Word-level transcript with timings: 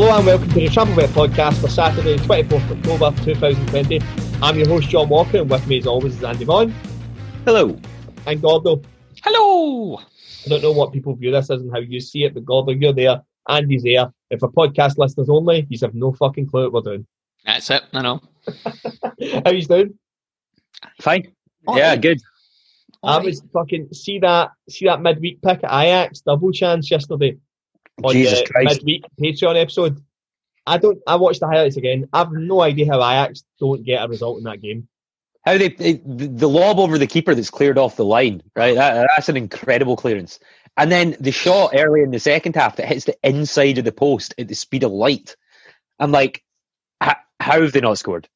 Hello 0.00 0.16
and 0.16 0.26
welcome 0.26 0.48
to 0.50 0.54
the 0.54 0.68
Trampled 0.68 0.96
Bet 0.96 1.10
podcast 1.10 1.60
for 1.60 1.68
Saturday, 1.68 2.18
24th 2.18 2.70
October 2.70 3.10
2020. 3.24 4.00
I'm 4.40 4.56
your 4.56 4.68
host, 4.68 4.88
John 4.88 5.08
Walker, 5.08 5.38
and 5.38 5.50
with 5.50 5.66
me 5.66 5.78
as 5.78 5.88
always 5.88 6.14
is 6.14 6.22
Andy 6.22 6.44
Vaughan. 6.44 6.72
Hello. 7.44 7.76
And 8.24 8.40
Gordo. 8.40 8.80
Hello. 9.24 9.96
I 9.96 10.48
don't 10.50 10.62
know 10.62 10.70
what 10.70 10.92
people 10.92 11.16
view 11.16 11.32
this 11.32 11.50
as 11.50 11.62
and 11.62 11.72
how 11.72 11.80
you 11.80 11.98
see 11.98 12.22
it, 12.22 12.34
but 12.34 12.44
Gordo, 12.44 12.70
you're 12.70 12.92
there. 12.92 13.22
Andy's 13.48 13.82
there. 13.82 14.12
If 14.30 14.44
a 14.44 14.48
podcast 14.48 14.98
listeners 14.98 15.28
only, 15.28 15.66
you 15.68 15.76
have 15.82 15.96
no 15.96 16.12
fucking 16.12 16.48
clue 16.48 16.70
what 16.70 16.84
we're 16.84 16.92
doing. 16.92 17.06
That's 17.44 17.68
it. 17.68 17.82
I 17.92 18.02
know. 18.02 18.20
how 19.44 19.50
you 19.50 19.62
doing? 19.62 19.98
Fine. 21.00 21.32
All 21.66 21.76
yeah, 21.76 21.88
right. 21.88 22.00
good. 22.00 22.20
I 23.02 23.14
All 23.14 23.24
was 23.24 23.42
fucking 23.52 23.92
see 23.92 24.20
that 24.20 24.52
see 24.70 24.86
that 24.86 25.02
midweek 25.02 25.42
pick 25.42 25.64
at 25.64 25.72
Ajax 25.72 26.20
double 26.20 26.52
chance 26.52 26.88
yesterday 26.88 27.36
on 28.02 28.12
Jesus 28.12 28.40
the 28.40 28.46
Christ. 28.52 28.76
midweek 28.80 29.04
Patreon 29.20 29.60
episode. 29.60 30.02
I 30.66 30.78
don't. 30.78 30.98
I 31.06 31.16
watched 31.16 31.40
the 31.40 31.46
highlights 31.46 31.76
again. 31.76 32.08
I've 32.12 32.32
no 32.32 32.60
idea 32.60 32.86
how 32.86 32.98
Ajax 32.98 33.42
don't 33.58 33.84
get 33.84 34.04
a 34.04 34.08
result 34.08 34.38
in 34.38 34.44
that 34.44 34.60
game. 34.60 34.88
How 35.44 35.56
they, 35.56 35.68
they 35.68 35.92
the 35.94 36.26
the 36.28 36.48
lob 36.48 36.78
over 36.78 36.98
the 36.98 37.06
keeper 37.06 37.34
that's 37.34 37.50
cleared 37.50 37.78
off 37.78 37.96
the 37.96 38.04
line, 38.04 38.42
right? 38.54 38.74
That, 38.74 39.08
that's 39.16 39.28
an 39.30 39.36
incredible 39.36 39.96
clearance. 39.96 40.38
And 40.76 40.92
then 40.92 41.16
the 41.18 41.32
shot 41.32 41.70
early 41.74 42.02
in 42.02 42.10
the 42.10 42.20
second 42.20 42.54
half 42.54 42.76
that 42.76 42.86
hits 42.86 43.06
the 43.06 43.16
inside 43.24 43.78
of 43.78 43.84
the 43.84 43.92
post 43.92 44.34
at 44.38 44.46
the 44.46 44.54
speed 44.54 44.84
of 44.84 44.92
light. 44.92 45.34
I'm 45.98 46.12
like, 46.12 46.44
how, 47.00 47.16
how 47.40 47.62
have 47.62 47.72
they 47.72 47.80
not 47.80 47.98
scored? 47.98 48.28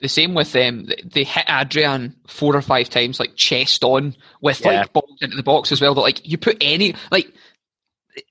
The 0.00 0.08
same 0.08 0.34
with 0.34 0.52
them. 0.52 0.86
Um, 0.88 0.94
they 1.04 1.24
hit 1.24 1.44
Adrian 1.48 2.16
four 2.26 2.56
or 2.56 2.62
five 2.62 2.88
times, 2.88 3.20
like 3.20 3.36
chest 3.36 3.84
on, 3.84 4.14
with 4.40 4.60
Yeah. 4.64 4.80
like 4.80 4.92
balls 4.92 5.18
into 5.20 5.36
the 5.36 5.42
box 5.42 5.72
as 5.72 5.80
well. 5.80 5.94
That 5.94 6.00
like 6.02 6.26
you 6.26 6.38
put 6.38 6.56
any 6.60 6.94
like 7.10 7.32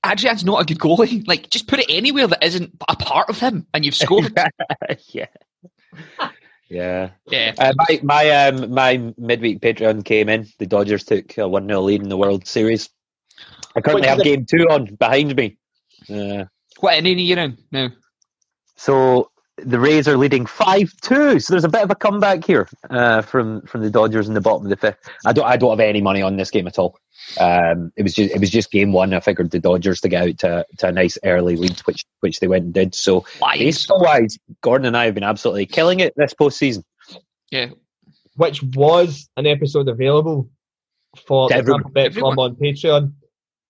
Adrian's 0.05 0.43
not 0.43 0.61
a 0.61 0.65
good 0.65 0.79
goalie. 0.79 1.23
Like 1.27 1.49
just 1.49 1.67
put 1.67 1.79
it 1.79 1.85
anywhere 1.89 2.27
that 2.27 2.43
isn't 2.43 2.75
a 2.87 2.95
part 2.95 3.29
of 3.29 3.39
him, 3.39 3.67
and 3.73 3.85
you've 3.85 3.95
scored. 3.95 4.37
yeah. 5.07 5.27
Yeah. 6.69 7.11
yeah. 7.27 7.53
Uh, 7.57 7.73
my 7.75 7.99
my 8.03 8.29
um 8.29 8.73
my 8.73 9.13
midweek 9.17 9.59
Patreon 9.59 10.03
came 10.03 10.29
in. 10.29 10.47
The 10.59 10.65
Dodgers 10.65 11.03
took 11.03 11.37
a 11.37 11.47
one 11.47 11.67
0 11.67 11.81
lead 11.81 12.01
in 12.01 12.09
the 12.09 12.17
World 12.17 12.47
Series. 12.47 12.89
I 13.75 13.81
currently 13.81 14.07
have 14.07 14.23
game 14.23 14.45
two 14.45 14.67
on 14.69 14.95
behind 14.95 15.35
me. 15.35 15.57
Uh, 16.09 16.45
What 16.79 16.97
inning 16.97 17.17
are 17.17 17.21
you 17.21 17.35
in 17.37 17.57
now? 17.71 17.89
So 18.75 19.31
the 19.57 19.79
Rays 19.79 20.07
are 20.07 20.17
leading 20.17 20.45
five 20.45 20.91
two. 21.01 21.39
So 21.39 21.53
there's 21.53 21.63
a 21.63 21.69
bit 21.69 21.83
of 21.83 21.91
a 21.91 21.95
comeback 21.95 22.43
here 22.43 22.67
uh, 22.89 23.21
from 23.21 23.61
from 23.61 23.81
the 23.81 23.89
Dodgers 23.89 24.27
in 24.27 24.33
the 24.33 24.41
bottom 24.41 24.65
of 24.65 24.69
the 24.69 24.77
fifth. 24.77 25.09
I 25.25 25.33
don't 25.33 25.45
I 25.45 25.57
don't 25.57 25.71
have 25.71 25.79
any 25.79 26.01
money 26.01 26.21
on 26.21 26.37
this 26.37 26.49
game 26.49 26.67
at 26.67 26.79
all. 26.79 26.97
Um, 27.39 27.91
it 27.95 28.03
was 28.03 28.13
just 28.13 28.33
it 28.33 28.39
was 28.39 28.49
just 28.49 28.71
game 28.71 28.91
one. 28.91 29.13
I 29.13 29.19
figured 29.19 29.51
the 29.51 29.59
Dodgers 29.59 30.01
to 30.01 30.09
get 30.09 30.27
out 30.27 30.37
to, 30.39 30.65
to 30.79 30.87
a 30.87 30.91
nice 30.91 31.17
early 31.23 31.55
lead, 31.55 31.79
which 31.81 32.03
which 32.21 32.39
they 32.39 32.47
went 32.47 32.65
and 32.65 32.73
did. 32.73 32.95
So 32.95 33.25
baseball 33.53 34.01
wise, 34.01 34.37
Gordon 34.61 34.87
and 34.87 34.97
I 34.97 35.05
have 35.05 35.13
been 35.13 35.23
absolutely 35.23 35.65
killing 35.67 35.99
it 35.99 36.13
this 36.17 36.33
postseason. 36.33 36.83
Yeah. 37.51 37.67
which 38.35 38.63
was 38.63 39.29
an 39.37 39.45
episode 39.45 39.87
available 39.87 40.49
for 41.27 41.47
To 41.49 41.53
the 41.53 41.59
everyone. 41.59 41.81
Trampled 41.81 41.93
Bet 41.93 42.15
Club 42.15 42.39
on 42.39 42.55
Patreon, 42.55 43.13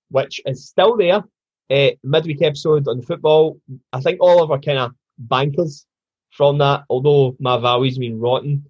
which 0.09 0.39
is 0.45 0.65
still 0.65 0.95
there. 0.95 1.23
Uh, 1.69 1.91
midweek 2.03 2.41
episode 2.41 2.87
on 2.87 3.01
football. 3.01 3.59
I 3.91 3.99
think 3.99 4.19
all 4.21 4.41
of 4.41 4.51
our 4.51 4.59
kind 4.59 4.77
of 4.79 4.91
bankers 5.17 5.85
from 6.31 6.57
that, 6.59 6.83
although 6.89 7.35
my 7.39 7.57
value's 7.57 7.97
been 7.97 8.19
rotten. 8.19 8.65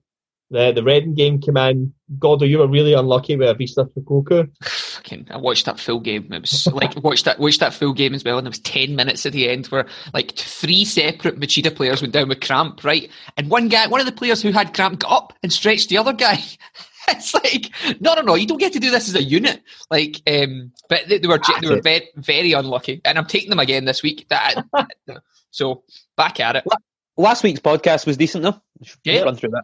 The 0.50 0.72
the 0.72 0.84
Reading 0.84 1.16
game 1.16 1.42
came 1.42 1.58
in. 1.58 1.94
Gordo, 2.20 2.46
you 2.46 2.60
were 2.60 2.68
really 2.68 2.94
unlucky 2.94 3.36
with 3.36 3.50
a 3.50 3.56
Avispa 3.56 3.90
Fukuoka. 3.92 4.48
Fucking, 4.64 5.28
I 5.32 5.38
watched 5.38 5.66
that 5.66 5.80
full 5.80 6.00
game. 6.00 6.32
It 6.32 6.42
was 6.42 6.68
like 6.68 6.96
watched 7.04 7.26
that 7.26 7.40
watched 7.40 7.62
that 7.62 7.74
full 7.74 7.94
game 7.94 8.14
as 8.14 8.24
well, 8.24 8.38
and 8.38 8.46
there 8.46 8.52
was 8.52 8.60
ten 8.60 8.96
minutes 8.96 9.26
at 9.26 9.34
the 9.34 9.50
end 9.50 9.66
where 9.68 9.88
like 10.14 10.34
three 10.34 10.86
separate 10.86 11.40
Machida 11.40 11.76
players 11.76 12.02
went 12.02 12.14
down 12.14 12.30
with 12.30 12.42
cramp, 12.42 12.84
right? 12.84 13.10
And 13.36 13.50
one 13.50 13.68
guy, 13.68 13.88
one 13.88 14.00
of 14.00 14.06
the 14.06 14.12
players 14.12 14.44
who 14.44 14.52
had 14.52 14.76
cramp, 14.76 15.00
got 15.00 15.12
up 15.12 15.34
and 15.42 15.52
stretched 15.52 15.90
the 15.90 15.98
other 15.98 16.14
guy. 16.14 16.40
it's 17.08 17.34
like 17.34 17.72
no, 18.00 18.14
no, 18.14 18.22
no, 18.22 18.36
you 18.36 18.46
don't 18.46 18.60
get 18.60 18.74
to 18.74 18.80
do 18.80 18.92
this 18.92 19.10
as 19.10 19.16
a 19.16 19.24
unit. 19.24 19.64
Like, 19.90 20.22
um, 20.28 20.72
but 20.88 21.08
they, 21.08 21.18
they 21.18 21.28
were 21.28 21.40
they 21.62 21.70
were 21.70 21.82
very 21.82 22.10
very 22.16 22.52
unlucky, 22.52 23.02
and 23.06 23.18
I'm 23.18 23.26
taking 23.26 23.50
them 23.50 23.60
again 23.60 23.86
this 23.86 24.04
week. 24.04 24.28
That 24.30 24.66
so 25.54 25.84
back 26.18 26.40
at 26.40 26.56
it. 26.56 26.66
Last 27.16 27.44
week's 27.44 27.60
podcast 27.60 28.08
was 28.08 28.18
decent 28.18 28.44
though. 28.44 28.60
Yeah. 29.04 29.22
run 29.22 29.36
through 29.36 29.52
that. 29.52 29.64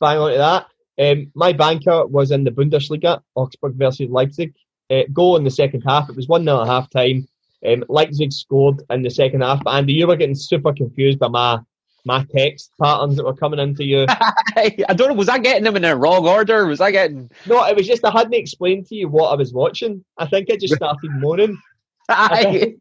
Bang 0.00 0.18
on 0.18 0.32
to 0.32 0.38
that. 0.38 0.66
Um, 0.96 1.32
my 1.34 1.52
banker 1.52 2.06
was 2.06 2.30
in 2.30 2.44
the 2.44 2.52
Bundesliga, 2.52 3.20
Augsburg 3.34 3.74
versus 3.74 4.08
Leipzig. 4.08 4.54
Uh, 4.90 5.02
goal 5.12 5.36
in 5.36 5.44
the 5.44 5.50
second 5.50 5.82
half. 5.82 6.08
It 6.08 6.14
was 6.14 6.28
1 6.28 6.44
0 6.44 6.62
at 6.62 6.68
half 6.68 6.88
time. 6.88 7.26
Um, 7.66 7.84
Leipzig 7.88 8.32
scored 8.32 8.82
in 8.90 9.02
the 9.02 9.10
second 9.10 9.40
half. 9.40 9.64
But 9.64 9.74
Andy, 9.74 9.94
you 9.94 10.06
were 10.06 10.16
getting 10.16 10.36
super 10.36 10.72
confused 10.72 11.18
by 11.18 11.28
my 11.28 11.58
my 12.06 12.24
text 12.36 12.70
patterns 12.80 13.16
that 13.16 13.24
were 13.24 13.34
coming 13.34 13.58
into 13.58 13.82
you. 13.82 14.06
I 14.56 14.84
don't 14.94 15.08
know. 15.08 15.14
Was 15.14 15.28
I 15.28 15.38
getting 15.38 15.64
them 15.64 15.76
in 15.76 15.82
the 15.82 15.96
wrong 15.96 16.28
order? 16.28 16.66
Was 16.66 16.80
I 16.80 16.90
getting? 16.90 17.30
no, 17.46 17.64
it 17.64 17.76
was 17.76 17.86
just 17.86 18.04
I 18.04 18.10
hadn't 18.10 18.34
explained 18.34 18.86
to 18.86 18.94
you 18.94 19.08
what 19.08 19.30
I 19.30 19.34
was 19.34 19.52
watching. 19.52 20.04
I 20.18 20.26
think 20.26 20.50
I 20.50 20.56
just 20.56 20.74
started 20.74 21.10
moaning. 21.12 21.58
Aye. 22.08 22.74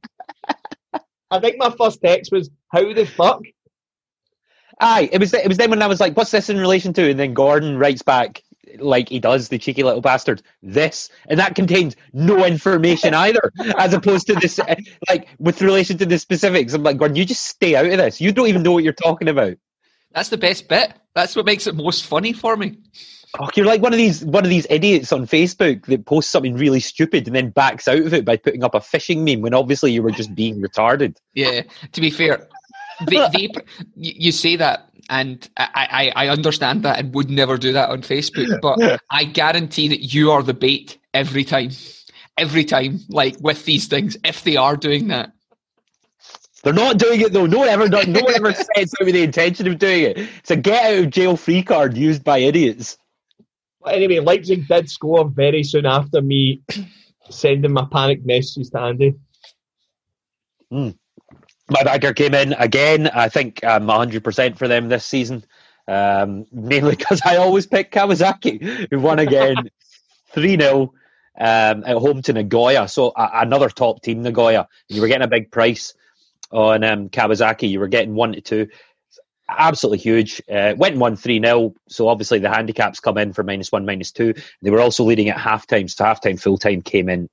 I 1.34 1.40
think 1.40 1.58
my 1.58 1.72
first 1.72 2.02
text 2.02 2.32
was, 2.32 2.50
How 2.72 2.94
the 2.94 3.06
fuck? 3.06 3.42
Aye, 4.80 5.10
it 5.12 5.20
was 5.20 5.34
it 5.34 5.48
was 5.48 5.58
then 5.58 5.70
when 5.70 5.82
I 5.82 5.88
was 5.88 6.00
like, 6.00 6.18
"What's 6.18 6.32
this 6.32 6.50
in 6.50 6.58
relation 6.58 6.94
to?" 6.94 7.10
And 7.10 7.20
then 7.20 7.34
Gordon 7.34 7.78
writes 7.78 8.02
back 8.02 8.44
like 8.80 9.10
he 9.10 9.20
does, 9.20 9.50
the 9.50 9.58
cheeky 9.58 9.84
little 9.84 10.02
bastard. 10.02 10.42
This 10.62 11.10
and 11.28 11.40
that 11.40 11.56
contains 11.56 11.96
no 12.12 12.46
information 12.46 13.14
either, 13.14 13.52
as 13.78 13.94
opposed 13.94 14.28
to 14.28 14.34
this, 14.36 14.60
eh, 14.60 14.76
like 15.10 15.28
with 15.40 15.62
relation 15.62 15.98
to 16.00 16.06
the 16.06 16.18
specifics. 16.18 16.74
I'm 16.74 16.84
like, 16.84 16.98
Gordon, 16.98 17.16
you 17.16 17.26
just 17.26 17.46
stay 17.46 17.76
out 17.76 17.86
of 17.86 17.98
this. 17.98 18.20
You 18.20 18.32
don't 18.32 18.48
even 18.48 18.64
know 18.64 18.72
what 18.72 18.84
you're 18.84 18.94
talking 18.94 19.28
about. 19.28 19.56
That's 20.12 20.30
the 20.30 20.38
best 20.38 20.68
bit. 20.68 20.94
That's 21.16 21.36
what 21.36 21.46
makes 21.46 21.68
it 21.68 21.76
most 21.76 22.06
funny 22.06 22.34
for 22.34 22.56
me. 22.58 22.78
Oh, 23.40 23.50
you're 23.56 23.66
like 23.66 23.82
one 23.82 23.94
of 23.94 23.98
these 23.98 24.24
one 24.24 24.44
of 24.44 24.50
these 24.50 24.68
idiots 24.70 25.12
on 25.12 25.26
Facebook 25.26 25.88
that 25.88 26.06
posts 26.06 26.32
something 26.32 26.56
really 26.56 26.80
stupid 26.80 27.26
and 27.26 27.36
then 27.36 27.50
backs 27.50 27.88
out 27.88 27.98
of 27.98 28.14
it 28.14 28.26
by 28.26 28.38
putting 28.38 28.64
up 28.64 28.76
a 28.76 28.82
fishing 28.82 29.24
meme 29.24 29.42
when 29.42 29.56
obviously 29.56 29.92
you 29.92 30.04
were 30.04 30.12
just 30.12 30.36
being 30.36 30.62
retarded. 30.62 31.18
Yeah, 31.34 31.62
to 31.94 32.02
be 32.02 32.12
fair, 32.12 32.48
they, 33.08 33.28
they, 33.34 33.50
you 33.96 34.32
say 34.32 34.56
that, 34.58 34.88
and 35.10 35.50
I, 35.58 36.12
I, 36.16 36.26
I 36.26 36.30
understand 36.30 36.84
that 36.84 37.00
and 37.00 37.14
would 37.16 37.32
never 37.32 37.58
do 37.58 37.74
that 37.74 37.90
on 37.90 38.04
Facebook, 38.04 38.62
but 38.62 39.02
I 39.10 39.24
guarantee 39.24 39.88
that 39.88 40.14
you 40.14 40.32
are 40.32 40.44
the 40.44 40.54
bait 40.54 41.00
every 41.14 41.44
time. 41.44 41.72
Every 42.36 42.66
time, 42.66 43.00
like 43.10 43.36
with 43.42 43.64
these 43.66 43.86
things, 43.86 44.18
if 44.24 44.44
they 44.44 44.58
are 44.58 44.76
doing 44.76 45.10
that. 45.10 45.34
They're 46.64 46.74
not 46.74 46.98
doing 46.98 47.22
it 47.22 47.32
though. 47.32 47.46
No 47.46 47.60
one 47.60 47.68
ever 47.68 47.88
does. 47.88 48.08
No 48.08 48.22
one 48.22 48.34
ever 48.34 48.54
sets 48.54 48.96
out 49.00 49.06
with 49.06 49.14
the 49.14 49.22
intention 49.22 49.68
of 49.68 49.78
doing 49.78 50.04
it. 50.04 50.18
It's 50.18 50.50
a 50.50 50.56
get 50.56 50.84
out 50.84 51.04
of 51.04 51.10
jail 51.12 51.38
free 51.38 51.62
card 51.62 51.96
used 51.96 52.24
by 52.24 52.40
idiots. 52.40 52.98
Anyway, 53.88 54.20
Leipzig 54.20 54.68
did 54.68 54.90
score 54.90 55.28
very 55.28 55.64
soon 55.64 55.86
after 55.86 56.22
me 56.22 56.62
sending 57.30 57.74
my 57.74 57.86
panic 57.92 58.26
messages 58.26 58.70
to 58.72 58.80
Andy. 58.80 59.16
My 61.70 61.84
banker 61.84 62.14
came 62.14 62.34
in 62.34 62.54
again. 62.54 63.08
I 63.08 63.30
think 63.30 63.64
I'm 63.64 63.86
100% 63.86 64.58
for 64.58 64.68
them 64.68 64.90
this 64.90 65.06
season. 65.06 65.46
Um, 65.88 66.46
mainly 66.52 66.96
because 66.96 67.22
I 67.26 67.38
always 67.38 67.68
pick 67.68 67.92
Kawasaki, 67.92 68.88
who 68.90 69.00
won 69.00 69.20
again 69.20 69.56
3 70.32 70.58
0 70.58 70.94
um, 71.40 71.84
at 71.86 71.98
home 71.98 72.22
to 72.24 72.34
Nagoya. 72.34 72.88
So 72.88 73.10
uh, 73.10 73.30
another 73.34 73.70
top 73.70 74.02
team, 74.02 74.22
Nagoya. 74.22 74.68
You 74.88 75.02
were 75.02 75.08
getting 75.08 75.24
a 75.24 75.28
big 75.28 75.52
price 75.52 75.94
on 76.52 76.84
um, 76.84 77.10
Kawasaki. 77.10 77.70
You 77.70 77.80
were 77.80 77.88
getting 77.88 78.16
1 78.16 78.34
to 78.34 78.42
2. 78.42 78.68
Absolutely 79.58 80.00
huge. 80.00 80.42
Uh, 80.52 80.74
went 80.78 80.98
one 80.98 81.16
three 81.16 81.40
0 81.40 81.74
So 81.90 82.08
obviously 82.08 82.40
the 82.40 82.50
handicaps 82.50 83.00
come 83.00 83.18
in 83.18 83.34
for 83.34 83.44
minus 83.44 83.72
1, 83.72 83.86
minus 83.86 84.12
2. 84.12 84.34
They 84.62 84.70
were 84.70 84.82
also 84.82 85.04
leading 85.04 85.30
at 85.30 85.38
half 85.38 85.68
time. 85.68 85.88
So 85.88 86.04
half 86.04 86.22
time, 86.22 86.38
full 86.38 86.58
time 86.58 86.82
came 86.82 87.10
in 87.10 87.30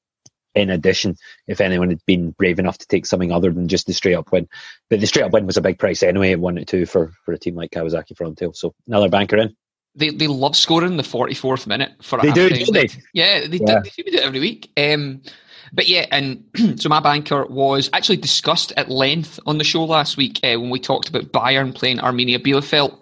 in 0.55 0.71
addition, 0.71 1.17
if 1.47 1.61
anyone 1.61 1.91
had 1.91 2.05
been 2.07 2.31
brave 2.33 2.59
enough 2.59 2.79
to 2.79 2.87
take 2.87 3.07
something 3.07 3.31
other 3.31 3.53
than 3.53 3.69
just 3.69 3.87
the 3.87 3.93
straight 3.93 4.15
up 4.15 4.33
win. 4.33 4.49
But 4.89 5.01
the 5.01 5.07
straight 5.07 5.23
up 5.23 5.33
win 5.33 5.47
was 5.47 5.57
a 5.57 5.63
big 5.63 5.79
price 5.79 6.03
anyway 6.03 6.33
at 6.33 6.41
one 6.41 6.57
to 6.57 6.65
two 6.65 6.87
for, 6.87 7.13
for 7.25 7.33
a 7.33 7.39
team 7.39 7.55
like 7.55 7.71
Kawasaki 7.71 8.15
Frontale. 8.15 8.57
So 8.57 8.75
another 8.87 9.09
banker 9.09 9.37
in. 9.37 9.55
They 9.97 10.11
they 10.11 10.29
love 10.29 10.57
scoring 10.57 10.97
the 10.97 11.03
forty 11.03 11.35
fourth 11.35 11.67
minute 11.67 11.93
for 12.01 12.21
they 12.21 12.31
do, 12.31 12.49
do 12.49 12.65
they? 12.67 12.89
Yeah, 13.13 13.47
they, 13.49 13.59
yeah. 13.59 13.81
Do, 13.81 13.91
they 13.97 14.11
do 14.11 14.19
it 14.19 14.23
every 14.23 14.39
week. 14.39 14.71
Um, 14.77 15.23
but 15.73 15.89
yeah, 15.89 16.07
and 16.11 16.45
so 16.81 16.89
my 16.89 17.01
banker 17.01 17.45
was 17.47 17.91
actually 17.93 18.17
discussed 18.17 18.73
at 18.77 18.91
length 18.91 19.39
on 19.47 19.59
the 19.59 19.65
show 19.65 19.85
last 19.85 20.17
week 20.17 20.41
uh, 20.43 20.59
when 20.61 20.71
we 20.71 20.81
talked 20.81 21.09
about 21.09 21.33
Bayern 21.33 21.75
playing 21.75 21.99
Arminia 21.99 22.39
Bielefeld, 22.39 22.93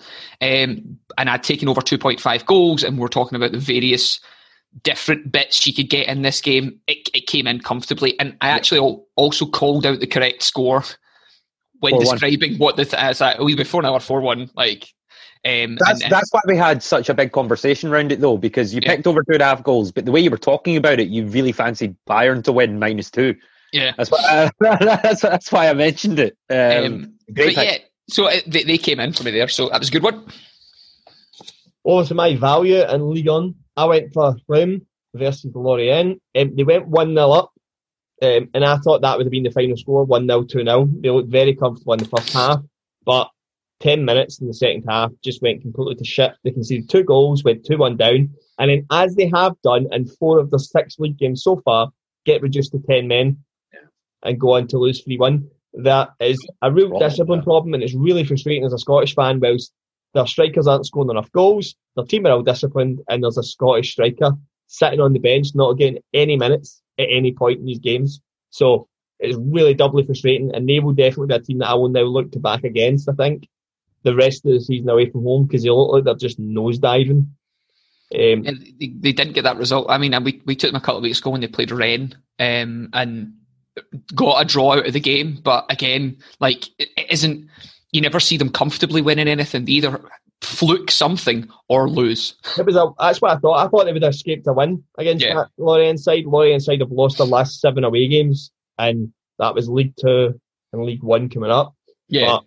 um, 0.40 0.98
and 1.16 1.30
I'd 1.30 1.42
taken 1.42 1.68
over 1.68 1.80
two 1.80 1.98
point 1.98 2.20
five 2.20 2.46
goals, 2.46 2.82
and 2.82 2.98
we're 2.98 3.08
talking 3.08 3.36
about 3.36 3.52
the 3.52 3.58
various 3.58 4.20
different 4.82 5.32
bits 5.32 5.56
she 5.56 5.72
could 5.72 5.88
get 5.88 6.08
in 6.08 6.22
this 6.22 6.40
game. 6.40 6.80
It, 6.86 7.08
it 7.14 7.26
came 7.26 7.46
in 7.46 7.60
comfortably, 7.60 8.18
and 8.20 8.36
I 8.40 8.50
actually 8.50 8.80
also 9.16 9.46
called 9.46 9.86
out 9.86 10.00
the 10.00 10.06
correct 10.06 10.42
score 10.42 10.84
when 11.80 11.94
4-1. 11.94 12.00
describing 12.00 12.58
what 12.58 12.76
the 12.76 12.84
th- 12.84 13.02
as 13.02 13.20
a 13.20 13.36
wee 13.40 13.54
before 13.54 13.80
an 13.80 13.86
hour 13.86 14.00
four 14.00 14.20
one 14.20 14.50
like. 14.54 14.92
Um, 15.44 15.76
that's 15.78 16.02
and, 16.02 16.12
that's 16.12 16.32
why 16.32 16.40
we 16.46 16.56
had 16.56 16.82
such 16.82 17.08
a 17.08 17.14
big 17.14 17.32
conversation 17.32 17.90
around 17.90 18.12
it 18.12 18.20
though, 18.20 18.36
because 18.36 18.74
you 18.74 18.80
yeah. 18.82 18.94
picked 18.94 19.06
over 19.06 19.22
two 19.22 19.34
and 19.34 19.42
a 19.42 19.44
half 19.44 19.62
goals, 19.62 19.92
but 19.92 20.04
the 20.04 20.12
way 20.12 20.20
you 20.20 20.30
were 20.30 20.38
talking 20.38 20.76
about 20.76 21.00
it, 21.00 21.08
you 21.08 21.26
really 21.26 21.52
fancied 21.52 21.96
Bayern 22.08 22.42
to 22.44 22.52
win 22.52 22.78
minus 22.78 23.10
two. 23.10 23.36
Yeah, 23.72 23.92
that's 23.96 24.10
why. 24.10 24.18
Uh, 24.20 24.50
that's, 24.60 25.22
that's 25.22 25.52
why 25.52 25.68
I 25.68 25.74
mentioned 25.74 26.18
it. 26.18 26.36
Um, 26.50 26.84
um, 26.84 27.14
but 27.28 27.56
yeah, 27.56 27.78
so 28.08 28.26
it, 28.26 28.46
uh, 28.46 28.50
they, 28.50 28.64
they 28.64 28.78
came 28.78 29.00
in 29.00 29.12
for 29.12 29.22
me 29.22 29.30
there, 29.30 29.48
so 29.48 29.68
that 29.68 29.78
was 29.78 29.88
a 29.88 29.92
good 29.92 30.02
one. 30.02 30.26
What 31.82 31.94
was 31.94 32.12
my 32.12 32.34
value 32.34 32.82
in 32.82 33.10
League 33.10 33.28
On? 33.28 33.54
I 33.76 33.84
went 33.84 34.12
for 34.12 34.36
Rome 34.48 34.86
versus 35.14 35.54
Lorient. 35.54 36.20
Um, 36.36 36.56
they 36.56 36.64
went 36.64 36.88
1 36.88 37.14
0 37.14 37.30
up, 37.30 37.52
um, 38.22 38.48
and 38.52 38.64
I 38.64 38.76
thought 38.78 39.02
that 39.02 39.16
would 39.16 39.26
have 39.26 39.30
been 39.30 39.44
the 39.44 39.50
final 39.50 39.76
score 39.76 40.04
1 40.04 40.26
0, 40.26 40.44
2 40.44 40.64
0. 40.64 40.88
They 41.00 41.10
looked 41.10 41.30
very 41.30 41.54
comfortable 41.54 41.94
in 41.94 42.00
the 42.00 42.08
first 42.08 42.32
half, 42.32 42.62
but 43.04 43.30
10 43.80 44.04
minutes 44.04 44.40
in 44.40 44.48
the 44.48 44.54
second 44.54 44.84
half 44.88 45.12
just 45.22 45.42
went 45.42 45.62
completely 45.62 45.94
to 45.94 46.04
shit. 46.04 46.32
They 46.42 46.50
conceded 46.50 46.90
two 46.90 47.04
goals, 47.04 47.44
went 47.44 47.64
2 47.64 47.78
1 47.78 47.96
down, 47.96 48.30
and 48.58 48.70
then, 48.70 48.86
as 48.90 49.14
they 49.14 49.28
have 49.28 49.54
done 49.62 49.86
in 49.92 50.06
four 50.06 50.38
of 50.38 50.50
their 50.50 50.58
six 50.58 50.98
league 50.98 51.18
games 51.18 51.42
so 51.42 51.60
far, 51.64 51.90
get 52.26 52.42
reduced 52.42 52.72
to 52.72 52.82
10 52.88 53.06
men 53.06 53.38
and 54.24 54.40
go 54.40 54.54
on 54.54 54.66
to 54.68 54.78
lose 54.78 55.02
3 55.02 55.16
1. 55.18 55.48
That 55.74 56.10
is 56.20 56.38
a 56.62 56.72
real 56.72 56.98
discipline 56.98 57.42
problem, 57.42 57.74
and 57.74 57.82
it's 57.82 57.94
really 57.94 58.24
frustrating 58.24 58.64
as 58.64 58.72
a 58.72 58.78
Scottish 58.78 59.14
fan. 59.14 59.38
Whilst 59.40 59.72
their 60.14 60.26
strikers 60.26 60.66
aren't 60.66 60.86
scoring 60.86 61.10
enough 61.10 61.30
goals. 61.32 61.74
Their 61.94 62.04
team 62.04 62.26
are 62.26 62.32
all 62.32 62.42
disciplined, 62.42 63.00
and 63.08 63.22
there's 63.22 63.38
a 63.38 63.42
Scottish 63.42 63.92
striker 63.92 64.32
sitting 64.66 65.00
on 65.00 65.12
the 65.12 65.18
bench, 65.18 65.48
not 65.54 65.78
getting 65.78 66.02
any 66.14 66.36
minutes 66.36 66.82
at 66.98 67.08
any 67.10 67.32
point 67.32 67.60
in 67.60 67.66
these 67.66 67.78
games. 67.78 68.20
So 68.50 68.88
it's 69.18 69.38
really 69.38 69.74
doubly 69.74 70.04
frustrating, 70.04 70.54
and 70.54 70.68
they 70.68 70.80
will 70.80 70.92
definitely 70.92 71.28
be 71.28 71.34
a 71.34 71.40
team 71.40 71.58
that 71.58 71.68
I 71.68 71.74
will 71.74 71.88
now 71.88 72.02
look 72.02 72.32
to 72.32 72.40
back 72.40 72.64
against. 72.64 73.08
I 73.08 73.12
think 73.12 73.48
the 74.08 74.16
rest 74.16 74.46
of 74.46 74.52
the 74.52 74.60
season 74.60 74.88
away 74.88 75.10
from 75.10 75.22
home 75.22 75.46
because 75.46 75.62
they 75.62 75.70
look 75.70 75.92
like 75.92 76.04
they're 76.04 76.14
just 76.14 76.40
nosediving. 76.40 77.28
Um, 78.14 78.42
they, 78.42 78.92
they, 79.00 79.12
didn't 79.12 79.34
get 79.34 79.44
that 79.44 79.58
result. 79.58 79.86
I 79.90 79.98
mean, 79.98 80.14
we 80.24 80.40
we 80.46 80.56
took 80.56 80.70
them 80.70 80.80
a 80.80 80.80
couple 80.80 80.98
of 80.98 81.02
weeks 81.02 81.18
ago 81.18 81.30
when 81.30 81.42
they 81.42 81.46
played 81.46 81.70
Rennes, 81.70 82.14
um, 82.38 82.88
and 82.94 83.34
got 84.14 84.40
a 84.40 84.46
draw 84.46 84.72
out 84.72 84.86
of 84.86 84.94
the 84.94 85.00
game. 85.00 85.38
But 85.42 85.66
again, 85.68 86.16
like 86.40 86.68
it 86.78 86.88
isn't 87.10 87.48
you 87.92 88.00
never 88.00 88.18
see 88.18 88.38
them 88.38 88.48
comfortably 88.48 89.02
winning 89.02 89.28
anything. 89.28 89.66
They 89.66 89.72
either 89.72 90.00
fluke 90.40 90.90
something 90.90 91.48
or 91.68 91.88
lose. 91.88 92.34
It 92.56 92.64
was 92.64 92.76
a, 92.76 92.92
that's 92.98 93.20
what 93.20 93.36
I 93.36 93.40
thought. 93.40 93.66
I 93.66 93.68
thought 93.68 93.84
they 93.84 93.92
would 93.92 94.02
have 94.02 94.14
escaped 94.14 94.46
a 94.46 94.54
win 94.54 94.84
against 94.96 95.24
yeah. 95.24 95.44
Lorient 95.58 96.00
side. 96.00 96.24
Lorient 96.24 96.62
side 96.62 96.80
have 96.80 96.90
lost 96.90 97.18
their 97.18 97.26
last 97.26 97.60
seven 97.60 97.84
away 97.84 98.08
games, 98.08 98.50
and 98.78 99.12
that 99.38 99.54
was 99.54 99.68
League 99.68 99.94
Two 100.00 100.40
and 100.72 100.82
League 100.82 101.02
One 101.02 101.28
coming 101.28 101.50
up. 101.50 101.74
Yeah. 102.08 102.26
But 102.26 102.44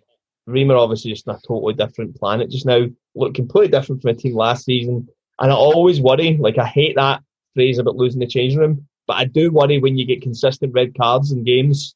Reimer 0.52 0.78
obviously 0.78 1.12
just 1.12 1.28
on 1.28 1.36
a 1.36 1.40
totally 1.46 1.74
different 1.74 2.16
planet 2.16 2.50
just 2.50 2.66
now. 2.66 2.86
Look 3.14 3.34
completely 3.34 3.68
different 3.68 4.02
from 4.02 4.10
a 4.10 4.14
team 4.14 4.34
last 4.34 4.64
season. 4.64 5.08
And 5.40 5.50
I 5.50 5.54
always 5.54 6.00
worry, 6.00 6.36
like 6.36 6.58
I 6.58 6.66
hate 6.66 6.96
that 6.96 7.22
phrase 7.54 7.78
about 7.78 7.96
losing 7.96 8.20
the 8.20 8.26
change 8.26 8.56
room, 8.56 8.86
but 9.06 9.16
I 9.16 9.24
do 9.24 9.50
worry 9.50 9.78
when 9.78 9.98
you 9.98 10.06
get 10.06 10.22
consistent 10.22 10.72
red 10.74 10.96
cards 10.96 11.32
in 11.32 11.44
games 11.44 11.94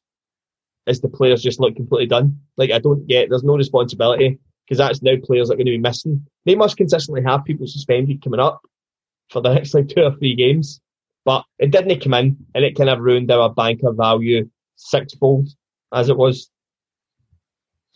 is 0.86 1.00
the 1.00 1.08
players 1.08 1.42
just 1.42 1.60
look 1.60 1.76
completely 1.76 2.06
done. 2.06 2.40
Like 2.56 2.70
I 2.70 2.78
don't 2.78 3.06
get 3.06 3.28
there's 3.28 3.44
no 3.44 3.56
responsibility 3.56 4.38
because 4.64 4.78
that's 4.78 5.02
now 5.02 5.14
players 5.22 5.48
that 5.48 5.54
are 5.54 5.56
going 5.56 5.66
to 5.66 5.72
be 5.72 5.78
missing. 5.78 6.26
They 6.44 6.54
must 6.54 6.76
consistently 6.76 7.22
have 7.22 7.44
people 7.44 7.66
suspended 7.66 8.22
coming 8.22 8.40
up 8.40 8.60
for 9.30 9.40
the 9.40 9.52
next 9.54 9.74
like 9.74 9.88
two 9.88 10.02
or 10.02 10.14
three 10.16 10.34
games. 10.34 10.80
But 11.24 11.44
it 11.58 11.72
didn't 11.72 12.00
come 12.00 12.14
in 12.14 12.36
and 12.54 12.64
it 12.64 12.76
kind 12.76 12.88
of 12.88 13.00
ruined 13.00 13.30
our 13.30 13.52
banker 13.52 13.92
value 13.92 14.48
sixfold 14.76 15.48
as 15.92 16.08
it 16.08 16.16
was. 16.16 16.50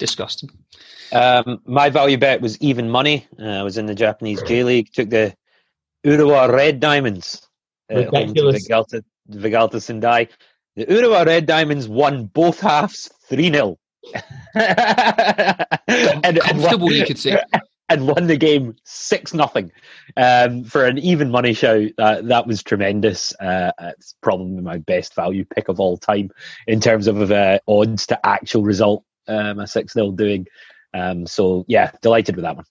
Disgusting. 0.01 0.51
Um, 1.13 1.61
my 1.67 1.91
value 1.91 2.17
bet 2.17 2.41
was 2.41 2.59
even 2.63 2.89
money. 2.89 3.27
Uh, 3.39 3.45
I 3.45 3.63
was 3.63 3.77
in 3.77 3.85
the 3.85 3.95
Japanese 3.95 4.41
J 4.43 4.65
League, 4.65 4.91
took 4.93 5.11
the 5.11 5.35
Urawa 6.07 6.51
Red 6.51 6.81
Diamonds. 6.81 7.47
Uh, 7.93 8.07
Ridiculous. 8.07 8.67
Vegalta, 8.67 9.03
Vegalta 9.31 9.83
Sendai. 9.83 10.29
The 10.77 10.87
Urawa 10.87 11.27
Red 11.27 11.45
Diamonds 11.45 11.87
won 11.87 12.25
both 12.25 12.61
halves 12.61 13.11
3 13.29 13.53
0. 13.53 13.79
and, 14.55 16.41
Comfortable, 16.41 16.87
won, 16.87 16.95
you 16.95 17.05
could 17.05 17.19
say. 17.19 17.39
And 17.91 18.07
won 18.07 18.29
the 18.29 18.37
game 18.37 18.77
6 18.85 19.33
0 19.33 19.51
um, 20.17 20.63
for 20.63 20.87
an 20.87 20.97
even 20.99 21.29
money 21.29 21.53
show. 21.53 21.89
Uh, 21.99 22.23
that 22.23 22.47
was 22.47 22.63
tremendous. 22.63 23.35
Uh, 23.41 23.73
it's 23.81 24.15
probably 24.23 24.63
my 24.63 24.79
best 24.79 25.15
value 25.15 25.45
pick 25.45 25.69
of 25.69 25.81
all 25.81 25.99
time 25.99 26.31
in 26.69 26.81
terms 26.81 27.09
of 27.09 27.33
uh, 27.33 27.59
odds 27.67 28.07
to 28.07 28.27
actual 28.27 28.63
result. 28.63 29.05
Um, 29.29 29.59
a 29.61 29.67
6 29.67 29.93
0 29.93 30.13
doing. 30.13 30.47
Um, 30.93 31.27
so, 31.27 31.65
yeah, 31.69 31.93
delighted 32.03 32.37
with 32.37 32.45
that 32.45 32.57
one. 32.57 32.65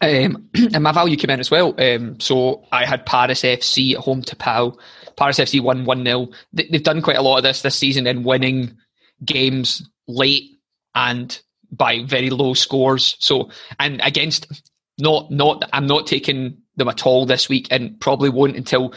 Um, 0.00 0.48
and 0.74 0.82
my 0.82 0.92
value 0.92 1.16
came 1.16 1.30
in 1.30 1.40
as 1.40 1.50
well. 1.50 1.74
Um, 1.80 2.20
so 2.20 2.64
I 2.72 2.84
had 2.84 3.06
Paris 3.06 3.42
FC 3.42 3.94
at 3.94 4.00
home 4.00 4.22
to 4.22 4.36
Pau. 4.36 4.76
Paris 5.16 5.38
FC 5.38 5.60
won 5.60 5.84
1 5.84 6.04
0. 6.04 6.28
They've 6.52 6.82
done 6.82 7.02
quite 7.02 7.16
a 7.16 7.22
lot 7.22 7.38
of 7.38 7.42
this 7.42 7.62
this 7.62 7.76
season 7.76 8.06
in 8.06 8.22
winning 8.22 8.76
games 9.24 9.88
late 10.08 10.58
and 10.94 11.40
by 11.70 12.04
very 12.04 12.30
low 12.30 12.54
scores. 12.54 13.16
So, 13.18 13.50
and 13.78 14.00
against, 14.02 14.46
not, 14.98 15.30
not, 15.30 15.68
I'm 15.72 15.86
not 15.86 16.06
taking 16.06 16.58
them 16.76 16.88
at 16.88 17.06
all 17.06 17.26
this 17.26 17.48
week 17.48 17.68
and 17.70 17.98
probably 18.00 18.28
won't 18.28 18.56
until 18.56 18.94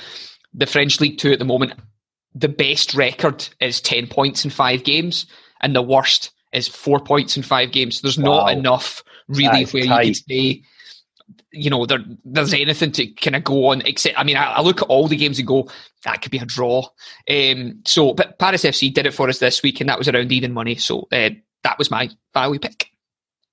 the 0.53 0.65
French 0.65 0.99
League 0.99 1.17
2 1.17 1.31
at 1.31 1.39
the 1.39 1.45
moment. 1.45 1.73
The 2.33 2.49
best 2.49 2.93
record 2.93 3.47
is 3.61 3.79
10 3.79 4.07
points 4.07 4.43
in 4.43 4.51
five 4.51 4.83
games, 4.83 5.25
and 5.61 5.73
the 5.73 5.81
worst 5.81 6.31
is 6.55 6.67
four 6.67 6.99
points 6.99 7.37
in 7.37 7.43
five 7.43 7.71
games. 7.71 8.01
There's 8.01 8.17
wow. 8.17 8.45
not 8.45 8.51
enough 8.53 9.03
really 9.27 9.65
where 9.65 9.85
tight. 9.85 10.05
you 10.05 10.13
can 10.13 10.13
say 10.13 10.63
you 11.51 11.69
know, 11.69 11.85
there, 11.85 12.03
there's 12.23 12.53
anything 12.53 12.91
to 12.91 13.07
kind 13.07 13.35
of 13.35 13.43
go 13.43 13.67
on. 13.67 13.81
Except, 13.81 14.19
I 14.19 14.23
mean, 14.23 14.37
I, 14.37 14.53
I, 14.53 14.61
look 14.61 14.81
at 14.81 14.89
all 14.89 15.07
the 15.07 15.15
games 15.15 15.39
and 15.39 15.47
go, 15.47 15.69
that 16.03 16.21
could 16.21 16.31
be 16.31 16.37
a 16.37 16.45
draw. 16.45 16.83
Um, 17.29 17.81
so, 17.85 18.13
but 18.13 18.37
Paris 18.37 18.63
FC 18.63 18.93
did 18.93 19.05
it 19.05 19.13
for 19.13 19.29
us 19.29 19.39
this 19.39 19.63
week, 19.63 19.79
and 19.79 19.89
that 19.89 19.97
was 19.97 20.07
around 20.07 20.31
even 20.31 20.53
money. 20.53 20.75
So 20.75 21.07
uh, 21.11 21.29
that 21.63 21.77
was 21.77 21.89
my 21.89 22.09
value 22.33 22.59
pick. 22.59 22.89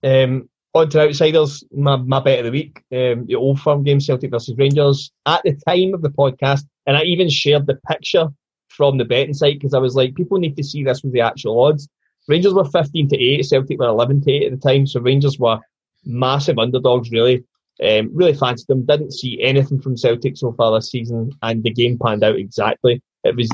Um, 0.03 0.49
on 0.75 0.89
to 0.91 1.01
outsiders, 1.01 1.65
my, 1.73 1.97
my 1.97 2.21
bet 2.21 2.41
of 2.41 2.47
the 2.47 2.51
week, 2.51 2.83
um, 2.93 3.27
the 3.27 3.37
old 3.37 3.61
firm 3.61 3.83
game, 3.83 4.01
Celtic 4.01 4.31
versus 4.31 4.57
Rangers. 4.57 5.13
At 5.27 5.43
the 5.45 5.57
time 5.67 5.95
of 5.95 6.03
the 6.03 6.11
podcast, 6.11 6.65
and 6.87 6.97
I 6.97 7.03
even 7.03 7.29
shared 7.29 7.67
the 7.67 7.79
picture 7.89 8.29
from 8.69 8.99
the 8.99 9.05
betting 9.05 9.35
site 9.35 9.59
because 9.59 9.75
I 9.75 9.79
was 9.79 9.95
like, 9.95 10.15
people 10.15 10.39
need 10.39 10.57
to 10.57 10.65
see 10.65 10.83
this 10.83 11.03
with 11.03 11.13
the 11.13 11.21
actual 11.21 11.63
odds. 11.63 11.89
Rangers 12.29 12.55
were 12.55 12.65
15 12.65 13.09
to 13.09 13.17
8, 13.17 13.45
Celtic 13.45 13.79
were 13.79 13.87
11 13.87 14.23
to 14.23 14.33
8 14.33 14.53
at 14.53 14.61
the 14.61 14.69
time, 14.69 14.87
so 14.87 15.01
Rangers 15.01 15.39
were 15.39 15.59
massive 16.05 16.59
underdogs, 16.59 17.11
really. 17.11 17.45
Um, 17.83 18.11
really 18.15 18.35
fancied 18.35 18.67
them. 18.69 18.87
Didn't 18.87 19.13
see 19.13 19.43
anything 19.43 19.81
from 19.81 19.97
Celtic 19.97 20.37
so 20.37 20.53
far 20.53 20.73
this 20.73 20.91
season, 20.91 21.33
and 21.43 21.63
the 21.63 21.71
game 21.71 21.99
panned 21.99 22.23
out 22.23 22.37
exactly. 22.37 23.03
It 23.25 23.35
was 23.35 23.51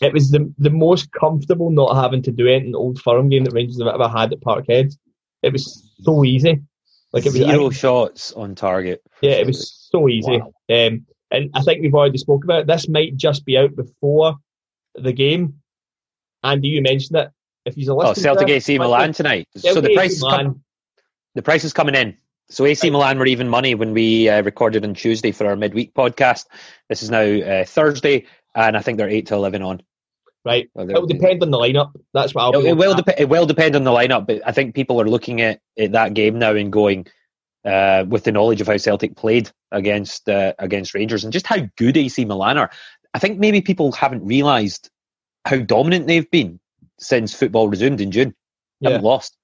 it 0.00 0.12
was 0.12 0.30
the 0.30 0.52
the 0.58 0.70
most 0.70 1.10
comfortable 1.12 1.70
not 1.70 1.94
having 1.94 2.22
to 2.22 2.32
do 2.32 2.46
anything 2.46 2.66
in 2.66 2.72
the 2.72 2.78
old 2.78 3.00
firm 3.00 3.28
game 3.28 3.44
that 3.44 3.54
Rangers 3.54 3.80
have 3.80 3.92
ever 3.92 4.08
had 4.08 4.32
at 4.32 4.40
Parkhead. 4.40 4.94
It 5.42 5.52
was 5.52 5.90
so 6.02 6.22
easy. 6.24 6.60
Like 7.12 7.26
it 7.26 7.32
was 7.32 7.42
zero 7.42 7.70
I, 7.70 7.72
shots 7.72 8.32
on 8.32 8.54
target. 8.54 9.02
Yeah, 9.20 9.32
it 9.32 9.46
was 9.46 9.88
so 9.90 10.08
easy. 10.08 10.38
Wow. 10.38 10.52
Um, 10.70 11.06
and 11.30 11.50
I 11.54 11.62
think 11.62 11.80
we've 11.80 11.94
already 11.94 12.18
spoke 12.18 12.44
about 12.44 12.60
it. 12.60 12.66
This 12.66 12.88
might 12.88 13.16
just 13.16 13.44
be 13.44 13.56
out 13.56 13.74
before 13.74 14.36
the 14.94 15.12
game. 15.12 15.60
Andy, 16.44 16.68
you 16.68 16.82
mentioned 16.82 17.18
it. 17.18 17.30
If 17.64 17.74
he's 17.74 17.88
a 17.88 17.92
oh, 17.92 18.14
Celtic 18.14 18.48
AC 18.48 18.78
Milan 18.78 19.12
tonight. 19.12 19.48
Celtic 19.56 19.74
so 19.74 19.80
the 19.80 19.94
price 19.94 20.12
is 20.12 20.22
com- 20.22 20.62
the 21.34 21.42
price 21.42 21.64
is 21.64 21.72
coming 21.72 21.94
in. 21.94 22.16
So 22.48 22.64
AC 22.64 22.90
Milan 22.90 23.18
were 23.18 23.26
even 23.26 23.48
money 23.48 23.74
when 23.74 23.92
we 23.92 24.28
uh, 24.28 24.42
recorded 24.42 24.84
on 24.84 24.94
Tuesday 24.94 25.30
for 25.30 25.46
our 25.46 25.56
midweek 25.56 25.94
podcast. 25.94 26.46
This 26.88 27.02
is 27.02 27.10
now 27.10 27.20
uh, 27.22 27.64
Thursday, 27.64 28.26
and 28.54 28.76
I 28.76 28.80
think 28.80 28.98
they're 28.98 29.08
eight 29.08 29.26
to 29.26 29.34
eleven 29.34 29.62
on. 29.62 29.82
Right. 30.44 30.70
Well, 30.74 30.88
it 30.88 30.94
will 30.94 31.06
depend 31.06 31.42
on 31.42 31.50
the 31.50 31.58
lineup. 31.58 31.92
That's 32.14 32.34
what 32.34 32.42
I'll. 32.42 32.60
It, 32.60 32.70
it 32.70 32.76
will 32.76 32.94
depend. 32.94 33.20
It 33.20 33.28
will 33.28 33.46
depend 33.46 33.76
on 33.76 33.84
the 33.84 33.90
lineup, 33.90 34.26
but 34.26 34.40
I 34.46 34.52
think 34.52 34.74
people 34.74 35.00
are 35.00 35.08
looking 35.08 35.42
at, 35.42 35.60
at 35.78 35.92
that 35.92 36.14
game 36.14 36.38
now 36.38 36.54
and 36.54 36.72
going, 36.72 37.06
uh, 37.64 38.04
with 38.08 38.24
the 38.24 38.32
knowledge 38.32 38.60
of 38.60 38.66
how 38.66 38.78
Celtic 38.78 39.16
played 39.16 39.50
against 39.70 40.28
uh, 40.28 40.54
against 40.58 40.94
Rangers 40.94 41.24
and 41.24 41.32
just 41.32 41.46
how 41.46 41.68
good 41.76 41.96
AC 41.96 42.24
Milan 42.24 42.58
are. 42.58 42.70
I 43.12 43.18
think 43.18 43.38
maybe 43.38 43.60
people 43.60 43.92
haven't 43.92 44.24
realised 44.24 44.90
how 45.44 45.58
dominant 45.58 46.06
they've 46.06 46.30
been 46.30 46.58
since 47.00 47.34
football 47.34 47.68
resumed 47.68 48.00
in 48.00 48.10
June. 48.10 48.34
They 48.80 48.90
haven't 48.90 49.04
lost. 49.04 49.36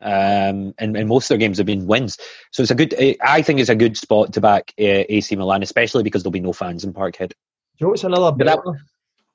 Um, 0.00 0.74
and, 0.78 0.96
and 0.96 1.08
most 1.08 1.24
of 1.24 1.28
their 1.30 1.38
games 1.38 1.58
have 1.58 1.66
been 1.66 1.86
wins. 1.86 2.18
So 2.52 2.62
it's 2.62 2.70
a 2.70 2.74
good, 2.74 2.94
I 3.22 3.42
think 3.42 3.60
it's 3.60 3.70
a 3.70 3.74
good 3.74 3.96
spot 3.96 4.34
to 4.34 4.40
back 4.40 4.72
uh, 4.78 5.08
AC 5.08 5.34
Milan, 5.36 5.62
especially 5.62 6.02
because 6.02 6.22
there'll 6.22 6.32
be 6.32 6.40
no 6.40 6.52
fans 6.52 6.84
in 6.84 6.92
Parkhead. 6.92 7.32
you 7.78 7.86
know 7.86 7.88
what's 7.88 8.04
another 8.04 8.36
that, 8.44 8.60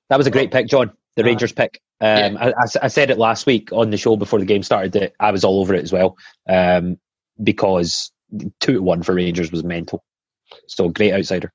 that 0.10 0.18
was 0.18 0.28
a 0.28 0.32
great 0.32 0.52
pick, 0.52 0.68
John. 0.68 0.92
The 1.16 1.24
Rangers 1.24 1.52
pick. 1.52 1.82
Um, 2.00 2.34
yeah. 2.34 2.52
I, 2.58 2.86
I, 2.86 2.88
said 2.88 3.12
it 3.12 3.18
last 3.18 3.46
week 3.46 3.72
on 3.74 3.92
the 3.92 3.98
show 3.98 4.16
before 4.16 4.40
the 4.40 4.46
game 4.46 4.64
started 4.64 4.94
that 4.94 5.14
I 5.20 5.32
was 5.32 5.44
all 5.44 5.60
over 5.60 5.76
it 5.76 5.84
as 5.84 5.92
well 5.92 6.18
um, 6.50 6.98
because 7.44 8.12
two 8.60 8.74
to 8.74 8.82
one 8.82 9.04
for 9.04 9.14
Rangers 9.14 9.52
was 9.52 9.64
mental. 9.64 10.04
So 10.68 10.90
great 10.90 11.14
outsider. 11.14 11.52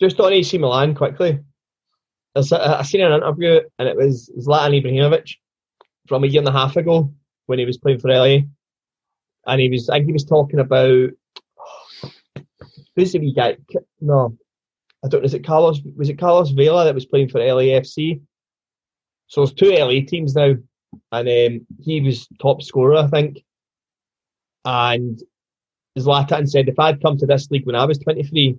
Just 0.00 0.18
on 0.20 0.32
AC 0.32 0.56
Milan 0.58 0.94
quickly. 0.94 1.40
I, 2.34 2.42
I 2.52 2.82
seen 2.82 3.02
an 3.02 3.12
interview 3.12 3.60
and 3.78 3.88
it 3.88 3.96
was 3.96 4.30
Zlatan 4.38 4.80
Ibrahimovic 4.80 5.34
from 6.08 6.24
a 6.24 6.26
year 6.26 6.40
and 6.40 6.48
a 6.48 6.52
half 6.52 6.76
ago 6.76 7.12
when 7.46 7.58
he 7.58 7.64
was 7.64 7.78
playing 7.78 8.00
for 8.00 8.08
LA, 8.08 8.38
and 9.46 9.60
he 9.60 9.68
was 9.68 9.88
I 9.88 9.96
think 9.96 10.06
he 10.06 10.12
was 10.12 10.24
talking 10.24 10.60
about 10.60 11.10
who's 12.96 13.12
the 13.12 13.18
wee 13.18 13.34
guy? 13.34 13.56
No, 14.00 14.36
I 15.04 15.08
don't 15.08 15.22
know. 15.22 15.26
Is 15.26 15.34
it 15.34 15.46
Carlos? 15.46 15.80
Was 15.96 16.08
it 16.08 16.18
Carlos 16.18 16.50
Vela 16.50 16.84
that 16.84 16.94
was 16.94 17.06
playing 17.06 17.28
for 17.28 17.40
LAFC? 17.40 18.20
So 19.28 19.44
there's 19.44 19.54
two 19.54 19.70
LA 19.70 20.04
teams 20.06 20.34
now, 20.34 20.56
and 21.12 21.28
um, 21.28 21.66
he 21.80 22.00
was 22.00 22.26
top 22.40 22.62
scorer, 22.62 22.96
I 22.96 23.06
think. 23.06 23.44
And 24.64 25.20
Zlatan 25.98 26.48
said, 26.48 26.68
if 26.68 26.78
I'd 26.78 27.02
come 27.02 27.16
to 27.18 27.26
this 27.26 27.50
league 27.50 27.66
when 27.66 27.76
I 27.76 27.84
was 27.84 27.98
23, 27.98 28.58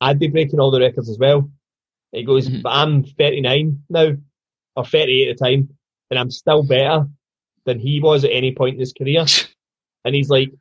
I'd 0.00 0.18
be 0.18 0.28
breaking 0.28 0.60
all 0.60 0.70
the 0.70 0.80
records 0.80 1.08
as 1.08 1.18
well. 1.18 1.50
He 2.12 2.22
goes, 2.22 2.48
mm-hmm. 2.48 2.62
but 2.62 2.70
I'm 2.70 3.04
39 3.04 3.82
now, 3.90 4.12
or 4.76 4.84
38 4.84 5.28
at 5.28 5.38
the 5.38 5.44
time, 5.44 5.68
and 6.10 6.18
I'm 6.18 6.30
still 6.30 6.62
better 6.62 7.06
than 7.64 7.78
he 7.78 8.00
was 8.00 8.24
at 8.24 8.30
any 8.30 8.54
point 8.54 8.74
in 8.74 8.80
his 8.80 8.92
career. 8.92 9.24
and 10.04 10.14
he's 10.14 10.28
like, 10.28 10.52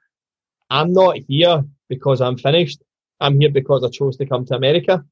I'm 0.69 0.93
not 0.93 1.17
here 1.27 1.63
because 1.89 2.21
I'm 2.21 2.37
finished. 2.37 2.81
I'm 3.19 3.39
here 3.39 3.49
because 3.49 3.83
I 3.83 3.89
chose 3.89 4.17
to 4.17 4.25
come 4.25 4.45
to 4.45 4.55
America. 4.55 5.03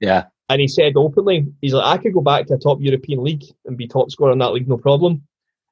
Yeah. 0.00 0.24
And 0.48 0.60
he 0.60 0.68
said 0.68 0.92
openly, 0.96 1.46
he's 1.60 1.72
like, 1.72 1.98
I 1.98 2.02
could 2.02 2.12
go 2.12 2.20
back 2.20 2.46
to 2.46 2.54
a 2.54 2.58
top 2.58 2.78
European 2.80 3.24
league 3.24 3.44
and 3.64 3.76
be 3.76 3.88
top 3.88 4.10
scorer 4.10 4.32
in 4.32 4.38
that 4.38 4.52
league, 4.52 4.68
no 4.68 4.76
problem. 4.76 5.22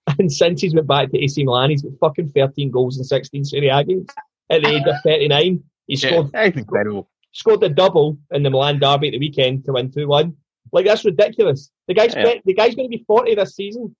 And 0.18 0.32
since 0.32 0.60
he's 0.60 0.74
went 0.74 0.88
back 0.88 1.10
to 1.10 1.22
AC 1.22 1.44
Milan, 1.44 1.70
he's 1.70 1.82
got 1.82 1.92
fucking 2.00 2.30
13 2.30 2.72
goals 2.72 2.98
in 2.98 3.04
16 3.04 3.44
Serie 3.44 3.68
A 3.68 3.84
games 3.84 4.08
at 4.50 4.62
the 4.62 4.68
age 4.68 4.82
of 4.84 4.96
39. 5.04 5.62
He 5.86 5.94
scored, 5.94 6.30
yeah, 6.34 6.42
incredible. 6.42 7.08
scored 7.30 7.62
a 7.62 7.68
double 7.68 8.18
in 8.32 8.42
the 8.42 8.50
Milan 8.50 8.80
derby 8.80 9.08
at 9.08 9.12
the 9.12 9.20
weekend 9.20 9.64
to 9.64 9.72
win 9.72 9.92
2 9.92 10.08
1. 10.08 10.36
Like, 10.70 10.86
that's 10.86 11.04
ridiculous. 11.04 11.70
The 11.88 11.94
guy's, 11.94 12.14
yeah. 12.14 12.34
the 12.44 12.54
guy's 12.54 12.74
going 12.74 12.90
to 12.90 12.96
be 12.96 13.04
40 13.06 13.34
this 13.34 13.56
season. 13.56 13.96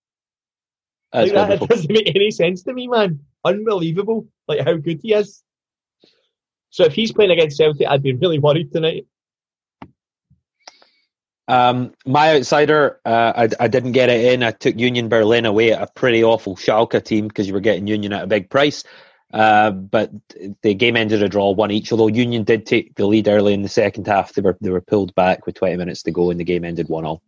Like, 1.12 1.32
that 1.32 1.60
doesn't 1.68 1.90
make 1.92 2.14
any 2.14 2.30
sense 2.30 2.62
to 2.64 2.72
me, 2.72 2.88
man. 2.88 3.20
Unbelievable, 3.44 4.28
like 4.46 4.60
how 4.60 4.76
good 4.76 5.00
he 5.02 5.14
is. 5.14 5.42
So 6.70 6.84
if 6.84 6.94
he's 6.94 7.12
playing 7.12 7.32
against 7.32 7.58
Celtic, 7.58 7.86
I'd 7.86 8.02
be 8.02 8.14
really 8.14 8.38
worried 8.38 8.72
tonight. 8.72 9.06
Um, 11.48 11.92
my 12.06 12.36
outsider, 12.36 13.00
uh, 13.04 13.32
I, 13.36 13.64
I, 13.64 13.68
didn't 13.68 13.92
get 13.92 14.08
it 14.08 14.32
in. 14.32 14.42
I 14.42 14.52
took 14.52 14.78
Union 14.78 15.08
Berlin 15.08 15.44
away 15.44 15.72
at 15.72 15.82
a 15.82 15.86
pretty 15.86 16.22
awful 16.22 16.56
Schalke 16.56 17.04
team 17.04 17.28
because 17.28 17.46
you 17.46 17.52
were 17.52 17.60
getting 17.60 17.88
Union 17.88 18.12
at 18.12 18.22
a 18.22 18.28
big 18.28 18.48
price. 18.48 18.84
Uh, 19.32 19.70
but 19.70 20.10
the 20.62 20.74
game 20.74 20.96
ended 20.96 21.22
a 21.22 21.28
draw, 21.28 21.50
one 21.50 21.70
each. 21.70 21.90
Although 21.90 22.08
Union 22.08 22.44
did 22.44 22.66
take 22.66 22.94
the 22.96 23.06
lead 23.06 23.28
early 23.28 23.54
in 23.54 23.62
the 23.62 23.68
second 23.68 24.06
half, 24.06 24.34
they 24.34 24.42
were 24.42 24.58
they 24.60 24.70
were 24.70 24.80
pulled 24.80 25.14
back 25.14 25.46
with 25.46 25.54
20 25.54 25.76
minutes 25.76 26.02
to 26.02 26.10
go, 26.10 26.30
and 26.30 26.38
the 26.38 26.44
game 26.44 26.64
ended 26.64 26.88
one 26.88 27.04
all. 27.04 27.22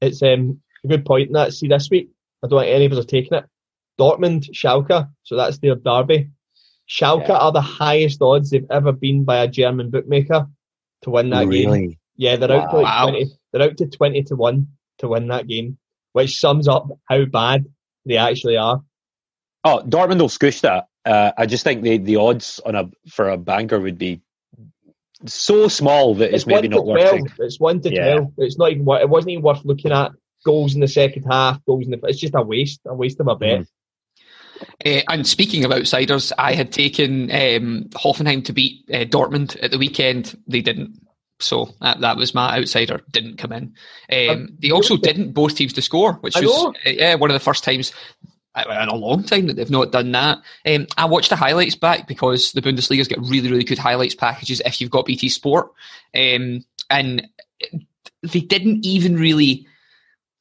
It's 0.00 0.22
um, 0.22 0.60
a 0.84 0.88
good 0.88 1.04
point 1.04 1.28
in 1.28 1.32
that. 1.32 1.52
See, 1.52 1.66
this 1.66 1.90
week 1.90 2.10
I 2.44 2.48
don't 2.48 2.60
think 2.60 2.74
any 2.74 2.84
of 2.84 2.92
us 2.92 2.98
are 2.98 3.08
taking 3.08 3.36
it. 3.36 3.44
Dortmund, 3.98 4.48
Schalke, 4.52 5.08
so 5.24 5.36
that's 5.36 5.58
their 5.58 5.74
derby. 5.74 6.30
Schalke 6.88 7.28
yeah. 7.28 7.38
are 7.38 7.52
the 7.52 7.60
highest 7.60 8.22
odds 8.22 8.50
they've 8.50 8.70
ever 8.70 8.92
been 8.92 9.24
by 9.24 9.38
a 9.38 9.48
German 9.48 9.90
bookmaker 9.90 10.46
to 11.02 11.10
win 11.10 11.30
that 11.30 11.46
really? 11.46 11.80
game. 11.80 11.98
Yeah, 12.16 12.36
they're 12.36 12.48
wow. 12.48 12.64
out 12.64 12.70
to 12.70 12.76
like 12.78 13.02
twenty. 13.02 13.30
They're 13.52 13.62
out 13.62 13.76
to 13.78 13.86
twenty 13.86 14.22
to 14.24 14.36
one 14.36 14.68
to 14.98 15.08
win 15.08 15.28
that 15.28 15.48
game, 15.48 15.78
which 16.12 16.38
sums 16.38 16.68
up 16.68 16.88
how 17.08 17.24
bad 17.24 17.66
they 18.06 18.16
actually 18.16 18.56
are. 18.56 18.82
Oh, 19.64 19.82
Dortmund 19.84 20.20
will 20.20 20.28
squish 20.28 20.60
that. 20.62 20.87
Uh, 21.04 21.32
I 21.36 21.46
just 21.46 21.64
think 21.64 21.82
the, 21.82 21.98
the 21.98 22.16
odds 22.16 22.60
on 22.64 22.74
a 22.74 22.90
for 23.08 23.28
a 23.30 23.36
banker 23.36 23.80
would 23.80 23.98
be 23.98 24.20
so 25.26 25.68
small 25.68 26.14
that 26.16 26.26
it's, 26.26 26.34
it's 26.34 26.46
maybe 26.46 26.68
not 26.68 26.82
12. 26.82 26.86
worth 26.86 27.14
it. 27.14 27.32
It's 27.38 27.58
one 27.58 27.80
to 27.82 27.92
yeah. 27.92 28.14
twelve. 28.14 28.32
It's 28.38 28.58
not 28.58 28.70
even. 28.70 28.86
It 28.88 29.08
wasn't 29.08 29.32
even 29.32 29.44
worth 29.44 29.64
looking 29.64 29.92
at 29.92 30.12
goals 30.44 30.74
in 30.74 30.80
the 30.80 30.88
second 30.88 31.24
half, 31.24 31.64
goals 31.64 31.84
in 31.84 31.90
the. 31.90 32.00
It's 32.04 32.20
just 32.20 32.34
a 32.34 32.42
waste, 32.42 32.80
a 32.86 32.94
waste 32.94 33.20
of 33.20 33.28
a 33.28 33.36
bet. 33.36 33.60
Mm. 33.60 33.66
Uh, 34.84 35.02
and 35.08 35.26
speaking 35.26 35.64
of 35.64 35.72
outsiders, 35.72 36.32
I 36.36 36.54
had 36.54 36.72
taken 36.72 37.30
um, 37.30 37.84
Hoffenheim 37.90 38.44
to 38.46 38.52
beat 38.52 38.84
uh, 38.92 39.04
Dortmund 39.04 39.56
at 39.62 39.70
the 39.70 39.78
weekend. 39.78 40.36
They 40.46 40.62
didn't. 40.62 41.00
So 41.40 41.74
that, 41.80 42.00
that 42.00 42.16
was 42.16 42.34
my 42.34 42.58
outsider. 42.58 43.00
Didn't 43.12 43.36
come 43.38 43.52
in. 43.52 43.74
Um, 44.12 44.30
um 44.30 44.48
they 44.60 44.72
also 44.72 44.96
didn't 44.96 45.32
both 45.32 45.54
teams 45.54 45.72
to 45.74 45.82
score, 45.82 46.14
which 46.14 46.34
was 46.34 46.74
uh, 46.84 46.90
yeah 46.90 47.14
one 47.14 47.30
of 47.30 47.34
the 47.34 47.40
first 47.40 47.62
times 47.62 47.92
uh, 48.26 48.30
in 48.66 48.88
a 48.88 48.94
long 48.94 49.22
time 49.22 49.46
that 49.46 49.56
they've 49.56 49.70
not 49.70 49.92
done 49.92 50.12
that. 50.12 50.38
Um, 50.66 50.86
I 50.96 51.04
watched 51.04 51.30
the 51.30 51.36
highlights 51.36 51.76
back 51.76 52.08
because 52.08 52.52
the 52.52 52.62
Bundesliga's 52.62 53.08
got 53.08 53.20
really 53.20 53.50
really 53.50 53.64
good 53.64 53.78
highlights 53.78 54.14
packages 54.14 54.62
if 54.64 54.80
you've 54.80 54.90
got 54.90 55.06
BT 55.06 55.28
Sport, 55.28 55.70
um, 56.14 56.64
and 56.90 57.28
they 58.22 58.40
didn't 58.40 58.84
even 58.84 59.16
really 59.16 59.66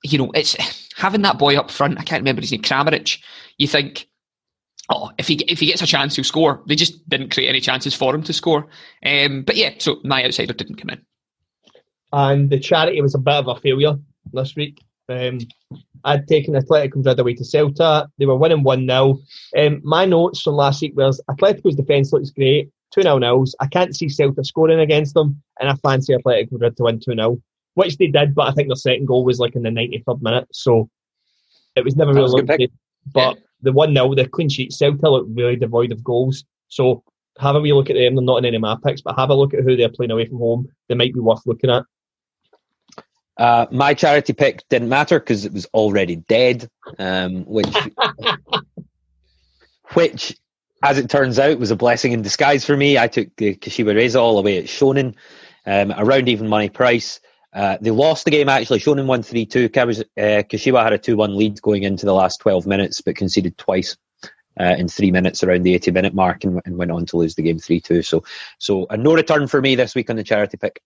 you 0.04 0.18
know, 0.18 0.32
it's 0.34 0.56
having 0.96 1.22
that 1.24 1.38
boy 1.38 1.58
up 1.58 1.72
front. 1.72 2.00
I 2.00 2.04
can't 2.04 2.22
remember 2.22 2.42
his 2.42 2.52
name, 2.52 2.62
Kramaric. 2.62 3.20
You 3.58 3.68
think, 3.68 4.08
oh, 4.90 5.12
if 5.18 5.28
he 5.28 5.36
if 5.48 5.60
he 5.60 5.68
gets 5.68 5.82
a 5.82 5.88
chance, 5.88 6.16
he'll 6.16 6.24
score. 6.26 6.62
They 6.68 6.76
just 6.76 7.08
didn't 7.10 7.34
create 7.34 7.50
any 7.50 7.60
chances 7.60 7.94
for 7.94 8.14
him 8.14 8.24
to 8.24 8.34
score. 8.34 8.68
Um, 9.06 9.44
but 9.44 9.56
yeah, 9.56 9.74
so 9.80 9.98
my 10.04 10.24
outsider 10.24 10.54
didn't 10.54 10.78
come 10.78 10.90
in. 10.90 11.02
And 12.14 12.50
the 12.50 12.60
charity 12.60 13.02
was 13.02 13.16
a 13.16 13.20
bit 13.20 13.34
of 13.34 13.48
a 13.48 13.56
failure 13.56 13.98
this 14.32 14.56
week. 14.56 14.82
Um, 15.10 15.40
I'd 16.04 16.28
taken 16.28 16.56
Athletic 16.56 16.96
Madrid 16.96 17.20
away 17.20 17.34
to 17.36 17.44
Celta. 17.44 18.08
They 18.18 18.26
were 18.26 18.38
winning 18.38 18.64
1 18.64 18.88
0. 18.88 19.20
Um, 19.58 19.82
my 19.84 20.06
notes 20.06 20.42
from 20.42 20.56
last 20.56 20.82
week 20.82 20.96
was 20.96 21.22
Atletico's 21.30 21.76
defence 21.76 22.14
looks 22.14 22.30
great. 22.30 22.70
2 22.94 23.02
0 23.02 23.18
nils. 23.20 23.56
I 23.60 23.68
can't 23.68 23.96
see 23.96 24.08
Celta 24.08 24.46
scoring 24.46 24.80
against 24.80 25.14
them, 25.14 25.42
and 25.60 25.70
I 25.70 25.76
fancy 25.76 26.14
Athletic 26.14 26.52
Madrid 26.52 26.78
to 26.78 26.84
win 26.84 27.00
2 27.00 27.14
0 27.14 27.42
which 27.78 27.98
they 27.98 28.08
did, 28.08 28.34
but 28.34 28.48
I 28.48 28.54
think 28.54 28.70
their 28.70 28.76
second 28.76 29.06
goal 29.06 29.24
was 29.24 29.38
like 29.38 29.56
in 29.56 29.62
the 29.62 29.70
93rd 29.70 30.20
minute, 30.24 30.48
so 30.52 30.90
it 31.76 31.86
was 31.86 31.96
never 31.96 32.12
really 32.12 32.42
good. 32.42 32.72
But 33.14 33.36
yeah. 33.36 33.42
the 33.62 33.72
1 33.72 33.94
0, 33.94 34.16
the 34.16 34.28
clean 34.28 34.50
sheet, 34.50 34.72
Celta 34.72 35.04
looked 35.04 35.30
really 35.30 35.56
devoid 35.56 35.92
of 35.92 36.04
goals. 36.04 36.44
So 36.70 37.04
have 37.40 37.56
a 37.56 37.60
wee 37.60 37.74
look 37.74 37.92
at 37.92 37.94
them. 37.94 38.16
They're 38.16 38.24
not 38.24 38.38
in 38.38 38.46
any 38.46 38.56
of 38.56 38.64
my 38.64 38.78
picks, 38.84 39.02
but 39.02 39.16
have 39.16 39.30
a 39.30 39.36
look 39.36 39.54
at 39.54 39.64
who 39.64 39.78
they're 39.78 39.90
playing 39.90 40.10
away 40.10 40.26
from 40.26 40.40
home. 40.40 40.68
They 40.90 40.96
might 40.96 41.14
be 41.14 41.20
worth 41.20 41.46
looking 41.46 41.70
at. 41.70 41.84
Uh, 43.38 43.68
my 43.72 43.94
charity 43.94 44.34
pick 44.34 44.68
didn't 44.70 44.90
matter 44.90 45.20
because 45.20 45.46
it 45.46 45.54
was 45.54 45.66
already 45.74 46.16
dead, 46.16 46.70
um, 46.98 47.46
which, 47.46 47.76
which, 49.94 50.38
as 50.84 50.98
it 50.98 51.10
turns 51.10 51.38
out, 51.38 51.60
was 51.60 51.72
a 51.72 51.76
blessing 51.76 52.14
in 52.14 52.22
disguise 52.22 52.66
for 52.66 52.76
me. 52.76 52.98
I 52.98 53.08
took 53.08 53.36
the 53.36 53.56
Kashiwa 53.56 53.94
Reysol 53.94 54.40
away 54.40 54.58
at 54.58 54.66
Shonan, 54.66 55.14
um, 55.66 55.94
around 55.98 56.30
even 56.30 56.48
money 56.48 56.70
price. 56.70 57.20
Uh, 57.54 57.78
they 57.80 57.92
lost 57.92 58.26
the 58.26 58.32
game 58.32 58.50
actually. 58.50 58.80
Shonan 58.80 59.06
won 59.06 59.24
3 59.24 59.46
2. 59.46 59.66
Uh, 59.66 59.68
Kashiwa 59.68 60.84
had 60.84 60.94
a 60.94 60.98
2 60.98 61.16
1 61.16 61.38
lead 61.38 61.62
going 61.62 61.84
into 61.84 62.06
the 62.06 62.14
last 62.14 62.40
12 62.42 62.66
minutes, 62.66 63.02
but 63.02 63.16
conceded 63.16 63.58
twice 63.58 63.96
uh, 64.60 64.76
in 64.78 64.88
three 64.88 65.12
minutes 65.12 65.44
around 65.44 65.64
the 65.64 65.76
80 65.76 65.92
minute 65.92 66.14
mark 66.14 66.44
and, 66.44 66.62
and, 66.66 66.78
went 66.78 66.92
on 66.92 67.06
to 67.08 67.18
lose 67.18 67.36
the 67.36 67.44
game 67.44 67.60
3 67.60 67.80
2. 67.80 68.02
So, 68.02 68.24
so 68.58 68.88
a 68.90 68.98
no 68.98 69.14
return 69.14 69.48
for 69.48 69.62
me 69.62 69.76
this 69.76 69.96
week 69.96 70.10
on 70.10 70.16
the 70.16 70.24
charity 70.24 70.58
pick. 70.58 70.82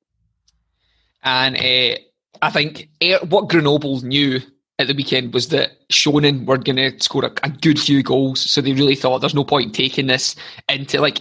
And 1.24 1.56
uh, 1.56 2.00
I 2.42 2.50
think 2.50 2.90
eh, 3.02 3.18
what 3.30 3.50
Grenoble 3.50 4.02
knew 4.02 4.40
at 4.80 4.88
the 4.88 4.94
weekend 4.94 5.34
was 5.34 5.50
that 5.50 5.72
Shonan 5.92 6.46
were 6.46 6.58
going 6.58 6.78
to 6.78 7.00
score 7.00 7.26
a, 7.26 7.32
a, 7.44 7.50
good 7.50 7.80
few 7.80 8.02
goals. 8.02 8.42
So 8.42 8.62
they 8.62 8.74
really 8.74 8.96
thought 8.96 9.20
there's 9.20 9.36
no 9.36 9.44
point 9.44 9.76
taking 9.76 10.08
this 10.08 10.36
into 10.68 11.00
like 11.00 11.20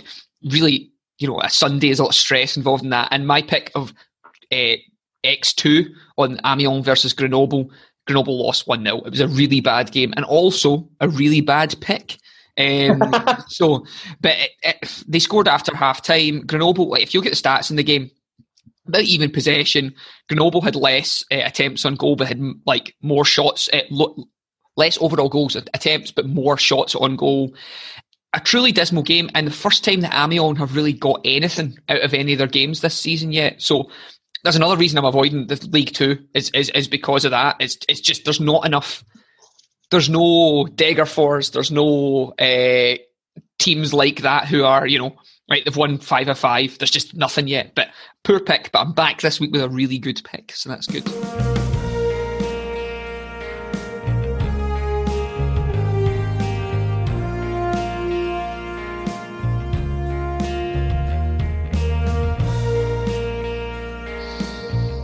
really, 0.50 0.90
you 1.18 1.28
know, 1.28 1.40
a 1.40 1.50
Sunday 1.50 1.90
is 1.90 1.98
a 1.98 2.04
lot 2.04 2.10
of 2.10 2.14
stress 2.14 2.56
involved 2.56 2.84
in 2.84 2.90
that. 2.90 3.08
And 3.10 3.26
my 3.26 3.42
pick 3.42 3.70
of 3.74 3.92
uh, 4.50 4.76
X2 5.24 5.88
on 6.18 6.40
Amiens 6.44 6.84
versus 6.84 7.12
Grenoble. 7.12 7.70
Grenoble 8.06 8.44
lost 8.44 8.66
1 8.66 8.82
0. 8.82 8.98
It 9.02 9.10
was 9.10 9.20
a 9.20 9.28
really 9.28 9.60
bad 9.60 9.92
game 9.92 10.12
and 10.16 10.24
also 10.24 10.88
a 11.00 11.08
really 11.08 11.40
bad 11.40 11.74
pick. 11.80 12.16
Um, 12.58 13.02
so, 13.48 13.84
but 14.20 14.36
it, 14.36 14.50
it, 14.62 15.04
they 15.06 15.18
scored 15.18 15.48
after 15.48 15.76
half 15.76 16.02
time. 16.02 16.46
Grenoble, 16.46 16.88
like, 16.88 17.02
if 17.02 17.14
you 17.14 17.20
look 17.20 17.26
at 17.26 17.36
the 17.36 17.48
stats 17.48 17.70
in 17.70 17.76
the 17.76 17.82
game, 17.82 18.10
about 18.90 19.02
even 19.04 19.30
possession, 19.30 19.94
Grenoble 20.28 20.60
had 20.60 20.76
less 20.76 21.24
uh, 21.32 21.40
attempts 21.44 21.84
on 21.84 21.94
goal, 21.94 22.16
but 22.16 22.28
had 22.28 22.40
like 22.66 22.94
more 23.02 23.24
shots, 23.24 23.68
uh, 23.72 23.82
lo- 23.90 24.24
less 24.76 24.98
overall 25.00 25.28
goals 25.28 25.56
attempts, 25.56 26.10
but 26.12 26.26
more 26.26 26.58
shots 26.58 26.94
on 26.94 27.16
goal. 27.16 27.54
A 28.32 28.40
truly 28.40 28.70
dismal 28.72 29.02
game, 29.02 29.28
and 29.34 29.46
the 29.46 29.50
first 29.50 29.82
time 29.84 30.02
that 30.02 30.14
Amiens 30.14 30.58
have 30.58 30.76
really 30.76 30.92
got 30.92 31.20
anything 31.24 31.76
out 31.88 32.02
of 32.02 32.14
any 32.14 32.32
of 32.32 32.38
their 32.38 32.46
games 32.46 32.80
this 32.80 32.96
season 32.96 33.32
yet. 33.32 33.60
So 33.60 33.90
There's 34.42 34.56
another 34.56 34.76
reason 34.76 34.98
I'm 34.98 35.04
avoiding 35.04 35.48
the 35.48 35.56
League 35.72 35.92
Two 35.92 36.18
is 36.32 36.50
is, 36.54 36.70
is 36.70 36.88
because 36.88 37.24
of 37.24 37.32
that. 37.32 37.56
It's 37.60 37.76
it's 37.88 38.00
just 38.00 38.24
there's 38.24 38.40
not 38.40 38.64
enough. 38.64 39.04
There's 39.90 40.08
no 40.08 40.66
Dagger 40.74 41.06
Force. 41.06 41.50
There's 41.50 41.70
no 41.72 42.32
uh, 42.38 42.96
teams 43.58 43.92
like 43.92 44.22
that 44.22 44.46
who 44.46 44.64
are 44.64 44.86
you 44.86 44.98
know 44.98 45.16
right. 45.50 45.64
They've 45.64 45.76
won 45.76 45.98
five 45.98 46.28
of 46.28 46.38
five. 46.38 46.78
There's 46.78 46.90
just 46.90 47.14
nothing 47.14 47.48
yet. 47.48 47.74
But 47.74 47.88
poor 48.24 48.40
pick. 48.40 48.70
But 48.72 48.80
I'm 48.80 48.92
back 48.92 49.20
this 49.20 49.40
week 49.40 49.52
with 49.52 49.62
a 49.62 49.68
really 49.68 49.98
good 49.98 50.22
pick, 50.24 50.52
so 50.54 50.68
that's 50.68 50.86
good. 50.86 51.06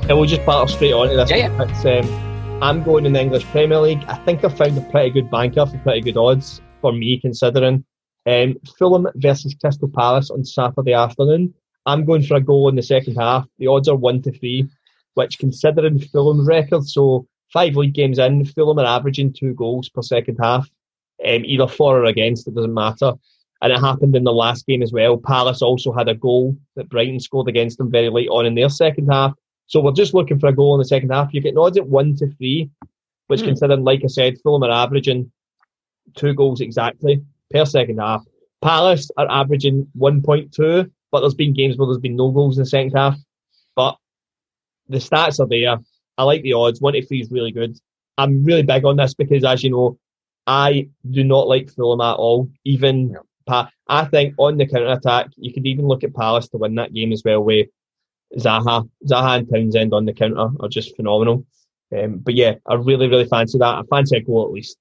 And 0.08 0.16
we'll 0.16 0.28
just 0.28 0.46
battle 0.46 0.68
straight 0.68 0.92
on 0.92 1.08
to 1.08 1.16
this. 1.16 1.28
Yeah, 1.30 1.36
yeah. 1.36 1.62
It's, 1.68 1.84
um, 1.84 2.62
I'm 2.62 2.84
going 2.84 3.06
in 3.06 3.12
the 3.12 3.20
English 3.20 3.44
Premier 3.46 3.80
League. 3.80 4.04
I 4.06 4.14
think 4.18 4.44
I 4.44 4.48
found 4.48 4.78
a 4.78 4.80
pretty 4.82 5.10
good 5.10 5.28
banker 5.32 5.66
for 5.66 5.76
pretty 5.78 6.00
good 6.00 6.16
odds 6.16 6.60
for 6.80 6.92
me, 6.92 7.18
considering 7.20 7.84
um, 8.26 8.56
Fulham 8.78 9.06
versus 9.16 9.54
Crystal 9.60 9.88
Palace 9.88 10.30
on 10.30 10.44
Saturday 10.44 10.92
afternoon. 10.92 11.54
I'm 11.86 12.04
going 12.04 12.22
for 12.22 12.36
a 12.36 12.40
goal 12.40 12.68
in 12.68 12.74
the 12.74 12.82
second 12.82 13.14
half. 13.14 13.46
The 13.58 13.68
odds 13.68 13.88
are 13.88 13.96
one 13.96 14.20
to 14.22 14.32
three, 14.32 14.68
which, 15.14 15.38
considering 15.38 16.00
Fulham's 16.00 16.48
record, 16.48 16.84
so 16.84 17.26
five 17.52 17.76
league 17.76 17.94
games 17.94 18.18
in, 18.18 18.44
Fulham 18.44 18.78
are 18.80 18.84
averaging 18.84 19.32
two 19.32 19.54
goals 19.54 19.88
per 19.88 20.02
second 20.02 20.38
half, 20.42 20.68
um, 21.24 21.44
either 21.44 21.68
for 21.68 22.00
or 22.00 22.04
against. 22.06 22.48
It 22.48 22.54
doesn't 22.54 22.74
matter. 22.74 23.12
And 23.62 23.72
it 23.72 23.78
happened 23.78 24.16
in 24.16 24.24
the 24.24 24.32
last 24.32 24.66
game 24.66 24.82
as 24.82 24.92
well. 24.92 25.16
Palace 25.16 25.62
also 25.62 25.92
had 25.92 26.08
a 26.08 26.14
goal 26.14 26.56
that 26.74 26.90
Brighton 26.90 27.20
scored 27.20 27.48
against 27.48 27.78
them 27.78 27.90
very 27.90 28.10
late 28.10 28.28
on 28.28 28.44
in 28.44 28.54
their 28.54 28.68
second 28.68 29.06
half. 29.06 29.32
So 29.66 29.80
we're 29.80 29.92
just 29.92 30.12
looking 30.12 30.38
for 30.38 30.48
a 30.48 30.54
goal 30.54 30.74
in 30.74 30.78
the 30.78 30.84
second 30.84 31.10
half. 31.10 31.32
You 31.32 31.40
get 31.40 31.56
odds 31.56 31.78
at 31.78 31.86
one 31.86 32.16
to 32.16 32.26
three, 32.32 32.68
which 33.28 33.40
Hmm. 33.40 33.46
considering, 33.46 33.84
like 33.84 34.02
I 34.04 34.08
said, 34.08 34.38
Fulham 34.42 34.64
are 34.64 34.70
averaging 34.70 35.30
two 36.16 36.34
goals 36.34 36.60
exactly 36.60 37.22
per 37.50 37.64
second 37.64 37.98
half. 37.98 38.24
Palace 38.62 39.10
are 39.16 39.30
averaging 39.30 39.86
1.2, 39.98 40.90
but 41.12 41.20
there's 41.20 41.34
been 41.34 41.52
games 41.52 41.76
where 41.76 41.86
there's 41.86 41.98
been 41.98 42.16
no 42.16 42.30
goals 42.30 42.56
in 42.56 42.62
the 42.62 42.68
second 42.68 42.92
half. 42.92 43.16
But 43.74 43.96
the 44.88 44.98
stats 44.98 45.40
are 45.40 45.46
there. 45.48 45.76
I 46.18 46.24
like 46.24 46.42
the 46.42 46.54
odds. 46.54 46.80
One 46.80 46.94
to 46.94 47.04
three 47.04 47.20
is 47.20 47.30
really 47.30 47.52
good. 47.52 47.78
I'm 48.18 48.44
really 48.44 48.62
big 48.62 48.84
on 48.84 48.96
this 48.96 49.14
because, 49.14 49.44
as 49.44 49.62
you 49.62 49.70
know, 49.70 49.98
I 50.46 50.88
do 51.10 51.24
not 51.24 51.48
like 51.48 51.70
Fulham 51.70 52.00
at 52.00 52.14
all. 52.14 52.50
Even 52.64 53.16
pa- 53.46 53.70
I 53.88 54.04
think 54.06 54.34
on 54.38 54.56
the 54.56 54.66
counter 54.66 54.92
attack, 54.92 55.28
you 55.36 55.52
could 55.52 55.66
even 55.66 55.86
look 55.86 56.04
at 56.04 56.14
Palace 56.14 56.48
to 56.48 56.56
win 56.56 56.76
that 56.76 56.94
game 56.94 57.12
as 57.12 57.22
well. 57.24 57.42
With 57.42 57.68
Zaha, 58.38 58.88
Zaha 59.06 59.38
and 59.38 59.52
Townsend 59.52 59.92
on 59.92 60.06
the 60.06 60.12
counter 60.12 60.48
are 60.60 60.68
just 60.68 60.96
phenomenal. 60.96 61.44
Um, 61.96 62.18
but 62.18 62.34
yeah, 62.34 62.54
I 62.66 62.74
really, 62.74 63.08
really 63.08 63.26
fancy 63.26 63.58
that. 63.58 63.64
I 63.64 63.82
fancy 63.90 64.16
a 64.16 64.20
goal 64.20 64.44
at 64.44 64.52
least. 64.52 64.76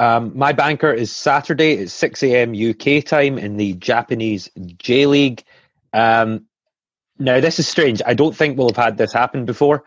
Um, 0.00 0.32
my 0.34 0.52
banker 0.52 0.90
is 0.90 1.14
Saturday 1.14 1.82
at 1.82 1.90
6 1.90 2.22
a.m. 2.22 2.54
UK 2.54 3.04
time 3.04 3.36
in 3.36 3.58
the 3.58 3.74
Japanese 3.74 4.48
J 4.78 5.04
League. 5.04 5.44
Um, 5.92 6.46
now, 7.18 7.38
this 7.40 7.58
is 7.58 7.68
strange. 7.68 8.00
I 8.06 8.14
don't 8.14 8.34
think 8.34 8.56
we'll 8.56 8.70
have 8.70 8.82
had 8.82 8.96
this 8.96 9.12
happen 9.12 9.44
before. 9.44 9.84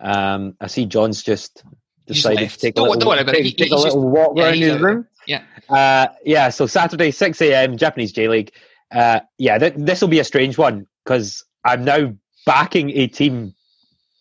Um, 0.00 0.54
I 0.60 0.66
see 0.66 0.84
John's 0.84 1.22
just 1.22 1.64
decided 2.06 2.50
to 2.50 2.58
take 2.58 2.74
a 2.74 2.76
Don't- 2.76 2.88
little, 2.90 3.00
don't 3.14 3.24
worry 3.26 3.34
take, 3.36 3.44
He- 3.46 3.52
take 3.52 3.70
a 3.70 3.76
little 3.76 3.84
just- 3.86 3.96
walk 3.96 4.36
yeah, 4.36 4.44
around 4.44 4.58
his 4.58 4.78
room. 4.82 5.06
Yeah. 5.26 5.42
Uh, 5.70 6.08
yeah, 6.26 6.50
so 6.50 6.66
Saturday, 6.66 7.10
6 7.10 7.40
a.m., 7.40 7.78
Japanese 7.78 8.12
J 8.12 8.28
League. 8.28 8.52
Uh, 8.94 9.20
yeah, 9.38 9.56
th- 9.56 9.72
this 9.78 10.02
will 10.02 10.08
be 10.08 10.18
a 10.18 10.24
strange 10.24 10.58
one 10.58 10.86
because 11.06 11.42
I'm 11.64 11.84
now 11.86 12.12
backing 12.44 12.90
a 12.90 13.06
team 13.06 13.54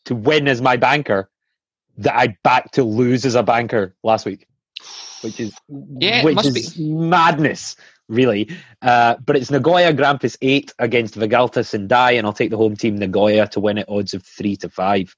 to 0.05 0.15
win 0.15 0.47
as 0.47 0.61
my 0.61 0.77
banker 0.77 1.29
that 1.97 2.15
I 2.15 2.37
backed 2.45 2.75
to 2.75 2.83
lose 2.85 3.25
as 3.25 3.35
a 3.35 3.43
banker 3.43 3.93
last 4.03 4.25
week, 4.25 4.47
which 5.21 5.39
is 5.39 5.53
Yeah, 5.67 6.23
which 6.23 6.35
must 6.35 6.57
is 6.57 6.77
madness, 6.77 7.75
really. 8.07 8.49
Uh, 8.81 9.15
but 9.25 9.35
it's 9.35 9.51
Nagoya 9.51 9.93
Grampus 9.93 10.37
8 10.41 10.73
against 10.79 11.15
Vegalta 11.15 11.65
Sendai, 11.65 12.11
and 12.11 12.27
I'll 12.27 12.33
take 12.33 12.51
the 12.51 12.57
home 12.57 12.75
team 12.75 12.97
Nagoya 12.97 13.47
to 13.49 13.59
win 13.59 13.77
at 13.77 13.89
odds 13.89 14.13
of 14.13 14.23
3 14.23 14.55
to 14.57 14.69
5. 14.69 15.15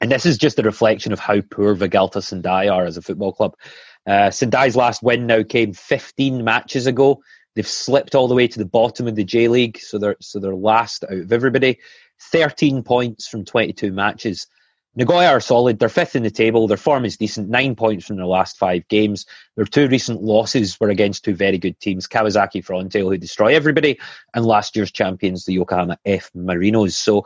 And 0.00 0.10
this 0.10 0.26
is 0.26 0.38
just 0.38 0.58
a 0.58 0.62
reflection 0.62 1.12
of 1.12 1.18
how 1.18 1.40
poor 1.40 1.74
Vegalta 1.74 2.22
Sendai 2.22 2.68
are 2.68 2.84
as 2.84 2.96
a 2.96 3.02
football 3.02 3.32
club. 3.32 3.54
Uh, 4.06 4.30
Sendai's 4.30 4.76
last 4.76 5.02
win 5.02 5.26
now 5.26 5.42
came 5.42 5.72
15 5.72 6.44
matches 6.44 6.86
ago. 6.86 7.22
They've 7.54 7.66
slipped 7.66 8.14
all 8.14 8.28
the 8.28 8.34
way 8.34 8.48
to 8.48 8.58
the 8.58 8.64
bottom 8.64 9.06
of 9.06 9.14
the 9.14 9.24
J 9.24 9.48
League, 9.48 9.78
so 9.78 9.98
they're 9.98 10.16
so 10.20 10.40
they're 10.40 10.54
last 10.54 11.04
out 11.04 11.12
of 11.12 11.32
everybody. 11.32 11.78
13 12.20 12.82
points 12.82 13.28
from 13.28 13.44
22 13.44 13.92
matches. 13.92 14.46
Nagoya 14.96 15.28
are 15.28 15.40
solid. 15.40 15.78
They're 15.78 15.88
fifth 15.88 16.16
in 16.16 16.22
the 16.22 16.30
table. 16.30 16.68
Their 16.68 16.76
form 16.76 17.04
is 17.04 17.16
decent. 17.16 17.48
Nine 17.48 17.74
points 17.74 18.06
from 18.06 18.16
their 18.16 18.26
last 18.26 18.56
five 18.56 18.86
games. 18.88 19.26
Their 19.56 19.64
two 19.64 19.88
recent 19.88 20.22
losses 20.22 20.78
were 20.78 20.90
against 20.90 21.24
two 21.24 21.34
very 21.34 21.58
good 21.58 21.78
teams, 21.80 22.06
Kawasaki 22.06 22.64
Frontale, 22.64 23.10
who 23.10 23.18
destroy 23.18 23.54
everybody, 23.54 23.98
and 24.34 24.44
last 24.44 24.76
year's 24.76 24.92
champions, 24.92 25.44
the 25.44 25.54
Yokohama 25.54 25.98
F 26.04 26.30
Marinos. 26.36 26.92
So 26.92 27.24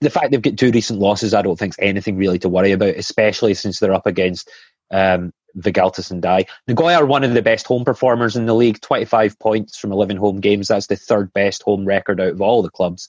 the 0.00 0.10
fact 0.10 0.30
they've 0.30 0.42
got 0.42 0.58
two 0.58 0.70
recent 0.70 0.98
losses, 0.98 1.32
I 1.32 1.42
don't 1.42 1.58
think 1.58 1.74
is 1.74 1.78
anything 1.78 2.16
really 2.16 2.38
to 2.40 2.48
worry 2.48 2.72
about, 2.72 2.96
especially 2.96 3.54
since 3.54 3.78
they're 3.78 3.94
up 3.94 4.06
against 4.06 4.50
um, 4.90 5.32
Vegalta 5.56 6.02
Sendai. 6.02 6.44
Nagoya 6.66 6.96
are 6.96 7.06
one 7.06 7.24
of 7.24 7.34
the 7.34 7.42
best 7.42 7.66
home 7.66 7.84
performers 7.84 8.36
in 8.36 8.46
the 8.46 8.54
league, 8.54 8.80
25 8.80 9.38
points 9.38 9.78
from 9.78 9.92
11 9.92 10.16
home 10.16 10.40
games. 10.40 10.68
That's 10.68 10.86
the 10.88 10.96
third 10.96 11.32
best 11.32 11.62
home 11.62 11.84
record 11.84 12.20
out 12.20 12.32
of 12.32 12.40
all 12.40 12.62
the 12.62 12.70
clubs. 12.70 13.08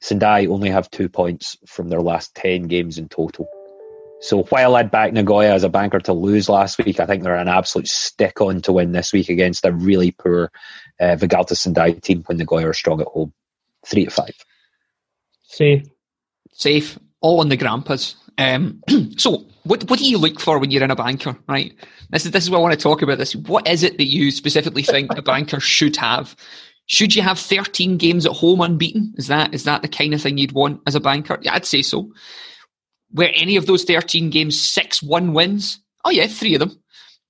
Sendai 0.00 0.46
only 0.46 0.70
have 0.70 0.90
two 0.90 1.08
points 1.08 1.56
from 1.66 1.88
their 1.88 2.02
last 2.02 2.34
10 2.34 2.64
games 2.64 2.98
in 2.98 3.08
total. 3.08 3.48
So 4.20 4.44
while 4.44 4.76
I'd 4.76 4.90
back 4.90 5.12
Nagoya 5.12 5.52
as 5.52 5.64
a 5.64 5.68
banker 5.68 6.00
to 6.00 6.12
lose 6.12 6.48
last 6.48 6.78
week, 6.78 7.00
I 7.00 7.06
think 7.06 7.22
they're 7.22 7.36
an 7.36 7.48
absolute 7.48 7.88
stick 7.88 8.40
on 8.40 8.62
to 8.62 8.72
win 8.72 8.92
this 8.92 9.12
week 9.12 9.28
against 9.28 9.64
a 9.64 9.72
really 9.72 10.10
poor 10.10 10.50
uh, 11.00 11.16
Vegalta 11.16 11.56
Sendai 11.56 11.92
team 11.92 12.22
when 12.26 12.38
Nagoya 12.38 12.68
are 12.68 12.74
strong 12.74 13.00
at 13.00 13.08
home. 13.08 13.32
Three 13.84 14.06
to 14.06 14.10
five. 14.10 14.34
Safe. 15.42 15.86
safe, 16.52 16.98
all 17.20 17.40
on 17.40 17.50
the 17.50 17.56
Grampus. 17.56 18.16
Um, 18.38 18.82
so, 19.16 19.46
what 19.64 19.88
what 19.88 19.98
do 19.98 20.08
you 20.08 20.18
look 20.18 20.40
for 20.40 20.58
when 20.58 20.70
you're 20.70 20.82
in 20.82 20.90
a 20.90 20.96
banker? 20.96 21.36
Right. 21.46 21.74
This 22.10 22.24
is 22.24 22.32
this 22.32 22.44
is 22.44 22.50
what 22.50 22.58
I 22.58 22.62
want 22.62 22.74
to 22.74 22.80
talk 22.80 23.02
about. 23.02 23.18
This. 23.18 23.36
What 23.36 23.68
is 23.68 23.82
it 23.82 23.98
that 23.98 24.06
you 24.06 24.30
specifically 24.30 24.82
think 24.82 25.16
a 25.16 25.22
banker 25.22 25.60
should 25.60 25.96
have? 25.96 26.36
Should 26.86 27.14
you 27.16 27.22
have 27.22 27.38
13 27.38 27.96
games 27.96 28.26
at 28.26 28.32
home 28.32 28.60
unbeaten? 28.60 29.12
Is 29.16 29.26
that 29.26 29.52
is 29.52 29.64
that 29.64 29.82
the 29.82 29.88
kind 29.88 30.14
of 30.14 30.22
thing 30.22 30.38
you'd 30.38 30.52
want 30.52 30.80
as 30.86 30.94
a 30.94 31.00
banker? 31.00 31.38
Yeah, 31.42 31.54
I'd 31.54 31.66
say 31.66 31.82
so. 31.82 32.12
Were 33.12 33.30
any 33.34 33.56
of 33.56 33.66
those 33.66 33.84
13 33.84 34.30
games 34.30 34.60
six 34.60 35.02
one 35.02 35.32
wins? 35.32 35.80
Oh 36.04 36.10
yeah, 36.10 36.26
three 36.26 36.54
of 36.54 36.60
them. 36.60 36.80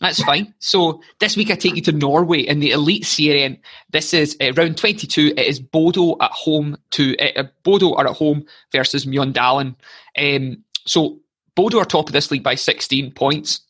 That's 0.01 0.23
fine. 0.23 0.53
So 0.59 1.01
this 1.21 1.39
week 1.39 1.51
I 1.51 1.55
take 1.55 1.75
you 1.75 1.83
to 1.83 1.93
Norway 1.93 2.41
in 2.41 2.61
the 2.61 2.73
Eliteserien. 2.73 3.59
This 3.91 4.13
is 4.13 4.37
uh, 4.43 4.53
round 4.53 4.77
22. 4.77 5.29
It 5.29 5.39
is 5.39 5.59
Bodo 5.59 6.17
at 6.21 6.33
home 6.33 6.77
to 6.91 7.17
uh, 7.17 7.45
Bodo 7.63 7.95
are 7.95 8.07
at 8.07 8.17
home 8.17 8.45
versus 8.73 9.07
Mjøndalen. 9.07 9.75
Um, 10.19 10.63
so 10.85 11.21
Bodo 11.55 11.79
are 11.79 11.87
top 11.87 12.09
of 12.09 12.13
this 12.13 12.31
league 12.31 12.43
by 12.43 12.57
16 12.57 13.13
points. 13.13 13.63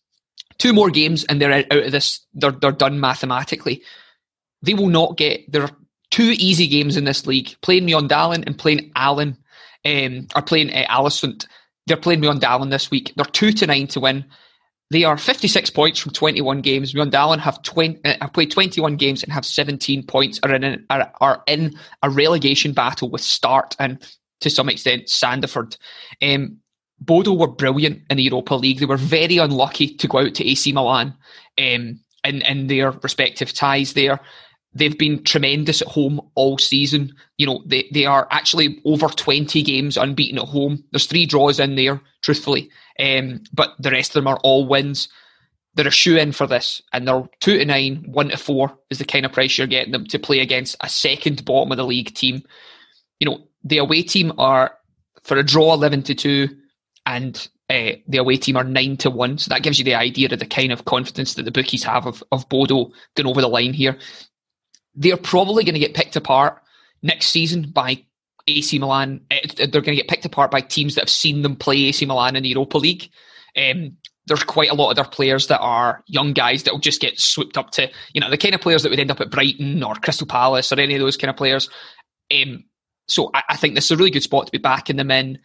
Two 0.58 0.72
more 0.72 0.90
games 0.90 1.24
and 1.24 1.40
they're 1.40 1.52
out 1.52 1.70
of 1.70 1.92
this. 1.92 2.20
They're 2.34 2.50
they're 2.50 2.72
done 2.72 2.98
mathematically. 2.98 3.82
They 4.66 4.74
will 4.74 4.88
not 4.88 5.16
get. 5.16 5.50
There 5.50 5.62
are 5.62 5.76
two 6.10 6.34
easy 6.36 6.66
games 6.66 6.96
in 6.96 7.04
this 7.04 7.26
league. 7.26 7.54
Playing 7.62 7.86
Mjøndalen 7.86 8.44
and 8.46 8.58
playing 8.58 8.92
Allen. 8.94 9.36
Um, 9.84 10.26
are 10.34 10.42
playing 10.42 10.72
uh, 10.72 10.84
Aalesund. 10.90 11.46
They're 11.86 11.96
playing 11.96 12.20
Mjøndalen 12.20 12.70
this 12.70 12.90
week. 12.90 13.12
They're 13.14 13.24
two 13.24 13.52
to 13.52 13.66
nine 13.66 13.86
to 13.88 14.00
win. 14.00 14.24
They 14.90 15.04
are 15.04 15.16
56 15.16 15.70
points 15.70 16.00
from 16.00 16.12
21 16.12 16.60
games. 16.60 16.92
Mjøndalen 16.92 17.38
have 17.38 17.62
20, 17.62 18.00
uh, 18.04 18.14
have 18.20 18.32
played 18.32 18.50
21 18.50 18.96
games 18.96 19.22
and 19.22 19.32
have 19.32 19.46
17 19.46 20.04
points. 20.04 20.40
Are 20.42 20.52
in 20.52 20.84
are, 20.90 21.12
are 21.20 21.42
in 21.46 21.78
a 22.02 22.10
relegation 22.10 22.72
battle 22.72 23.10
with 23.10 23.20
Start 23.20 23.76
and 23.78 24.04
to 24.40 24.50
some 24.50 24.68
extent 24.68 25.06
Sandefjord. 25.06 25.76
Um, 26.22 26.58
Bodo 27.00 27.34
were 27.34 27.48
brilliant 27.48 28.02
in 28.10 28.16
the 28.16 28.22
Europa 28.22 28.54
League. 28.54 28.78
They 28.78 28.86
were 28.86 28.96
very 28.96 29.38
unlucky 29.38 29.94
to 29.94 30.08
go 30.08 30.18
out 30.18 30.34
to 30.34 30.48
AC 30.48 30.72
Milan 30.72 31.14
um, 31.58 32.00
in 32.24 32.42
in 32.42 32.66
their 32.68 32.90
respective 32.90 33.52
ties 33.52 33.92
there. 33.92 34.20
They've 34.76 34.98
been 34.98 35.24
tremendous 35.24 35.80
at 35.80 35.88
home 35.88 36.20
all 36.34 36.58
season. 36.58 37.14
You 37.38 37.46
know, 37.46 37.62
they, 37.64 37.88
they 37.92 38.04
are 38.04 38.28
actually 38.30 38.78
over 38.84 39.08
20 39.08 39.62
games 39.62 39.96
unbeaten 39.96 40.38
at 40.38 40.48
home. 40.48 40.84
There's 40.90 41.06
three 41.06 41.24
draws 41.24 41.58
in 41.58 41.76
there, 41.76 42.02
truthfully. 42.20 42.68
Um, 43.00 43.42
but 43.54 43.74
the 43.78 43.90
rest 43.90 44.10
of 44.10 44.14
them 44.14 44.26
are 44.26 44.38
all 44.42 44.66
wins. 44.66 45.08
They're 45.74 45.88
a 45.88 45.90
shoe 45.90 46.18
in 46.18 46.32
for 46.32 46.46
this, 46.46 46.82
and 46.92 47.08
they're 47.08 47.26
two 47.40 47.58
to 47.58 47.64
nine, 47.64 48.04
one 48.06 48.28
to 48.28 48.36
four 48.36 48.78
is 48.90 48.98
the 48.98 49.06
kind 49.06 49.24
of 49.24 49.32
price 49.32 49.56
you're 49.56 49.66
getting 49.66 49.92
them 49.92 50.06
to 50.08 50.18
play 50.18 50.40
against 50.40 50.76
a 50.82 50.90
second 50.90 51.44
bottom 51.46 51.72
of 51.72 51.78
the 51.78 51.84
league 51.86 52.14
team. 52.14 52.42
You 53.18 53.30
know, 53.30 53.48
the 53.64 53.78
away 53.78 54.02
team 54.02 54.32
are 54.36 54.76
for 55.22 55.38
a 55.38 55.42
draw 55.42 55.72
11 55.72 56.02
to 56.04 56.14
2, 56.14 56.48
and 57.06 57.48
uh, 57.70 57.92
the 58.06 58.18
away 58.18 58.36
team 58.36 58.56
are 58.56 58.64
9 58.64 58.96
to 58.98 59.10
1. 59.10 59.38
So 59.38 59.48
that 59.48 59.62
gives 59.62 59.78
you 59.78 59.84
the 59.86 59.94
idea 59.94 60.28
of 60.30 60.38
the 60.38 60.46
kind 60.46 60.70
of 60.70 60.84
confidence 60.84 61.34
that 61.34 61.44
the 61.44 61.50
bookies 61.50 61.84
have 61.84 62.06
of, 62.06 62.22
of 62.30 62.46
Bodo 62.50 62.92
going 63.14 63.26
over 63.26 63.40
the 63.40 63.48
line 63.48 63.72
here 63.72 63.98
they're 64.96 65.16
probably 65.16 65.64
going 65.64 65.74
to 65.74 65.80
get 65.80 65.94
picked 65.94 66.16
apart 66.16 66.62
next 67.02 67.28
season 67.28 67.70
by 67.70 68.02
AC 68.46 68.78
Milan. 68.78 69.20
Eh, 69.30 69.40
they're 69.56 69.82
going 69.82 69.96
to 69.96 70.02
get 70.02 70.08
picked 70.08 70.24
apart 70.24 70.50
by 70.50 70.60
teams 70.60 70.94
that 70.94 71.02
have 71.02 71.10
seen 71.10 71.42
them 71.42 71.56
play 71.56 71.84
AC 71.84 72.04
Milan 72.06 72.36
in 72.36 72.42
the 72.42 72.48
Europa 72.48 72.78
League. 72.78 73.10
Um, 73.56 73.96
there's 74.26 74.42
quite 74.42 74.70
a 74.70 74.74
lot 74.74 74.90
of 74.90 74.96
their 74.96 75.04
players 75.04 75.46
that 75.46 75.60
are 75.60 76.02
young 76.06 76.32
guys 76.32 76.64
that 76.64 76.72
will 76.72 76.80
just 76.80 77.00
get 77.00 77.18
swooped 77.18 77.56
up 77.56 77.70
to, 77.72 77.88
you 78.12 78.20
know, 78.20 78.30
the 78.30 78.38
kind 78.38 78.54
of 78.54 78.60
players 78.60 78.82
that 78.82 78.90
would 78.90 78.98
end 78.98 79.10
up 79.10 79.20
at 79.20 79.30
Brighton 79.30 79.82
or 79.82 79.94
Crystal 79.94 80.26
Palace 80.26 80.72
or 80.72 80.80
any 80.80 80.94
of 80.94 81.00
those 81.00 81.16
kind 81.16 81.30
of 81.30 81.36
players. 81.36 81.68
Um, 82.32 82.64
so 83.06 83.30
I, 83.34 83.42
I, 83.50 83.56
think 83.56 83.74
this 83.74 83.84
is 83.84 83.92
a 83.92 83.96
really 83.96 84.10
good 84.10 84.24
spot 84.24 84.46
to 84.46 84.52
be 84.52 84.58
backing 84.58 84.96
them 84.96 85.12
in. 85.12 85.38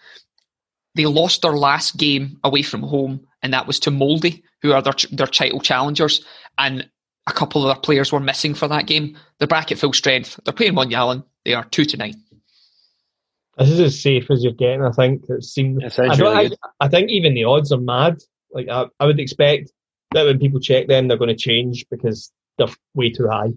They 0.95 1.05
lost 1.05 1.43
their 1.43 1.53
last 1.53 1.97
game 1.97 2.39
away 2.43 2.63
from 2.63 2.81
home, 2.81 3.27
and 3.43 3.53
that 3.53 3.67
was 3.67 3.79
to 3.81 3.91
Molde, 3.91 4.41
who 4.63 4.73
are 4.73 4.81
their, 4.81 4.95
their 5.11 5.27
title 5.27 5.59
challengers. 5.59 6.25
And 6.57 6.89
a 7.31 7.33
couple 7.33 7.63
of 7.63 7.73
their 7.73 7.81
players 7.81 8.11
were 8.11 8.19
missing 8.19 8.53
for 8.53 8.67
that 8.67 8.85
game. 8.85 9.17
They're 9.39 9.47
back 9.47 9.71
at 9.71 9.79
full 9.79 9.93
strength. 9.93 10.39
They're 10.43 10.53
playing 10.53 10.73
Mjøndalen. 10.73 11.23
They 11.45 11.53
are 11.53 11.63
two 11.65 11.85
to 11.85 11.97
nine. 11.97 12.21
This 13.57 13.69
is 13.69 13.79
as 13.79 14.01
safe 14.01 14.29
as 14.29 14.43
you're 14.43 14.53
getting. 14.53 14.83
I 14.83 14.91
think 14.91 15.23
it 15.29 15.43
seems. 15.43 15.83
It 15.83 15.99
I, 15.99 16.15
really 16.15 16.57
I, 16.79 16.85
I, 16.85 16.87
think 16.87 17.09
even 17.09 17.33
the 17.33 17.45
odds 17.45 17.71
are 17.71 17.79
mad. 17.79 18.17
Like 18.51 18.67
I, 18.69 18.85
I 18.99 19.05
would 19.05 19.19
expect 19.19 19.71
that 20.11 20.25
when 20.25 20.39
people 20.39 20.59
check 20.59 20.87
them, 20.87 21.07
they're 21.07 21.17
going 21.17 21.29
to 21.29 21.35
change 21.35 21.85
because 21.89 22.31
they're 22.57 22.67
way 22.93 23.09
too 23.09 23.27
high. 23.27 23.51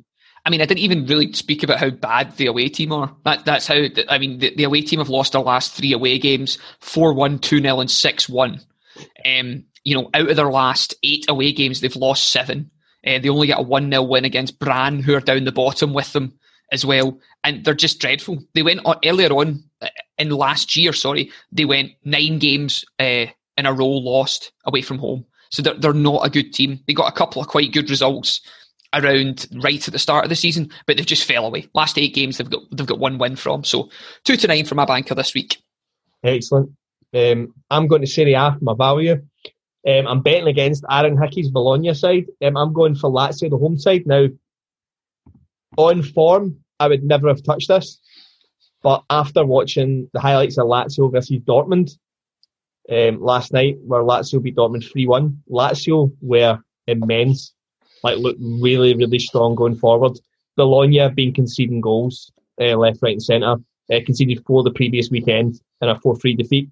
I 0.47 0.51
mean, 0.51 0.61
I 0.61 0.67
didn't 0.67 0.81
even 0.81 1.07
really 1.07 1.33
speak 1.33 1.63
about 1.63 1.79
how 1.79 1.91
bad 1.91 2.37
the 2.37 2.47
away 2.47 2.69
team 2.69 2.93
are. 2.93 3.15
That, 3.25 3.47
that's 3.47 3.67
how, 3.67 3.87
I 4.11 4.19
mean, 4.19 4.41
the, 4.41 4.55
the 4.55 4.65
away 4.65 4.83
team 4.83 4.99
have 4.99 5.09
lost 5.09 5.33
their 5.33 5.41
last 5.41 5.73
three 5.73 5.95
away 5.95 6.19
games 6.19 6.59
4 6.81 7.15
1, 7.15 7.39
2 7.39 7.61
0, 7.63 7.81
and 7.81 7.91
6 7.91 8.29
1. 8.29 8.61
Um, 9.25 9.65
you 9.85 9.95
know, 9.95 10.11
out 10.13 10.31
of 10.31 10.37
their 10.37 10.51
last 10.51 10.95
eight 11.03 11.25
away 11.29 11.53
games, 11.53 11.81
they've 11.81 11.97
lost 11.97 12.31
seven. 12.31 12.71
Uh, 13.07 13.19
they 13.19 13.29
only 13.29 13.47
get 13.47 13.59
a 13.59 13.62
1 13.62 13.90
0 13.90 14.03
win 14.03 14.25
against 14.25 14.59
Brann, 14.59 15.01
who 15.01 15.14
are 15.14 15.21
down 15.21 15.45
the 15.45 15.53
bottom 15.53 15.93
with 15.93 16.12
them 16.12 16.38
as 16.73 16.85
well. 16.85 17.19
And 17.43 17.64
they're 17.64 17.75
just 17.75 18.01
dreadful. 18.01 18.43
They 18.55 18.62
went 18.62 18.81
on, 18.85 18.97
earlier 19.05 19.31
on 19.31 19.62
uh, 19.81 19.88
in 20.19 20.31
last 20.31 20.77
year, 20.77 20.93
sorry, 20.93 21.31
they 21.53 21.64
went 21.64 21.93
nine 22.05 22.38
games 22.38 22.85
uh, 22.99 23.27
in 23.57 23.67
a 23.67 23.73
row 23.73 23.88
lost 23.88 24.53
away 24.64 24.83
from 24.83 24.99
home. 24.99 25.27
So 25.51 25.62
they're, 25.62 25.75
they're 25.75 25.93
not 25.93 26.27
a 26.27 26.31
good 26.31 26.53
team. 26.53 26.81
They 26.87 26.95
got 26.95 27.12
a 27.12 27.17
couple 27.17 27.40
of 27.40 27.49
quite 27.49 27.73
good 27.73 27.90
results 27.90 28.40
around 28.93 29.47
right 29.62 29.87
at 29.87 29.93
the 29.93 29.99
start 29.99 30.25
of 30.25 30.29
the 30.29 30.37
season, 30.37 30.71
but 30.87 30.97
they've 30.97 31.07
just 31.07 31.25
fell 31.25 31.47
away. 31.47 31.69
Last 31.75 31.99
eight 31.99 32.14
games 32.14 32.38
they've 32.38 32.51
got 32.51 32.62
they've 32.71 32.87
got 32.87 32.99
one 32.99 33.19
win 33.19 33.37
from. 33.37 33.64
So 33.64 33.90
two 34.25 34.37
to 34.37 34.47
nine 34.47 34.64
for 34.64 34.75
my 34.75 34.85
banker 34.85 35.14
this 35.14 35.35
week. 35.35 35.62
Excellent. 36.23 36.71
Um, 37.12 37.55
I'm 37.71 37.87
going 37.87 38.01
to 38.01 38.07
Serie 38.07 38.35
A 38.35 38.57
for 38.59 38.64
my 38.64 38.75
value. 38.75 39.23
Um, 39.87 40.07
I'm 40.07 40.23
betting 40.23 40.49
against 40.49 40.85
Aaron 40.90 41.20
Hickey's 41.20 41.51
Bologna 41.51 41.92
side. 41.94 42.27
Um, 42.42 42.57
I'm 42.57 42.73
going 42.73 42.94
for 42.94 43.11
Lazio, 43.11 43.51
the 43.51 43.59
home 43.59 43.79
side. 43.79 44.07
Now, 44.07 44.29
on 45.77 46.03
form, 46.03 46.59
I 46.81 46.88
would 46.88 47.05
never 47.05 47.29
have 47.29 47.42
touched 47.42 47.68
this, 47.68 48.01
but 48.83 49.05
after 49.11 49.44
watching 49.44 50.09
the 50.12 50.20
highlights 50.20 50.59
of 50.59 50.66
Lazio 50.66 51.12
versus 51.12 51.38
Dortmund 51.40 51.97
um, 52.90 53.20
last 53.20 53.53
night, 53.53 53.79
where 53.85 54.03
Lazio 54.03 54.42
beat 54.42 54.57
Dortmund 54.57 54.90
3 54.90 55.07
1, 55.07 55.42
Lazio 55.51 56.12
were 56.20 56.61
immense 56.87 57.55
like 58.05 58.18
looked 58.18 58.40
really, 58.40 58.94
really 58.94 59.18
strong 59.18 59.57
going 59.57 59.75
forward. 59.75 60.20
Bologna 60.57 61.09
been 61.09 61.33
conceding 61.33 61.81
goals 61.81 62.31
uh, 62.61 62.77
left, 62.77 63.01
right, 63.03 63.14
and 63.14 63.23
centre. 63.23 63.57
Uh, 63.92 64.01
conceded 64.07 64.42
four 64.47 64.62
the 64.62 64.70
previous 64.70 65.11
weekend 65.11 65.61
in 65.81 65.88
a 65.88 65.99
4 65.99 66.16
3 66.16 66.37
defeat. 66.37 66.68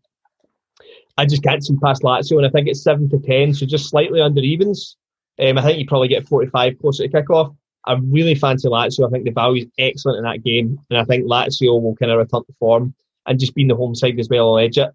I 1.16 1.27
just 1.27 1.42
can't 1.42 1.64
see 1.64 1.77
past 1.83 2.03
Lazio, 2.03 2.38
and 2.38 2.46
I 2.46 2.51
think 2.51 2.68
it's 2.68 2.83
7 2.83 3.09
to 3.11 3.18
10, 3.18 3.55
so 3.55 3.66
just 3.66 3.90
slightly 3.90 4.20
under 4.20 4.40
evens. 4.40 4.96
Um, 5.38 5.59
I 5.59 5.62
think 5.62 5.79
you 5.79 5.87
probably 5.87 6.09
get 6.09 6.27
45 6.27 6.79
closer 6.81 7.07
to 7.07 7.12
kickoff. 7.12 7.55
I 7.85 7.94
really 7.94 8.35
fancy 8.35 8.68
Lazio. 8.68 9.07
I 9.07 9.11
think 9.11 9.25
the 9.25 9.31
value 9.31 9.64
is 9.64 9.70
excellent 9.79 10.18
in 10.18 10.25
that 10.25 10.44
game, 10.44 10.79
and 10.90 10.98
I 10.98 11.05
think 11.05 11.25
Lazio 11.25 11.81
will 11.83 11.96
kind 11.96 12.12
of 12.12 12.18
return 12.18 12.44
to 12.44 12.53
form 12.59 12.94
and 13.27 13.38
just 13.38 13.55
being 13.55 13.68
the 13.68 13.77
home 13.77 13.94
side 13.94 14.18
as 14.18 14.29
well 14.29 14.51
will 14.51 14.59
edge 14.59 14.79
it. 14.79 14.90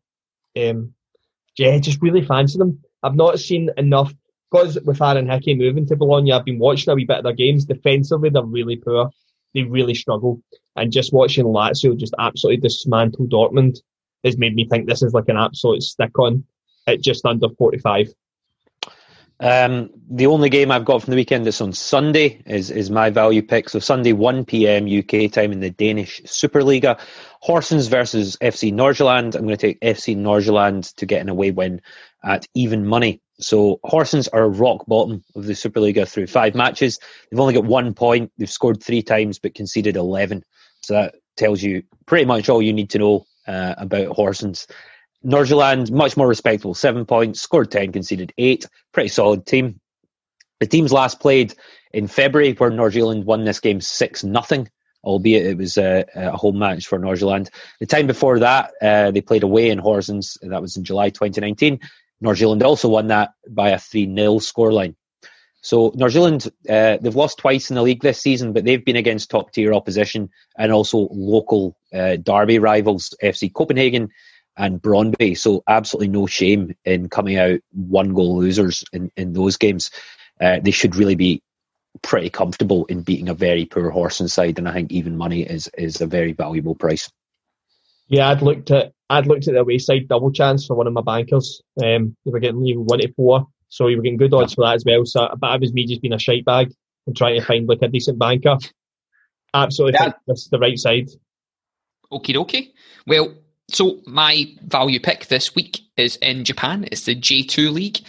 Um, 0.58 0.94
yeah, 1.58 1.78
just 1.80 2.02
really 2.02 2.24
fancy 2.24 2.58
them. 2.58 2.82
I've 3.04 3.16
not 3.16 3.40
seen 3.40 3.70
enough 3.78 4.14
because 4.52 4.80
with 4.86 5.02
Aaron 5.02 5.30
Hickey 5.30 5.56
moving 5.56 5.86
to 5.88 5.96
Bologna, 5.96 6.32
I've 6.32 6.46
been 6.46 6.60
watching 6.60 6.92
a 6.92 6.96
wee 6.96 7.06
bit 7.06 7.18
of 7.18 7.24
their 7.24 7.34
games. 7.34 7.66
Defensively, 7.66 8.30
they're 8.30 8.44
really 8.44 8.78
poor. 8.78 9.10
They 9.54 9.64
really 9.64 9.96
struggle. 9.96 10.42
And 10.76 10.92
just 10.92 11.14
watching 11.14 11.46
Lazio 11.46 11.98
just 11.98 12.14
absolutely 12.20 12.62
dismantle 12.62 13.28
Dortmund 13.28 13.80
has 14.24 14.38
made 14.38 14.56
me 14.56 14.68
think 14.68 14.88
this 14.88 15.04
is 15.04 15.14
like 15.14 15.30
an 15.30 15.38
absolute 15.38 15.84
stick 15.84 16.18
on 16.20 16.44
at 16.86 17.02
just 17.02 17.26
under 17.26 17.50
45. 17.50 18.14
Um, 19.40 19.92
the 20.10 20.26
only 20.26 20.50
game 20.50 20.72
I've 20.72 20.86
got 20.86 21.04
from 21.04 21.12
the 21.12 21.18
weekend 21.18 21.46
that's 21.46 21.62
on 21.62 21.72
Sunday 21.72 22.42
is 22.48 22.72
is 22.72 22.90
my 22.90 23.12
value 23.12 23.44
pick. 23.44 23.70
So 23.70 23.78
Sunday, 23.78 24.14
1 24.14 24.46
p.m. 24.46 24.88
UK 24.88 25.32
time 25.32 25.52
in 25.52 25.60
the 25.60 25.70
Danish 25.70 26.22
Superliga. 26.24 27.00
Horsens 27.44 27.88
versus 27.88 28.36
FC 28.42 28.74
Nordsjælland. 28.74 29.36
I'm 29.36 29.46
going 29.46 29.50
to 29.50 29.58
take 29.58 29.80
FC 29.82 30.18
Nordsjælland 30.18 30.96
to 30.96 31.06
get 31.06 31.22
an 31.22 31.30
away 31.30 31.52
win 31.52 31.82
at 32.24 32.48
even 32.56 32.88
money. 32.88 33.22
So 33.40 33.80
Horsens 33.86 34.28
are 34.34 34.50
rock 34.50 34.88
bottom 34.88 35.24
of 35.36 35.46
the 35.46 35.54
Superliga 35.54 36.08
through 36.08 36.28
five 36.28 36.56
matches. 36.56 37.00
They've 37.30 37.40
only 37.40 37.54
got 37.54 37.66
one 37.66 37.94
point. 37.94 38.32
They've 38.40 38.50
scored 38.50 38.82
three 38.82 39.04
times 39.04 39.38
but 39.38 39.54
conceded 39.54 39.96
11. 39.96 40.44
So 40.82 40.94
that 40.94 41.16
tells 41.36 41.62
you 41.62 41.84
pretty 42.08 42.26
much 42.26 42.50
all 42.50 42.62
you 42.62 42.74
need 42.74 42.90
to 42.92 42.98
know 43.00 43.26
uh, 43.48 43.76
about 43.78 44.16
Horsens. 44.16 44.68
Nordsjælland, 45.26 45.92
much 45.92 46.16
more 46.16 46.28
respectable. 46.28 46.74
Seven 46.74 47.06
points, 47.06 47.42
scored 47.42 47.72
10, 47.72 47.92
conceded 47.92 48.34
eight. 48.38 48.66
Pretty 48.94 49.10
solid 49.10 49.46
team. 49.46 49.80
The 50.60 50.68
teams 50.68 50.94
last 50.94 51.20
played 51.20 51.54
in 51.94 52.08
February 52.08 52.54
where 52.54 52.72
Nordsjælland 52.72 53.26
won 53.26 53.46
this 53.46 53.60
game 53.60 53.82
6 53.82 54.24
nothing 54.24 54.70
albeit 55.04 55.46
it 55.46 55.58
was 55.58 55.78
a, 55.78 56.06
a, 56.16 56.32
home 56.32 56.60
match 56.60 56.86
for 56.86 57.00
Nordsjælland. 57.00 57.50
The 57.80 57.86
time 57.86 58.08
before 58.08 58.40
that, 58.40 58.72
uh, 58.82 59.12
they 59.12 59.22
played 59.22 59.44
away 59.44 59.70
in 59.70 59.80
Horsens. 59.80 60.38
That 60.42 60.62
was 60.62 60.76
in 60.76 60.84
July 60.84 61.10
2019. 61.10 61.80
Nordsjælland 62.24 62.64
also 62.64 62.90
won 62.90 63.08
that 63.08 63.32
by 63.48 63.70
a 63.70 63.80
3 63.80 64.14
0 64.14 64.40
scoreline. 64.40 64.96
So 65.62 65.92
Nordsjælland, 65.92 66.48
uh, 66.70 66.98
they've 67.02 67.16
lost 67.16 67.38
twice 67.38 67.70
in 67.70 67.76
the 67.76 67.82
league 67.82 68.02
this 68.02 68.22
season, 68.22 68.54
but 68.54 68.66
they've 68.66 68.84
been 68.84 68.96
against 68.96 69.30
top 69.30 69.52
tier 69.52 69.74
opposition 69.74 70.30
and 70.58 70.72
also 70.72 71.08
local 71.12 71.77
uh, 71.94 72.18
derby 72.18 72.60
rivals, 72.60 73.14
FC 73.24 73.52
Copenhagen 73.54 74.10
and 74.58 74.82
Brøndby. 74.82 75.38
So 75.38 75.64
absolutely 75.68 76.10
no 76.10 76.26
shame 76.26 76.76
in 76.84 77.10
coming 77.10 77.38
out 77.38 77.60
one 77.72 78.14
goal 78.14 78.38
losers 78.38 78.84
in, 78.92 79.12
in 79.16 79.34
those 79.34 79.58
games. 79.58 79.92
Uh, 80.42 80.60
they 80.62 80.72
should 80.72 80.96
really 80.96 81.16
be 81.16 81.42
pretty 82.02 82.30
comfortable 82.30 82.86
in 82.86 83.02
beating 83.02 83.30
a 83.30 83.34
very 83.34 83.66
poor 83.66 83.92
Horsens 83.92 84.32
side, 84.32 84.58
and 84.58 84.68
I 84.68 84.74
think 84.74 84.92
even 84.92 85.18
money 85.18 85.42
is 85.42 85.70
is 85.78 86.02
a 86.02 86.08
very 86.08 86.34
valuable 86.34 86.76
price. 86.76 87.10
Yeah, 88.08 88.30
I'd 88.30 88.42
looked 88.42 88.72
at 88.72 88.94
I'd 89.10 89.28
looked 89.28 89.48
at 89.48 89.54
the 89.54 89.64
wayside 89.64 90.08
double 90.08 90.32
chance 90.32 90.66
for 90.66 90.76
one 90.76 90.88
of 90.88 90.94
my 90.94 91.02
bankers. 91.02 91.62
Um, 91.84 92.16
they 92.26 92.32
were 92.32 92.40
getting 92.40 92.66
even 92.66 92.86
one 92.86 93.00
to 93.00 93.12
four, 93.14 93.48
so 93.70 93.88
you 93.88 93.98
were 93.98 94.04
getting 94.04 94.18
good 94.18 94.34
odds 94.34 94.54
for 94.54 94.66
that 94.66 94.76
as 94.76 94.86
well. 94.86 95.06
So, 95.06 95.28
but 95.40 95.48
I 95.48 95.58
was 95.58 95.74
me 95.74 95.86
just 95.86 96.02
being 96.02 96.14
a 96.14 96.20
shite 96.20 96.46
bag 96.46 96.72
and 97.06 97.16
trying 97.16 97.40
to 97.40 97.46
find 97.46 97.68
like 97.68 97.82
a 97.82 97.88
decent 97.88 98.20
banker. 98.20 98.58
Absolutely, 99.54 100.00
yeah. 100.00 100.12
this 100.28 100.48
the 100.50 100.60
right 100.60 100.78
side. 100.78 101.10
Okie 102.12 102.36
dokie. 102.36 102.72
Well, 103.06 103.34
so 103.70 104.00
my 104.06 104.46
value 104.64 105.00
pick 105.00 105.28
this 105.28 105.56
week 105.56 105.82
is 105.98 106.16
in 106.18 106.46
Japan. 106.46 106.88
It's 106.92 107.06
the 107.06 107.16
J2 107.16 107.74
League. 107.74 108.00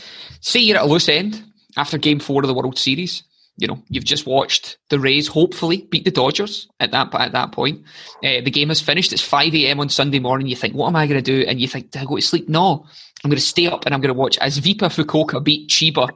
Say 0.41 0.61
you're 0.61 0.79
at 0.79 0.85
a 0.85 0.87
loose 0.87 1.09
end 1.09 1.43
after 1.77 1.99
Game 1.99 2.21
Four 2.21 2.43
of 2.43 2.49
the 2.49 2.55
World 2.55 2.79
Series 2.79 3.25
you 3.59 3.67
know, 3.67 3.83
you've 3.89 4.05
just 4.05 4.25
watched 4.25 4.79
the 4.89 5.01
Rays 5.01 5.27
hopefully 5.27 5.87
beat 5.91 6.05
the 6.05 6.13
Dodgers 6.13 6.69
at 6.79 6.93
that 6.93 7.13
at 7.15 7.33
that 7.33 7.51
point. 7.51 7.83
Uh, 8.25 8.41
the 8.41 8.53
game 8.53 8.69
has 8.69 8.81
finished. 8.81 9.13
It's 9.13 9.21
5 9.21 9.53
a.m. 9.57 9.81
on 9.81 9.89
Sunday 9.89 10.21
morning. 10.21 10.47
You 10.47 10.55
think, 10.55 10.75
what 10.75 10.87
am 10.87 10.97
I 10.97 11.09
going 11.09 11.23
to 11.23 11.43
do? 11.43 11.47
And 11.47 11.61
you 11.61 11.67
think, 11.67 11.91
do 11.91 11.99
I 11.99 12.05
go 12.05 12.17
to 12.17 12.23
sleep? 12.23 12.49
No, 12.49 12.87
I'm 13.25 13.31
going 13.31 13.39
to 13.39 13.45
stay 13.45 13.67
up 13.67 13.85
and 13.85 13.95
I'm 13.95 14.01
going 14.01 14.15
to 14.15 14.19
watch 14.19 14.39
Avispa 14.39 14.89
Fukuoka 14.89 15.43
beat 15.43 15.69
Chiba 15.69 16.09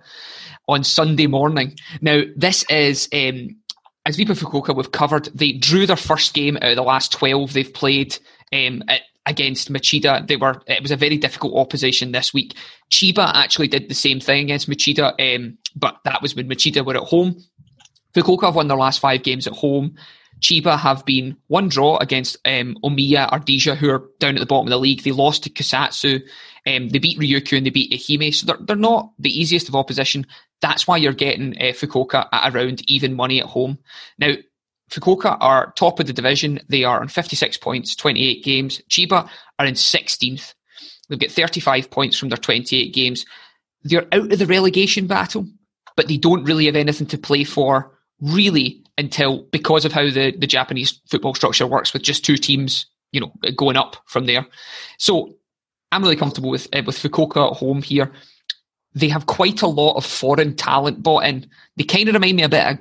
on 0.68 0.84
Sunday 0.84 1.26
morning. 1.26 1.76
Now, 2.00 2.22
this 2.36 2.64
is 2.70 3.08
um, 3.12 3.56
Avispa 4.06 4.36
Fukuoka 4.36 4.74
we've 4.74 4.92
covered. 4.92 5.26
They 5.34 5.52
drew 5.52 5.86
their 5.86 5.96
first 5.96 6.34
game 6.34 6.56
out 6.56 6.70
of 6.70 6.76
the 6.76 6.82
last 6.82 7.12
12 7.12 7.52
they've 7.52 7.72
played 7.72 8.18
um, 8.52 8.82
at 8.88 9.02
against 9.26 9.72
Machida. 9.72 10.26
They 10.26 10.36
were 10.36 10.60
it 10.66 10.82
was 10.82 10.90
a 10.90 10.96
very 10.96 11.16
difficult 11.16 11.54
opposition 11.56 12.12
this 12.12 12.34
week. 12.34 12.56
Chiba 12.90 13.30
actually 13.34 13.68
did 13.68 13.88
the 13.88 13.94
same 13.94 14.20
thing 14.20 14.44
against 14.44 14.68
Machida, 14.68 15.14
um, 15.36 15.58
but 15.76 15.98
that 16.04 16.22
was 16.22 16.34
when 16.34 16.48
Machida 16.48 16.84
were 16.84 16.96
at 16.96 17.02
home. 17.02 17.36
Fukuoka 18.14 18.46
have 18.46 18.56
won 18.56 18.68
their 18.68 18.76
last 18.76 19.00
five 19.00 19.22
games 19.22 19.46
at 19.46 19.54
home. 19.54 19.96
Chiba 20.40 20.76
have 20.76 21.04
been 21.04 21.36
one 21.46 21.68
draw 21.68 21.96
against 21.98 22.36
um, 22.44 22.76
Omiya 22.84 23.30
Ardija, 23.30 23.76
who 23.76 23.88
are 23.90 24.02
down 24.18 24.34
at 24.34 24.40
the 24.40 24.46
bottom 24.46 24.66
of 24.66 24.70
the 24.70 24.78
league. 24.78 25.02
They 25.02 25.12
lost 25.12 25.44
to 25.44 25.50
Kusatsu. 25.50 26.20
Um, 26.66 26.88
they 26.90 26.98
beat 26.98 27.18
Ryukyu 27.18 27.56
and 27.56 27.66
they 27.66 27.70
beat 27.70 27.92
Ehime. 27.92 28.34
So 28.34 28.46
they're, 28.46 28.58
they're 28.60 28.76
not 28.76 29.12
the 29.18 29.36
easiest 29.36 29.68
of 29.68 29.74
opposition. 29.74 30.26
That's 30.60 30.86
why 30.86 30.96
you're 30.96 31.12
getting 31.12 31.56
uh, 31.58 31.72
Fukuoka 31.72 32.28
at 32.32 32.54
around 32.54 32.88
even 32.88 33.14
money 33.14 33.40
at 33.40 33.46
home. 33.46 33.78
Now, 34.18 34.34
Fukuoka 34.90 35.36
are 35.40 35.72
top 35.76 35.98
of 35.98 36.06
the 36.06 36.12
division. 36.12 36.60
They 36.68 36.84
are 36.84 37.00
on 37.00 37.08
56 37.08 37.56
points, 37.58 37.96
28 37.96 38.44
games. 38.44 38.80
Chiba 38.88 39.28
are 39.58 39.66
in 39.66 39.74
16th. 39.74 40.54
They've 41.08 41.18
got 41.18 41.30
35 41.30 41.90
points 41.90 42.18
from 42.18 42.28
their 42.28 42.38
28 42.38 42.94
games. 42.94 43.26
They're 43.82 44.06
out 44.12 44.32
of 44.32 44.38
the 44.38 44.46
relegation 44.46 45.06
battle, 45.06 45.46
but 45.96 46.08
they 46.08 46.16
don't 46.16 46.44
really 46.44 46.66
have 46.66 46.76
anything 46.76 47.06
to 47.08 47.18
play 47.18 47.44
for 47.44 47.98
really 48.20 48.84
until 48.98 49.42
because 49.50 49.84
of 49.84 49.92
how 49.92 50.08
the, 50.10 50.32
the 50.38 50.46
Japanese 50.46 51.00
football 51.10 51.34
structure 51.34 51.66
works 51.66 51.92
with 51.92 52.02
just 52.02 52.24
two 52.24 52.36
teams, 52.36 52.86
you 53.10 53.20
know, 53.20 53.32
going 53.56 53.76
up 53.76 53.96
from 54.06 54.26
there. 54.26 54.46
So 54.98 55.34
I'm 55.92 56.02
really 56.02 56.16
comfortable 56.16 56.50
with 56.50 56.66
uh, 56.74 56.82
with 56.84 56.98
Fukuoka 56.98 57.52
at 57.52 57.56
home 57.56 57.82
here. 57.82 58.12
They 58.94 59.08
have 59.08 59.26
quite 59.26 59.62
a 59.62 59.66
lot 59.66 59.96
of 59.96 60.04
foreign 60.04 60.56
talent 60.56 61.02
bought 61.02 61.24
in. 61.24 61.48
They 61.76 61.84
kind 61.84 62.08
of 62.08 62.14
remind 62.14 62.36
me 62.36 62.42
a 62.42 62.48
bit 62.48 62.66
of 62.66 62.78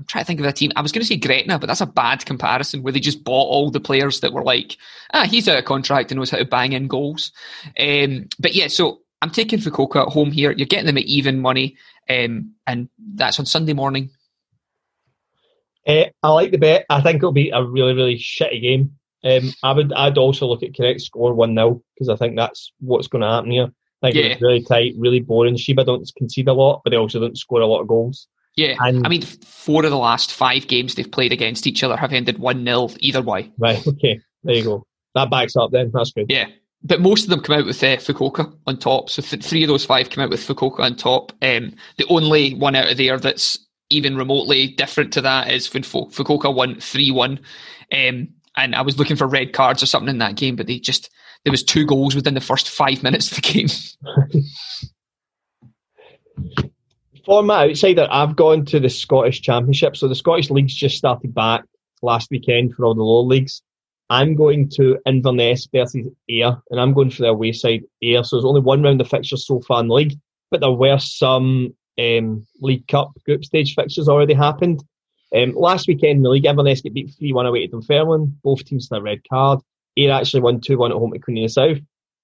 I'm 0.00 0.06
trying 0.06 0.24
to 0.24 0.26
think 0.26 0.40
of 0.40 0.46
a 0.46 0.52
team. 0.52 0.72
I 0.76 0.80
was 0.80 0.92
going 0.92 1.02
to 1.02 1.06
say 1.06 1.18
Gretna, 1.18 1.58
but 1.58 1.66
that's 1.66 1.82
a 1.82 1.86
bad 1.86 2.24
comparison 2.24 2.82
where 2.82 2.92
they 2.92 3.00
just 3.00 3.22
bought 3.22 3.48
all 3.48 3.70
the 3.70 3.80
players 3.80 4.20
that 4.20 4.32
were 4.32 4.42
like, 4.42 4.78
ah, 5.12 5.26
he's 5.26 5.46
out 5.46 5.58
of 5.58 5.66
contract 5.66 6.10
and 6.10 6.18
knows 6.18 6.30
how 6.30 6.38
to 6.38 6.44
bang 6.46 6.72
in 6.72 6.88
goals. 6.88 7.32
Um, 7.78 8.26
but 8.38 8.54
yeah, 8.54 8.68
so 8.68 9.02
I'm 9.20 9.28
taking 9.28 9.58
Fukuoka 9.58 10.06
at 10.06 10.08
home 10.08 10.32
here. 10.32 10.52
You're 10.52 10.66
getting 10.66 10.86
them 10.86 10.96
at 10.96 11.04
even 11.04 11.40
money, 11.40 11.76
um, 12.08 12.54
and 12.66 12.88
that's 13.14 13.38
on 13.38 13.44
Sunday 13.44 13.74
morning. 13.74 14.08
Uh, 15.86 16.04
I 16.22 16.28
like 16.30 16.50
the 16.50 16.58
bet. 16.58 16.86
I 16.88 17.02
think 17.02 17.16
it'll 17.16 17.32
be 17.32 17.50
a 17.50 17.62
really, 17.62 17.92
really 17.92 18.16
shitty 18.16 18.62
game. 18.62 18.98
Um, 19.24 19.52
I 19.62 19.72
would, 19.72 19.92
I'd 19.92 20.18
also 20.18 20.46
look 20.46 20.62
at 20.62 20.76
correct 20.76 21.00
score 21.02 21.34
one 21.34 21.54
0 21.54 21.82
because 21.94 22.08
I 22.08 22.16
think 22.16 22.36
that's 22.36 22.72
what's 22.80 23.06
going 23.08 23.22
to 23.22 23.28
happen 23.28 23.50
here. 23.50 23.70
I 24.02 24.06
think 24.12 24.14
Yeah. 24.16 24.32
it's 24.32 24.42
really 24.42 24.62
tight, 24.62 24.94
really 24.96 25.20
boring. 25.20 25.56
Chiba 25.56 25.84
don't 25.84 26.10
concede 26.16 26.48
a 26.48 26.54
lot, 26.54 26.80
but 26.84 26.90
they 26.90 26.96
also 26.96 27.20
don't 27.20 27.36
score 27.36 27.60
a 27.60 27.66
lot 27.66 27.80
of 27.82 27.88
goals. 27.88 28.26
Yeah, 28.56 28.74
And- 28.80 29.06
I 29.06 29.10
mean, 29.10 29.22
four 29.22 29.84
of 29.84 29.90
the 29.90 29.96
last 29.98 30.32
five 30.32 30.66
games 30.68 30.94
they've 30.94 31.10
played 31.10 31.32
against 31.32 31.66
each 31.66 31.82
other 31.84 31.96
have 31.96 32.12
ended 32.12 32.38
1 32.38 32.64
0 32.64 32.90
either 32.98 33.22
way. 33.22 33.52
Right? 33.58 33.86
Okay, 33.86 34.20
there 34.42 34.54
you 34.56 34.64
go. 34.64 34.86
That 35.14 35.30
backs 35.30 35.54
up. 35.56 35.70
Then 35.70 35.90
that's 35.92 36.12
good. 36.12 36.26
Yeah. 36.30 36.46
But 36.82 37.00
most 37.02 37.24
of 37.24 37.30
them 37.30 37.40
come 37.40 37.58
out 37.58 37.66
with 37.66 37.82
uh, 37.82 37.96
Fukuoka 37.98 38.50
on 38.66 38.78
top. 38.78 39.10
So 39.10 39.20
th- 39.20 39.44
three 39.44 39.62
of 39.64 39.68
those 39.68 39.84
five 39.84 40.08
come 40.08 40.24
out 40.24 40.30
with 40.30 40.40
Fukuoka 40.40 40.80
on 40.80 40.96
top. 40.96 41.32
Um, 41.42 41.74
the 41.98 42.06
only 42.08 42.54
one 42.54 42.74
out 42.74 42.90
of 42.90 42.96
there 42.96 43.18
that's 43.18 43.58
even 43.90 44.16
remotely 44.16 44.68
different 44.68 45.12
to 45.12 45.20
that 45.20 45.50
is 45.52 45.72
when 45.74 45.82
Fu- 45.82 46.06
Fukuoka 46.06 46.54
won 46.54 46.80
3 46.80 47.10
1. 47.10 47.40
Um, 47.92 48.28
and 48.56 48.74
I 48.74 48.82
was 48.82 48.98
looking 48.98 49.16
for 49.16 49.26
red 49.26 49.52
cards 49.52 49.82
or 49.82 49.86
something 49.86 50.10
in 50.10 50.18
that 50.18 50.36
game, 50.36 50.56
but 50.56 50.66
they 50.66 50.78
just, 50.78 51.10
there 51.44 51.50
was 51.50 51.62
two 51.62 51.86
goals 51.86 52.14
within 52.14 52.34
the 52.34 52.40
first 52.40 52.68
five 52.68 53.02
minutes 53.02 53.30
of 53.30 53.36
the 53.36 53.42
game. 53.42 53.68
For 57.24 57.42
my 57.42 57.68
outsider, 57.68 58.08
I've 58.10 58.34
gone 58.34 58.64
to 58.66 58.80
the 58.80 58.88
Scottish 58.88 59.42
Championship. 59.42 59.96
So 59.96 60.08
the 60.08 60.14
Scottish 60.14 60.50
League's 60.50 60.74
just 60.74 60.96
started 60.96 61.34
back 61.34 61.64
last 62.02 62.30
weekend 62.30 62.74
for 62.74 62.84
all 62.84 62.94
the 62.94 63.02
lower 63.02 63.22
leagues. 63.22 63.62
I'm 64.08 64.34
going 64.34 64.68
to 64.70 64.98
Inverness 65.06 65.68
versus 65.72 66.06
Ayr, 66.28 66.56
and 66.70 66.80
I'm 66.80 66.92
going 66.92 67.10
for 67.10 67.22
the 67.22 67.28
away 67.28 67.52
side 67.52 67.84
Ayr. 68.02 68.24
So 68.24 68.36
there's 68.36 68.44
only 68.44 68.62
one 68.62 68.82
round 68.82 69.00
of 69.00 69.08
fixtures 69.08 69.46
so 69.46 69.60
far 69.60 69.80
in 69.80 69.88
the 69.88 69.94
league, 69.94 70.18
but 70.50 70.60
there 70.60 70.72
were 70.72 70.98
some 70.98 71.74
um, 71.98 72.46
League 72.60 72.88
Cup 72.88 73.12
group 73.24 73.44
stage 73.44 73.74
fixtures 73.74 74.08
already 74.08 74.34
happened. 74.34 74.82
Um, 75.34 75.54
last 75.54 75.86
weekend 75.86 76.18
in 76.18 76.22
the 76.22 76.30
league, 76.30 76.46
Inverness 76.46 76.80
get 76.80 76.94
beat 76.94 77.14
3 77.18 77.32
1 77.32 77.46
away 77.46 77.66
to 77.66 77.72
Dunfermline. 77.72 78.38
Both 78.42 78.64
teams 78.64 78.88
had 78.90 78.98
a 78.98 79.02
red 79.02 79.22
card. 79.28 79.60
Ayr 79.96 80.10
actually 80.12 80.40
won 80.40 80.60
2 80.60 80.76
1 80.76 80.90
at 80.90 80.96
home 80.96 81.12
to 81.12 81.18
Queen 81.18 81.38
of 81.38 81.42
the 81.44 81.48
South. 81.48 81.78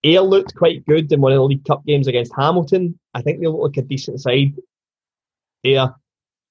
Ayr 0.04 0.20
looked 0.20 0.54
quite 0.54 0.84
good 0.86 1.10
in 1.12 1.20
one 1.20 1.32
of 1.32 1.36
the 1.36 1.44
League 1.44 1.64
Cup 1.64 1.84
games 1.84 2.06
against 2.06 2.34
Hamilton. 2.36 2.98
I 3.14 3.22
think 3.22 3.40
they 3.40 3.46
look 3.46 3.60
like 3.60 3.76
a 3.76 3.82
decent 3.82 4.20
side. 4.20 4.54
Ayr. 5.64 5.94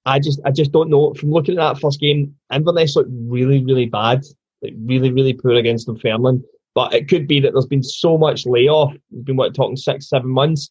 I 0.08 0.20
just 0.20 0.40
I 0.46 0.52
just 0.52 0.72
don't 0.72 0.90
know. 0.90 1.14
From 1.16 1.32
looking 1.32 1.58
at 1.58 1.74
that 1.74 1.82
first 1.82 2.00
game, 2.00 2.36
Inverness 2.54 2.96
looked 2.96 3.10
really, 3.12 3.64
really 3.64 3.88
bad. 3.88 4.24
Like 4.62 4.74
really, 4.78 5.12
really 5.12 5.34
poor 5.34 5.56
against 5.56 5.88
Dunfermline. 5.88 6.44
But 6.76 6.94
it 6.94 7.08
could 7.08 7.28
be 7.28 7.40
that 7.40 7.54
there's 7.54 7.66
been 7.66 7.84
so 7.84 8.18
much 8.18 8.46
layoff. 8.46 8.94
We've 9.10 9.26
been 9.26 9.38
what 9.38 9.56
talking 9.56 9.78
six, 9.78 10.10
seven 10.10 10.30
months 10.30 10.70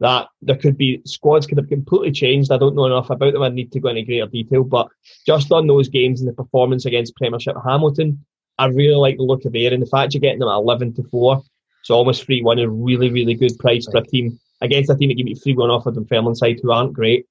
that 0.00 0.28
there 0.42 0.56
could 0.56 0.76
be 0.76 1.00
squads 1.06 1.46
could 1.46 1.58
have 1.58 1.68
completely 1.68 2.12
changed. 2.12 2.52
I 2.52 2.58
don't 2.58 2.74
know 2.74 2.86
enough 2.86 3.10
about 3.10 3.32
them. 3.32 3.42
I 3.42 3.48
need 3.48 3.72
to 3.72 3.80
go 3.80 3.88
into 3.88 4.02
greater 4.02 4.26
detail. 4.26 4.64
But 4.64 4.88
just 5.26 5.50
on 5.52 5.66
those 5.66 5.88
games 5.88 6.20
and 6.20 6.28
the 6.28 6.34
performance 6.34 6.84
against 6.84 7.16
Premiership 7.16 7.56
Hamilton, 7.64 8.24
I 8.58 8.66
really 8.66 8.96
like 8.96 9.16
the 9.16 9.22
look 9.22 9.44
of 9.44 9.54
Ayr 9.54 9.72
and 9.72 9.82
the 9.82 9.86
fact 9.86 10.14
you're 10.14 10.20
getting 10.20 10.40
them 10.40 10.48
at 10.48 10.56
eleven 10.56 10.94
to 10.94 11.02
four. 11.04 11.42
So 11.84 11.94
almost 11.94 12.24
three 12.24 12.42
one 12.42 12.58
a 12.58 12.68
really, 12.68 13.10
really 13.10 13.34
good 13.34 13.58
price 13.58 13.86
for 13.90 13.98
a 13.98 14.04
team 14.04 14.38
against 14.60 14.90
a 14.90 14.96
team 14.96 15.08
that 15.08 15.14
give 15.14 15.28
you 15.28 15.36
three 15.36 15.54
one 15.54 15.70
off 15.70 15.86
of 15.86 15.94
Dunfermline 15.94 16.34
side 16.34 16.58
who 16.62 16.72
aren't 16.72 16.92
great. 16.92 17.26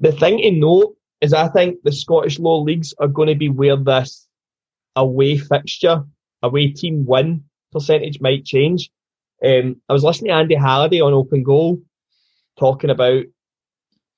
The 0.00 0.12
thing 0.12 0.38
to 0.38 0.50
note 0.50 0.96
is 1.20 1.32
I 1.32 1.48
think 1.48 1.82
the 1.82 1.92
Scottish 1.92 2.38
low 2.38 2.60
leagues 2.60 2.94
are 2.98 3.08
going 3.08 3.28
to 3.28 3.34
be 3.34 3.48
where 3.48 3.76
this 3.76 4.26
away 4.96 5.38
fixture, 5.38 6.04
away 6.42 6.68
team 6.68 7.04
win 7.06 7.44
percentage 7.72 8.20
might 8.20 8.44
change. 8.44 8.90
Um, 9.44 9.80
I 9.88 9.92
was 9.92 10.04
listening 10.04 10.30
to 10.30 10.36
Andy 10.36 10.54
Halliday 10.54 11.00
on 11.00 11.12
Open 11.12 11.42
Goal 11.42 11.80
talking 12.58 12.90
about 12.90 13.24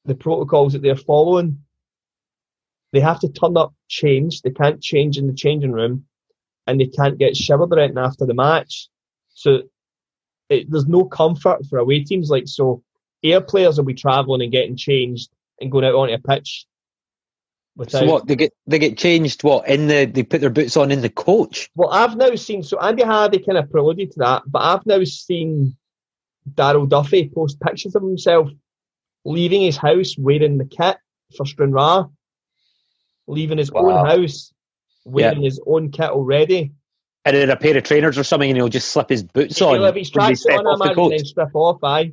the 0.05 0.15
protocols 0.15 0.73
that 0.73 0.83
they're 0.83 0.97
following. 0.97 1.65
They 2.93 3.01
have 3.01 3.21
to 3.21 3.29
turn 3.29 3.57
up 3.57 3.75
changed. 3.89 4.43
They 4.43 4.51
can't 4.51 4.83
change 4.83 5.19
in 5.19 5.27
the 5.27 5.35
changing 5.35 5.73
room 5.73 6.07
and 6.67 6.81
they 6.81 6.87
can't 6.87 7.19
get 7.19 7.37
showered 7.37 7.73
anything 7.79 7.99
after 7.99 8.27
the 8.27 8.35
match. 8.35 8.89
So 9.31 9.63
it, 10.49 10.71
there's 10.71 10.87
no 10.87 11.05
comfort 11.05 11.67
for 11.67 11.79
away 11.79 12.05
teams. 12.05 12.31
Like, 12.31 12.47
so 12.47 12.83
Ayr 13.23 13.41
players 13.41 13.77
will 13.77 13.85
be 13.85 13.95
travelling 13.95 14.43
and 14.43 14.53
getting 14.53 14.77
changed 14.77 15.31
and 15.61 15.71
going 15.71 15.85
out 15.85 15.95
onto 15.95 16.15
a 16.15 16.19
pitch. 16.19 16.67
Without, 17.79 18.01
So 18.01 18.07
what 18.07 18.27
they 18.27 18.35
get 18.35 18.53
they 18.67 18.81
get 18.81 18.99
changed? 18.99 19.45
What 19.45 19.69
in 19.69 19.87
the 19.87 20.05
they 20.05 20.25
put 20.25 20.41
their 20.41 20.51
boots 20.51 20.77
on 20.77 20.91
in 20.91 21.01
the 21.01 21.09
coach? 21.09 21.71
Well, 21.77 21.91
I've 21.91 22.17
now 22.17 22.35
seen, 22.35 22.65
so 22.65 22.77
Andy 22.81 23.05
Hardy 23.05 23.39
kind 23.39 23.57
of 23.57 23.71
preluded 23.71 24.11
to 24.13 24.19
that, 24.19 24.43
but 24.49 24.63
I've 24.63 24.85
now 24.85 25.05
seen 25.05 25.77
Daryl 26.55 26.89
Duffy 26.89 27.31
post 27.33 27.61
pictures 27.61 27.95
of 27.95 28.03
himself 28.03 28.49
leaving 29.25 29.63
his 29.63 29.77
house 29.77 30.17
wearing 30.19 30.59
the 30.59 30.65
kit 30.65 30.97
for 31.37 31.47
Stranraer, 31.47 32.07
leaving 33.29 33.59
his 33.59 33.71
Wow. 33.71 33.83
own 34.01 34.07
house 34.07 34.53
wearing 35.05 35.43
his 35.43 35.61
own 35.65 35.93
kit 35.93 36.11
already. 36.11 36.73
And 37.25 37.37
in 37.37 37.51
a 37.51 37.57
pair 37.57 37.77
of 37.77 37.85
trainers 37.85 38.19
or 38.19 38.25
something, 38.25 38.51
and 38.51 38.57
he'll 38.57 38.69
just 38.69 38.91
slip 38.91 39.09
his 39.09 39.23
boots 39.23 39.63
on. 39.63 39.75
He'll 39.75 39.85
have 39.85 39.95
his 39.95 40.11
tracksuit 40.11 40.59
on, 40.59 40.67
I 40.67 40.71
off 40.71 40.79
the 40.79 40.85
imagine, 40.85 41.03
and 41.05 41.13
then 41.13 41.25
strip 41.25 41.55
off, 41.55 41.85
aye. 41.85 42.13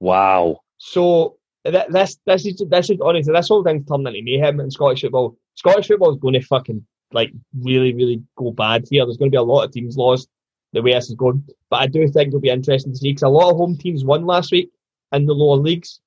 Wow. 0.00 0.60
So 0.78 1.36
th- 1.72 1.88
this 1.90 2.18
this 2.26 2.46
is 2.46 2.62
this 2.68 2.90
is 2.90 2.98
honestly 3.00 3.32
this 3.32 3.48
whole 3.48 3.64
thing's 3.64 3.86
turning 3.88 4.06
into 4.06 4.22
mayhem 4.22 4.60
in 4.60 4.70
Scottish 4.70 5.02
football. 5.02 5.36
Scottish 5.54 5.88
football 5.88 6.12
is 6.12 6.20
going 6.20 6.34
to 6.34 6.40
fucking 6.40 6.84
like 7.12 7.32
really 7.60 7.94
really 7.94 8.22
go 8.36 8.50
bad 8.50 8.84
here. 8.90 9.04
There's 9.04 9.16
going 9.16 9.30
to 9.30 9.34
be 9.34 9.38
a 9.38 9.42
lot 9.42 9.64
of 9.64 9.72
teams 9.72 9.96
lost 9.96 10.28
the 10.72 10.82
way 10.82 10.92
this 10.92 11.08
is 11.08 11.14
going. 11.14 11.44
But 11.70 11.82
I 11.82 11.86
do 11.86 12.06
think 12.08 12.28
it'll 12.28 12.40
be 12.40 12.50
interesting 12.50 12.92
to 12.92 12.98
see 12.98 13.10
because 13.10 13.22
a 13.22 13.28
lot 13.28 13.50
of 13.50 13.56
home 13.56 13.76
teams 13.76 14.04
won 14.04 14.26
last 14.26 14.52
week 14.52 14.70
in 15.12 15.26
the 15.26 15.34
lower 15.34 15.56
leagues. 15.56 16.00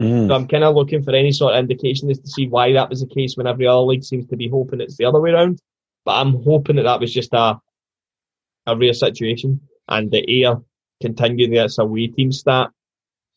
Mm. 0.00 0.28
So 0.28 0.34
I'm 0.34 0.48
kind 0.48 0.64
of 0.64 0.74
looking 0.74 1.02
for 1.02 1.14
any 1.14 1.32
sort 1.32 1.54
of 1.54 1.60
indication 1.60 2.10
as 2.10 2.18
to 2.18 2.28
see 2.28 2.48
why 2.48 2.72
that 2.72 2.90
was 2.90 3.00
the 3.00 3.06
case 3.06 3.36
when 3.36 3.46
every 3.46 3.66
other 3.66 3.80
league 3.80 4.04
seems 4.04 4.26
to 4.26 4.36
be 4.36 4.48
hoping 4.48 4.80
it's 4.80 4.96
the 4.96 5.04
other 5.04 5.20
way 5.20 5.30
around. 5.30 5.60
But 6.04 6.20
I'm 6.20 6.42
hoping 6.42 6.76
that 6.76 6.82
that 6.82 7.00
was 7.00 7.12
just 7.12 7.32
a 7.32 7.60
a 8.66 8.76
rare 8.76 8.92
situation 8.92 9.60
and 9.88 10.10
the 10.10 10.24
Ayr 10.28 10.60
continued 11.00 11.52
that's 11.52 11.78
a 11.78 11.82
away 11.82 12.08
team 12.08 12.32
stat. 12.32 12.70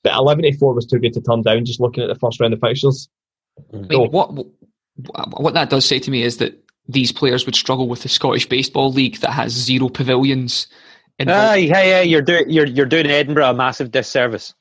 But 0.04 0.14
11 0.16 0.44
to 0.44 0.58
4 0.58 0.74
was 0.74 0.86
too 0.86 1.00
good 1.00 1.14
to 1.14 1.22
turn 1.22 1.42
down 1.42 1.66
just 1.66 1.80
looking 1.80 2.04
at 2.04 2.08
the 2.08 2.16
first 2.20 2.40
round 2.40 2.54
of 2.54 2.60
fixtures. 2.60 3.10
I 3.74 3.78
mean, 3.78 3.92
So- 3.92 4.08
what 4.10 4.32
what 5.38 5.54
that 5.54 5.70
does 5.70 5.86
say 5.86 5.98
to 6.00 6.12
me 6.12 6.24
is 6.24 6.38
that 6.38 6.62
these 6.88 7.12
players 7.12 7.46
would 7.46 7.56
struggle 7.56 7.88
with 7.88 8.02
the 8.04 8.10
Scottish 8.10 8.48
Baseball 8.50 8.92
League 8.92 9.18
that 9.18 9.32
has 9.32 9.52
zero 9.54 9.88
pavilions. 9.90 10.68
involved. 11.20 11.42
Aye, 11.52 11.60
hey, 11.62 11.68
hey, 11.92 12.06
you're 12.06 12.22
doing 12.22 12.50
you're 12.50 12.66
you're 12.66 12.86
doing 12.86 13.06
Edinburgh 13.08 13.50
a 13.50 13.54
massive 13.54 13.92
disservice. 13.92 14.54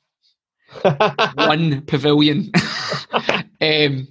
one 1.35 1.81
pavilion. 1.81 2.51
um, 3.61 4.07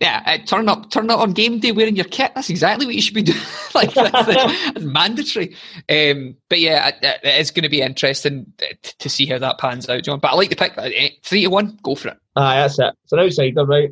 yeah, 0.00 0.22
uh, 0.26 0.38
turn 0.44 0.68
up, 0.68 0.90
turn 0.90 1.10
up 1.10 1.20
on 1.20 1.32
game 1.32 1.58
day 1.58 1.72
wearing 1.72 1.96
your 1.96 2.04
kit. 2.04 2.32
That's 2.34 2.50
exactly 2.50 2.84
what 2.86 2.94
you 2.94 3.00
should 3.02 3.14
be 3.14 3.22
doing. 3.24 3.38
like 3.74 3.94
that's, 3.94 4.26
that's 4.26 4.80
mandatory. 4.80 5.56
Um, 5.88 6.36
but 6.48 6.60
yeah, 6.60 6.88
it, 6.88 6.96
it- 7.02 7.20
it's 7.22 7.50
going 7.50 7.62
to 7.62 7.68
be 7.68 7.80
interesting 7.82 8.52
t- 8.58 8.92
to 8.98 9.08
see 9.08 9.26
how 9.26 9.38
that 9.38 9.58
pans 9.58 9.88
out, 9.88 10.02
John. 10.02 10.18
But 10.20 10.32
I 10.32 10.34
like 10.34 10.50
the 10.50 10.56
pick. 10.56 10.76
Uh, 10.76 10.90
Three 11.22 11.42
to 11.42 11.48
one, 11.48 11.78
go 11.82 11.94
for 11.94 12.08
it. 12.08 12.18
Aye, 12.36 12.56
that's 12.60 12.78
it. 12.78 12.94
It's 13.04 13.12
an 13.12 13.20
outsider, 13.20 13.64
right? 13.64 13.90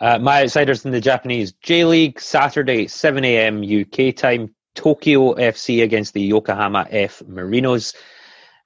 Uh, 0.00 0.18
my 0.18 0.42
outsiders 0.42 0.84
in 0.84 0.90
the 0.90 1.00
Japanese 1.00 1.52
J 1.62 1.84
League 1.84 2.20
Saturday 2.20 2.86
7 2.88 3.24
a.m. 3.24 3.62
UK 3.62 4.14
time. 4.14 4.54
Tokyo 4.74 5.34
FC 5.34 5.84
against 5.84 6.14
the 6.14 6.20
Yokohama 6.22 6.88
F 6.90 7.22
Marinos. 7.28 7.94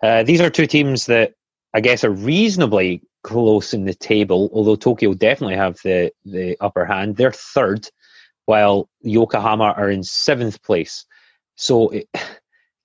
Uh, 0.03 0.23
these 0.23 0.41
are 0.41 0.49
two 0.49 0.67
teams 0.67 1.05
that 1.05 1.35
I 1.75 1.81
guess 1.81 2.03
are 2.03 2.11
reasonably 2.11 3.03
close 3.23 3.75
in 3.75 3.85
the 3.85 3.95
table, 3.95 4.51
although 4.53 4.77
Tokyo 4.77 5.15
definitely 5.15 5.57
have 5.57 5.79
the, 5.83 6.13
the 6.25 6.57
upper 6.61 6.85
hand. 6.85 7.17
They're 7.17 7.33
third, 7.33 7.89
while 8.47 8.89
Yokohama 9.03 9.75
are 9.77 9.91
in 9.91 10.03
seventh 10.03 10.63
place. 10.63 11.05
So 11.57 11.93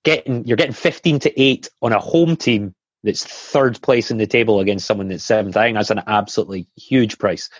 getting 0.04 0.44
you're 0.44 0.56
getting 0.56 0.74
15 0.74 1.20
to 1.20 1.40
8 1.40 1.68
on 1.82 1.92
a 1.92 1.98
home 1.98 2.36
team 2.36 2.74
that's 3.02 3.24
third 3.24 3.80
place 3.82 4.10
in 4.10 4.18
the 4.18 4.26
table 4.26 4.60
against 4.60 4.86
someone 4.86 5.08
that's 5.08 5.24
seventh. 5.24 5.56
I 5.56 5.66
think 5.66 5.76
that's 5.76 5.90
an 5.90 6.02
absolutely 6.06 6.66
huge 6.76 7.18
price. 7.18 7.50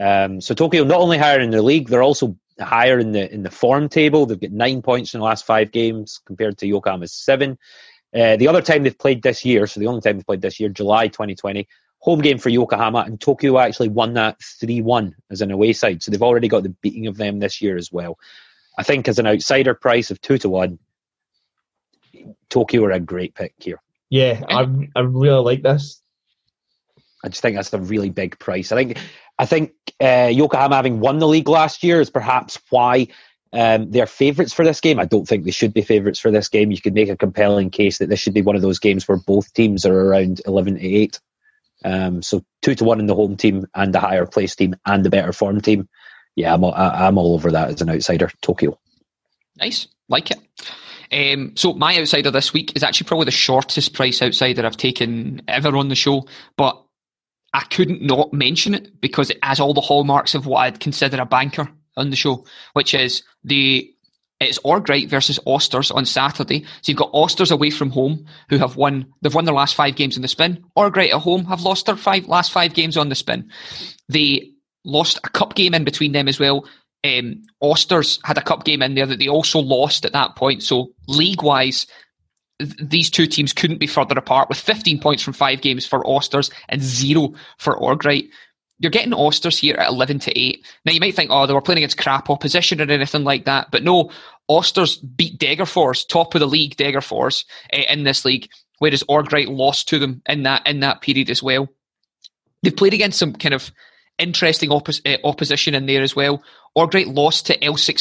Um, 0.00 0.40
so 0.40 0.54
Tokyo 0.54 0.84
not 0.84 1.00
only 1.00 1.18
higher 1.18 1.40
in 1.40 1.50
the 1.50 1.62
league, 1.62 1.88
they're 1.88 2.02
also 2.02 2.36
higher 2.60 2.98
in 2.98 3.12
the 3.12 3.32
in 3.32 3.42
the 3.42 3.50
form 3.50 3.88
table. 3.88 4.26
They've 4.26 4.40
got 4.40 4.50
nine 4.50 4.82
points 4.82 5.14
in 5.14 5.20
the 5.20 5.26
last 5.26 5.46
five 5.46 5.72
games 5.72 6.20
compared 6.26 6.58
to 6.58 6.66
Yokohama's 6.66 7.12
seven. 7.12 7.58
Uh, 8.14 8.36
the 8.36 8.48
other 8.48 8.62
time 8.62 8.82
they've 8.82 8.98
played 8.98 9.22
this 9.22 9.44
year, 9.44 9.66
so 9.66 9.80
the 9.80 9.86
only 9.86 10.00
time 10.00 10.16
they've 10.16 10.26
played 10.26 10.40
this 10.40 10.58
year, 10.58 10.68
July 10.68 11.08
2020, 11.08 11.68
home 12.00 12.20
game 12.20 12.38
for 12.38 12.48
Yokohama, 12.48 13.00
and 13.00 13.20
Tokyo 13.20 13.58
actually 13.58 13.88
won 13.88 14.14
that 14.14 14.40
3 14.42 14.80
1 14.82 15.14
as 15.30 15.40
an 15.40 15.50
away 15.50 15.72
side. 15.72 16.02
So 16.02 16.10
they've 16.10 16.22
already 16.22 16.48
got 16.48 16.62
the 16.62 16.68
beating 16.68 17.06
of 17.06 17.16
them 17.16 17.38
this 17.38 17.60
year 17.60 17.76
as 17.76 17.92
well. 17.92 18.18
I 18.78 18.82
think 18.84 19.08
as 19.08 19.18
an 19.18 19.26
outsider 19.26 19.74
price 19.74 20.10
of 20.10 20.20
2 20.20 20.38
to 20.38 20.48
1, 20.48 20.78
Tokyo 22.48 22.84
are 22.84 22.92
a 22.92 23.00
great 23.00 23.34
pick 23.34 23.54
here. 23.58 23.82
Yeah, 24.10 24.42
I, 24.48 24.66
I 24.96 25.00
really 25.00 25.42
like 25.42 25.62
this. 25.62 26.00
I 27.22 27.28
just 27.28 27.42
think 27.42 27.56
that's 27.56 27.72
a 27.72 27.78
really 27.78 28.10
big 28.10 28.38
price. 28.38 28.72
I 28.72 28.76
think 28.76 28.98
I 29.38 29.46
think 29.46 29.72
uh, 30.00 30.30
Yokohama 30.32 30.76
having 30.76 31.00
won 31.00 31.18
the 31.18 31.28
league 31.28 31.48
last 31.48 31.82
year 31.82 32.00
is 32.00 32.10
perhaps 32.10 32.58
why 32.70 33.08
um, 33.52 33.90
they're 33.90 34.06
favourites 34.06 34.52
for 34.52 34.64
this 34.64 34.80
game. 34.80 35.00
I 35.00 35.04
don't 35.04 35.26
think 35.26 35.44
they 35.44 35.50
should 35.50 35.74
be 35.74 35.82
favourites 35.82 36.20
for 36.20 36.30
this 36.30 36.48
game. 36.48 36.70
You 36.70 36.80
could 36.80 36.94
make 36.94 37.08
a 37.08 37.16
compelling 37.16 37.70
case 37.70 37.98
that 37.98 38.08
this 38.08 38.20
should 38.20 38.34
be 38.34 38.42
one 38.42 38.56
of 38.56 38.62
those 38.62 38.78
games 38.78 39.06
where 39.06 39.18
both 39.18 39.52
teams 39.52 39.84
are 39.84 40.00
around 40.00 40.40
eleven 40.46 40.74
to 40.74 40.84
eight. 40.84 41.20
Um, 41.84 42.22
so 42.22 42.44
two 42.62 42.74
to 42.74 42.84
one 42.84 43.00
in 43.00 43.06
the 43.06 43.14
home 43.14 43.36
team 43.36 43.66
and 43.74 43.94
the 43.94 44.00
higher 44.00 44.26
place 44.26 44.56
team 44.56 44.74
and 44.84 45.04
the 45.04 45.10
better 45.10 45.32
form 45.32 45.60
team. 45.60 45.88
Yeah, 46.34 46.54
I'm 46.54 46.64
all, 46.64 46.74
I'm 46.74 47.18
all 47.18 47.34
over 47.34 47.50
that 47.52 47.70
as 47.70 47.80
an 47.80 47.90
outsider. 47.90 48.30
Tokyo. 48.42 48.78
Nice, 49.56 49.88
like 50.08 50.30
it. 50.30 50.38
Um, 51.10 51.56
so 51.56 51.72
my 51.72 51.98
outsider 51.98 52.30
this 52.30 52.52
week 52.52 52.76
is 52.76 52.82
actually 52.82 53.06
probably 53.06 53.24
the 53.24 53.30
shortest 53.30 53.94
price 53.94 54.20
outsider 54.22 54.64
I've 54.64 54.76
taken 54.76 55.42
ever 55.48 55.76
on 55.76 55.88
the 55.88 55.94
show, 55.94 56.26
but 56.56 56.82
I 57.52 57.64
couldn't 57.64 58.02
not 58.02 58.32
mention 58.32 58.74
it 58.74 59.00
because 59.00 59.30
it 59.30 59.38
has 59.42 59.58
all 59.58 59.74
the 59.74 59.80
hallmarks 59.80 60.34
of 60.34 60.46
what 60.46 60.58
I'd 60.58 60.80
consider 60.80 61.20
a 61.20 61.26
banker 61.26 61.68
on 61.96 62.10
the 62.10 62.16
show, 62.16 62.44
which 62.74 62.94
is 62.94 63.22
the 63.42 63.92
it's 64.40 64.58
Orgryte 64.60 65.08
versus 65.08 65.38
Osters 65.46 65.94
on 65.94 66.04
Saturday. 66.04 66.62
So 66.82 66.92
you've 66.92 66.98
got 66.98 67.12
Osters 67.12 67.50
away 67.50 67.70
from 67.70 67.90
home 67.90 68.26
who 68.48 68.58
have 68.58 68.76
won 68.76 69.06
they've 69.22 69.34
won 69.34 69.44
their 69.44 69.54
last 69.54 69.74
five 69.74 69.96
games 69.96 70.16
in 70.16 70.22
the 70.22 70.28
spin. 70.28 70.64
Orgryte 70.76 71.12
at 71.12 71.22
home 71.22 71.44
have 71.46 71.62
lost 71.62 71.86
their 71.86 71.96
five 71.96 72.26
last 72.26 72.52
five 72.52 72.74
games 72.74 72.96
on 72.96 73.08
the 73.08 73.14
spin. 73.14 73.50
They 74.08 74.52
lost 74.84 75.18
a 75.24 75.28
cup 75.30 75.54
game 75.54 75.74
in 75.74 75.84
between 75.84 76.12
them 76.12 76.28
as 76.28 76.38
well. 76.38 76.66
Um, 77.04 77.42
Osters 77.62 78.20
had 78.24 78.38
a 78.38 78.42
cup 78.42 78.64
game 78.64 78.82
in 78.82 78.94
there 78.94 79.06
that 79.06 79.18
they 79.18 79.28
also 79.28 79.60
lost 79.60 80.04
at 80.04 80.12
that 80.12 80.36
point. 80.36 80.62
So 80.62 80.92
league 81.06 81.42
wise, 81.42 81.86
these 82.58 83.10
two 83.10 83.26
teams 83.26 83.52
couldn't 83.52 83.78
be 83.78 83.86
further 83.86 84.18
apart 84.18 84.48
with 84.48 84.58
15 84.58 85.00
points 85.00 85.22
from 85.22 85.32
five 85.32 85.60
games 85.60 85.86
for 85.86 86.02
Osters 86.04 86.50
and 86.68 86.82
zero 86.82 87.34
for 87.58 87.76
Orgryte. 87.76 88.30
You're 88.78 88.90
getting 88.90 89.12
Osters 89.12 89.58
here 89.58 89.74
at 89.76 89.88
11 89.88 90.20
to 90.20 90.38
8. 90.38 90.66
Now, 90.84 90.92
you 90.92 91.00
might 91.00 91.14
think, 91.14 91.30
oh, 91.32 91.46
they 91.46 91.52
were 91.52 91.60
playing 91.60 91.78
against 91.78 91.98
crap 91.98 92.30
opposition 92.30 92.80
or 92.80 92.90
anything 92.90 93.24
like 93.24 93.44
that. 93.44 93.70
But 93.72 93.82
no, 93.82 94.10
Osters 94.48 94.98
beat 95.16 95.38
Degerfors, 95.38 96.06
top 96.06 96.34
of 96.34 96.40
the 96.40 96.46
league, 96.46 96.76
Degerfors, 96.76 97.44
uh, 97.72 97.82
in 97.90 98.04
this 98.04 98.24
league, 98.24 98.48
whereas 98.78 99.02
Orgryte 99.04 99.48
lost 99.48 99.88
to 99.88 99.98
them 99.98 100.22
in 100.26 100.44
that 100.44 100.66
in 100.66 100.80
that 100.80 101.00
period 101.00 101.28
as 101.30 101.42
well. 101.42 101.68
They've 102.62 102.74
played 102.74 102.94
against 102.94 103.18
some 103.18 103.34
kind 103.34 103.54
of 103.54 103.70
interesting 104.18 104.70
uh, 104.70 105.16
opposition 105.24 105.74
in 105.74 105.86
there 105.86 106.02
as 106.02 106.14
well. 106.14 106.42
Orgryte 106.76 107.14
lost 107.14 107.46
to 107.46 107.58
Elsik 107.58 107.98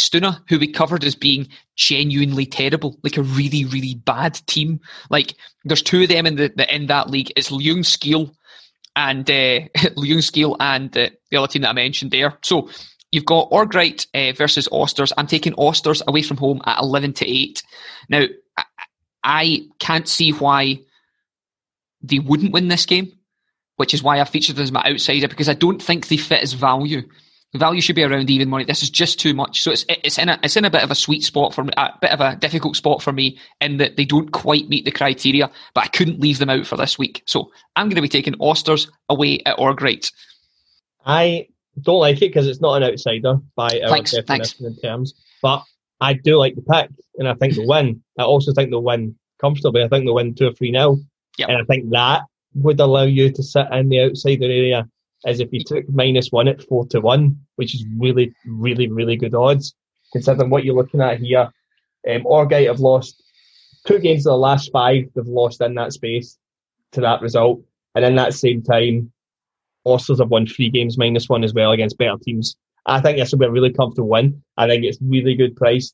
who 0.49 0.59
we 0.59 0.67
covered 0.67 1.03
as 1.03 1.15
being 1.15 1.47
genuinely 1.75 2.45
terrible, 2.45 2.99
like 3.03 3.17
a 3.17 3.23
really, 3.23 3.65
really 3.65 3.95
bad 3.95 4.35
team. 4.47 4.79
Like 5.09 5.33
there's 5.65 5.81
two 5.81 6.03
of 6.03 6.09
them 6.09 6.25
in 6.25 6.35
the, 6.35 6.51
the 6.55 6.73
in 6.73 6.87
that 6.87 7.09
league. 7.09 7.31
It's 7.35 7.49
Skeel 7.49 8.31
and 8.97 9.29
uh, 9.29 9.33
Ljungskile 9.97 10.57
and 10.59 10.95
uh, 10.97 11.09
the 11.31 11.37
other 11.37 11.47
team 11.47 11.61
that 11.61 11.69
I 11.69 11.73
mentioned 11.73 12.11
there. 12.11 12.37
So 12.41 12.69
you've 13.13 13.25
got 13.25 13.49
Orgryte 13.51 14.07
uh, 14.13 14.35
versus 14.35 14.67
Osters. 14.67 15.13
I'm 15.17 15.27
taking 15.27 15.53
Osters 15.53 16.01
away 16.05 16.23
from 16.23 16.35
home 16.35 16.61
at 16.65 16.81
11 16.81 17.13
to 17.13 17.25
8. 17.25 17.63
Now, 18.09 18.25
I, 18.57 18.63
I 19.23 19.61
can't 19.79 20.07
see 20.07 20.31
why 20.31 20.79
they 22.01 22.19
wouldn't 22.19 22.51
win 22.51 22.67
this 22.67 22.85
game 22.85 23.13
which 23.77 23.93
is 23.93 24.03
why 24.03 24.19
I 24.19 24.25
featured 24.25 24.57
them 24.57 24.63
as 24.63 24.71
my 24.71 24.83
outsider 24.83 25.27
because 25.27 25.47
I 25.47 25.53
don't 25.53 25.81
think 25.81 26.07
they 26.07 26.17
fit 26.17 26.43
as 26.43 26.53
value. 26.53 27.03
The 27.53 27.59
value 27.59 27.79
should 27.79 27.95
be 27.95 28.03
around 28.03 28.29
even 28.29 28.49
money. 28.49 28.65
This 28.65 28.83
is 28.83 28.89
just 28.89 29.19
too 29.19 29.33
much. 29.33 29.61
So 29.61 29.71
it's 29.71 29.85
it's 29.87 30.17
in 30.17 30.27
a 30.27 30.37
it's 30.43 30.57
in 30.57 30.65
a 30.65 30.69
bit 30.69 30.83
of 30.83 30.91
a 30.91 30.95
sweet 30.95 31.23
spot 31.23 31.53
for 31.53 31.63
me, 31.63 31.71
a 31.77 31.93
bit 32.01 32.11
of 32.11 32.19
a 32.19 32.35
difficult 32.35 32.75
spot 32.75 33.01
for 33.01 33.13
me 33.13 33.39
in 33.61 33.77
that 33.77 33.95
they 33.95 34.05
don't 34.05 34.31
quite 34.31 34.67
meet 34.67 34.83
the 34.83 34.91
criteria. 34.91 35.49
But 35.73 35.85
I 35.85 35.87
couldn't 35.87 36.19
leave 36.19 36.39
them 36.39 36.49
out 36.49 36.67
for 36.67 36.75
this 36.75 36.99
week. 36.99 37.23
So 37.25 37.51
I'm 37.75 37.87
going 37.87 37.95
to 37.95 38.01
be 38.01 38.09
taking 38.09 38.33
Osters 38.35 38.89
away 39.07 39.41
at 39.45 39.57
Orgryte. 39.57 40.11
I 41.05 41.47
don't 41.81 42.01
like 42.01 42.17
it 42.17 42.29
because 42.29 42.47
it's 42.47 42.59
not 42.59 42.81
an 42.81 42.91
outsider 42.91 43.37
by 43.55 43.81
our 43.81 43.89
thanks, 43.89 44.11
definition 44.11 44.25
thanks. 44.25 44.59
in 44.61 44.75
terms. 44.81 45.13
But 45.41 45.63
I 46.01 46.13
do 46.13 46.37
like 46.37 46.55
the 46.55 46.61
pick, 46.61 46.89
and 47.17 47.27
I 47.27 47.33
think 47.35 47.55
they'll 47.55 47.67
win. 47.67 48.03
I 48.19 48.23
also 48.23 48.51
think 48.51 48.69
they'll 48.69 48.83
win 48.83 49.15
comfortably. 49.39 49.83
I 49.83 49.87
think 49.87 50.05
they'll 50.05 50.15
win 50.15 50.35
two 50.35 50.47
or 50.47 50.53
three 50.53 50.71
now, 50.71 50.97
yep. 51.37 51.49
and 51.49 51.57
I 51.57 51.63
think 51.63 51.89
that 51.91 52.23
would 52.55 52.79
allow 52.79 53.03
you 53.03 53.31
to 53.31 53.43
sit 53.43 53.67
in 53.71 53.89
the 53.89 54.01
outsider 54.01 54.45
area 54.45 54.87
as 55.25 55.39
if 55.39 55.49
you 55.51 55.63
took 55.63 55.87
minus 55.89 56.31
one 56.31 56.47
at 56.47 56.63
four 56.63 56.85
to 56.87 56.99
one, 56.99 57.39
which 57.55 57.73
is 57.73 57.85
really, 57.97 58.33
really, 58.45 58.87
really 58.87 59.15
good 59.15 59.33
odds 59.33 59.73
considering 60.11 60.49
what 60.49 60.63
you're 60.63 60.75
looking 60.75 61.01
at 61.01 61.19
here. 61.19 61.51
Um, 62.09 62.23
Orgryte 62.23 62.67
have 62.67 62.79
lost 62.79 63.21
two 63.85 63.99
games 63.99 64.25
of 64.25 64.31
the 64.31 64.37
last 64.37 64.71
five. 64.71 65.05
They've 65.15 65.25
lost 65.25 65.61
in 65.61 65.75
that 65.75 65.93
space 65.93 66.37
to 66.93 67.01
that 67.01 67.21
result, 67.21 67.61
and 67.95 68.05
in 68.05 68.15
that 68.15 68.33
same 68.33 68.61
time, 68.61 69.11
Osters 69.85 70.19
have 70.19 70.29
won 70.29 70.45
three 70.45 70.69
games 70.69 70.97
minus 70.97 71.29
one 71.29 71.43
as 71.43 71.53
well 71.53 71.71
against 71.71 71.97
better 71.97 72.17
teams. 72.21 72.55
I 72.85 73.01
think 73.01 73.17
this 73.17 73.31
will 73.31 73.39
be 73.39 73.45
a 73.45 73.51
really 73.51 73.73
comfortable 73.73 74.09
win. 74.09 74.43
I 74.55 74.67
think 74.67 74.83
it's 74.83 74.97
really 75.01 75.35
good 75.35 75.55
price 75.55 75.93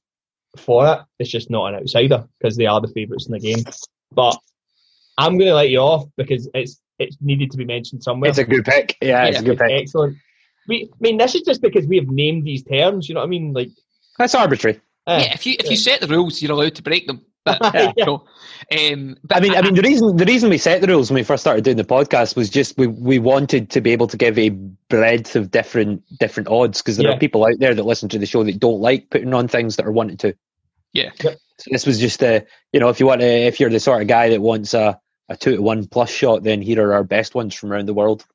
for 0.58 0.88
it. 0.88 1.00
It's 1.20 1.32
just 1.32 1.50
not 1.50 1.74
an 1.74 1.82
outsider 1.82 2.28
because 2.40 2.56
they 2.56 2.68
are 2.68 2.80
the 2.80 2.88
favourites 2.90 3.26
in 3.26 3.32
the 3.32 3.40
game. 3.40 3.64
But 4.12 4.38
I'm 5.18 5.38
going 5.38 5.50
to 5.50 5.56
let 5.56 5.70
you 5.70 5.80
off 5.80 6.08
because 6.18 6.48
it's 6.54 6.80
it's 7.04 7.18
needed 7.22 7.52
to 7.52 7.58
be 7.58 7.66
mentioned 7.66 8.04
somewhere. 8.04 8.30
It's 8.30 8.40
a 8.40 8.44
good 8.44 8.66
pick. 8.66 8.98
Yeah, 9.02 9.26
it's, 9.26 9.40
a 9.40 9.44
good 9.44 9.58
pick. 9.58 9.72
Excellent. 9.72 10.18
We, 10.68 10.90
I 10.92 10.98
mean, 11.00 11.18
this 11.18 11.36
is 11.36 11.42
just 11.42 11.62
because 11.62 11.86
we 11.86 11.98
have 11.98 12.08
named 12.08 12.46
these 12.46 12.64
terms. 12.64 13.10
You 13.10 13.16
know 13.16 13.22
what 13.22 13.28
I 13.28 13.30
mean? 13.30 13.54
Like 13.54 13.70
that's 14.18 14.36
arbitrary. 14.36 14.80
Uh, 15.06 15.20
yeah, 15.22 15.34
if 15.34 15.46
you 15.46 15.56
if 15.60 15.70
you 15.70 15.76
set 15.76 16.02
the 16.02 16.08
rules, 16.08 16.42
you're 16.42 16.52
allowed 16.52 16.76
to 16.76 16.84
break 16.84 17.08
them. 17.08 17.26
But, 17.46 17.60
yeah. 17.74 17.92
yeah. 17.98 18.06
So, 18.06 18.14
um, 18.72 19.18
but 19.22 19.38
I 19.38 19.40
mean, 19.42 19.54
I, 19.54 19.58
I, 19.58 19.62
mean, 19.64 19.76
the 19.76 19.82
reason 19.82 20.16
the 20.16 20.24
reason 20.24 20.50
we 20.50 20.58
set 20.58 20.80
the 20.80 20.88
rules 20.88 21.12
when 21.12 21.16
we 21.16 21.24
first 21.24 21.44
started 21.44 21.66
doing 21.66 21.76
the 21.76 21.84
podcast 21.84 22.38
was 22.38 22.50
just 22.50 22.78
we, 22.78 22.88
we 22.88 23.20
wanted 23.20 23.70
to 23.72 23.82
be 23.82 23.92
able 23.92 24.08
to 24.08 24.16
give 24.16 24.40
a 24.40 24.48
breadth 24.48 25.36
of 25.36 25.52
different 25.52 26.04
different 26.20 26.48
odds 26.48 26.82
because 26.82 26.96
there 26.96 27.10
yeah. 27.10 27.16
are 27.16 27.20
people 27.20 27.46
out 27.46 27.60
there 27.60 27.76
that 27.76 27.84
listen 27.84 28.08
to 28.08 28.18
the 28.18 28.26
show 28.26 28.46
that 28.46 28.62
don't 28.62 28.80
like 28.80 29.10
putting 29.10 29.34
on 29.34 29.50
things 29.50 29.76
that 29.76 29.86
are 29.86 29.92
wanted 29.92 30.20
to. 30.22 30.34
Yeah. 30.94 31.10
Yep. 31.22 31.38
So 31.60 31.70
this 31.70 31.86
was 31.86 32.00
just 32.00 32.24
a 32.24 32.46
you 32.72 32.80
know 32.80 32.88
if 32.88 33.02
you 33.02 33.08
want 33.08 33.20
to 33.20 33.28
if 33.28 33.60
you're 33.60 33.70
the 33.70 33.82
sort 33.82 34.02
of 34.02 34.08
guy 34.08 34.30
that 34.30 34.42
wants 34.42 34.74
a 34.74 34.98
a 35.30 35.38
two 35.38 35.56
to 35.56 35.62
one 35.62 35.88
plus 35.88 36.10
shot, 36.10 36.44
then 36.44 36.62
here 36.62 36.86
are 36.86 36.94
our 36.94 37.04
best 37.04 37.36
ones 37.36 37.56
from 37.56 37.72
around 37.72 37.88
the 37.88 37.94
world. 37.94 38.26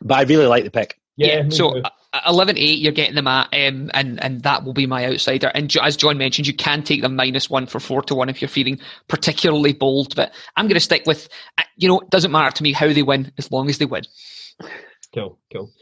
But 0.00 0.18
I 0.18 0.22
really 0.22 0.46
like 0.46 0.64
the 0.64 0.70
pick. 0.70 0.98
Yeah, 1.16 1.44
yeah 1.44 1.48
so 1.48 1.80
uh, 1.80 1.90
11 2.26 2.58
8, 2.58 2.78
you're 2.78 2.92
getting 2.92 3.14
them 3.14 3.26
at, 3.26 3.48
um, 3.52 3.90
and, 3.94 4.22
and 4.22 4.42
that 4.42 4.64
will 4.64 4.72
be 4.72 4.86
my 4.86 5.06
outsider. 5.06 5.50
And 5.54 5.74
as 5.82 5.96
John 5.96 6.18
mentioned, 6.18 6.46
you 6.46 6.54
can 6.54 6.82
take 6.82 7.02
them 7.02 7.16
minus 7.16 7.50
one 7.50 7.66
for 7.66 7.80
4 7.80 8.02
to 8.02 8.14
1 8.14 8.28
if 8.28 8.40
you're 8.40 8.48
feeling 8.48 8.78
particularly 9.08 9.72
bold. 9.72 10.14
But 10.14 10.32
I'm 10.56 10.66
going 10.66 10.74
to 10.74 10.80
stick 10.80 11.04
with, 11.06 11.28
uh, 11.58 11.64
you 11.76 11.88
know, 11.88 12.00
it 12.00 12.10
doesn't 12.10 12.30
matter 12.30 12.54
to 12.56 12.62
me 12.62 12.72
how 12.72 12.92
they 12.92 13.02
win 13.02 13.32
as 13.38 13.50
long 13.50 13.68
as 13.68 13.78
they 13.78 13.86
win. 13.86 14.04
Cool, 15.14 15.38
cool. 15.52 15.72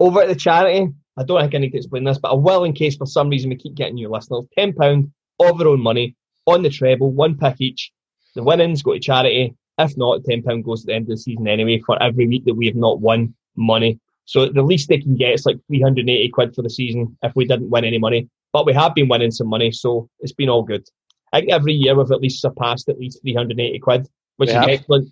Over 0.00 0.22
at 0.22 0.28
the 0.28 0.34
charity, 0.34 0.88
I 1.16 1.24
don't 1.24 1.40
think 1.40 1.54
I 1.54 1.58
need 1.58 1.70
to 1.70 1.78
explain 1.78 2.04
this, 2.04 2.18
but 2.18 2.30
I 2.30 2.34
will 2.34 2.64
in 2.64 2.72
case 2.72 2.96
for 2.96 3.06
some 3.06 3.28
reason 3.28 3.50
we 3.50 3.56
keep 3.56 3.74
getting 3.74 3.96
new 3.96 4.08
listeners. 4.08 4.46
£10 4.58 5.10
of 5.40 5.58
their 5.58 5.68
own 5.68 5.80
money 5.80 6.16
on 6.46 6.62
the 6.62 6.70
treble, 6.70 7.10
one 7.10 7.36
pick 7.36 7.60
each. 7.60 7.92
The 8.38 8.44
winnings 8.44 8.84
go 8.84 8.92
to 8.92 9.00
charity. 9.00 9.52
If 9.78 9.96
not, 9.96 10.22
£10 10.22 10.62
goes 10.62 10.82
at 10.82 10.86
the 10.86 10.94
end 10.94 11.06
of 11.06 11.08
the 11.08 11.16
season 11.16 11.48
anyway 11.48 11.82
for 11.84 12.00
every 12.00 12.28
week 12.28 12.44
that 12.44 12.54
we 12.54 12.66
have 12.66 12.76
not 12.76 13.00
won 13.00 13.34
money. 13.56 13.98
So 14.26 14.46
the 14.46 14.62
least 14.62 14.88
they 14.88 14.98
can 14.98 15.16
get 15.16 15.34
is 15.34 15.44
like 15.44 15.58
380 15.66 16.28
quid 16.28 16.54
for 16.54 16.62
the 16.62 16.70
season 16.70 17.18
if 17.24 17.34
we 17.34 17.46
didn't 17.46 17.68
win 17.68 17.84
any 17.84 17.98
money. 17.98 18.28
But 18.52 18.64
we 18.64 18.74
have 18.74 18.94
been 18.94 19.08
winning 19.08 19.32
some 19.32 19.48
money, 19.48 19.72
so 19.72 20.08
it's 20.20 20.32
been 20.32 20.48
all 20.48 20.62
good. 20.62 20.86
I 21.32 21.40
think 21.40 21.50
every 21.50 21.72
year 21.72 21.96
we've 21.96 22.12
at 22.12 22.20
least 22.20 22.40
surpassed 22.40 22.88
at 22.88 23.00
least 23.00 23.22
380 23.22 23.76
quid, 23.80 24.08
which 24.36 24.50
we 24.50 24.54
is 24.54 24.66
excellent. 24.68 25.08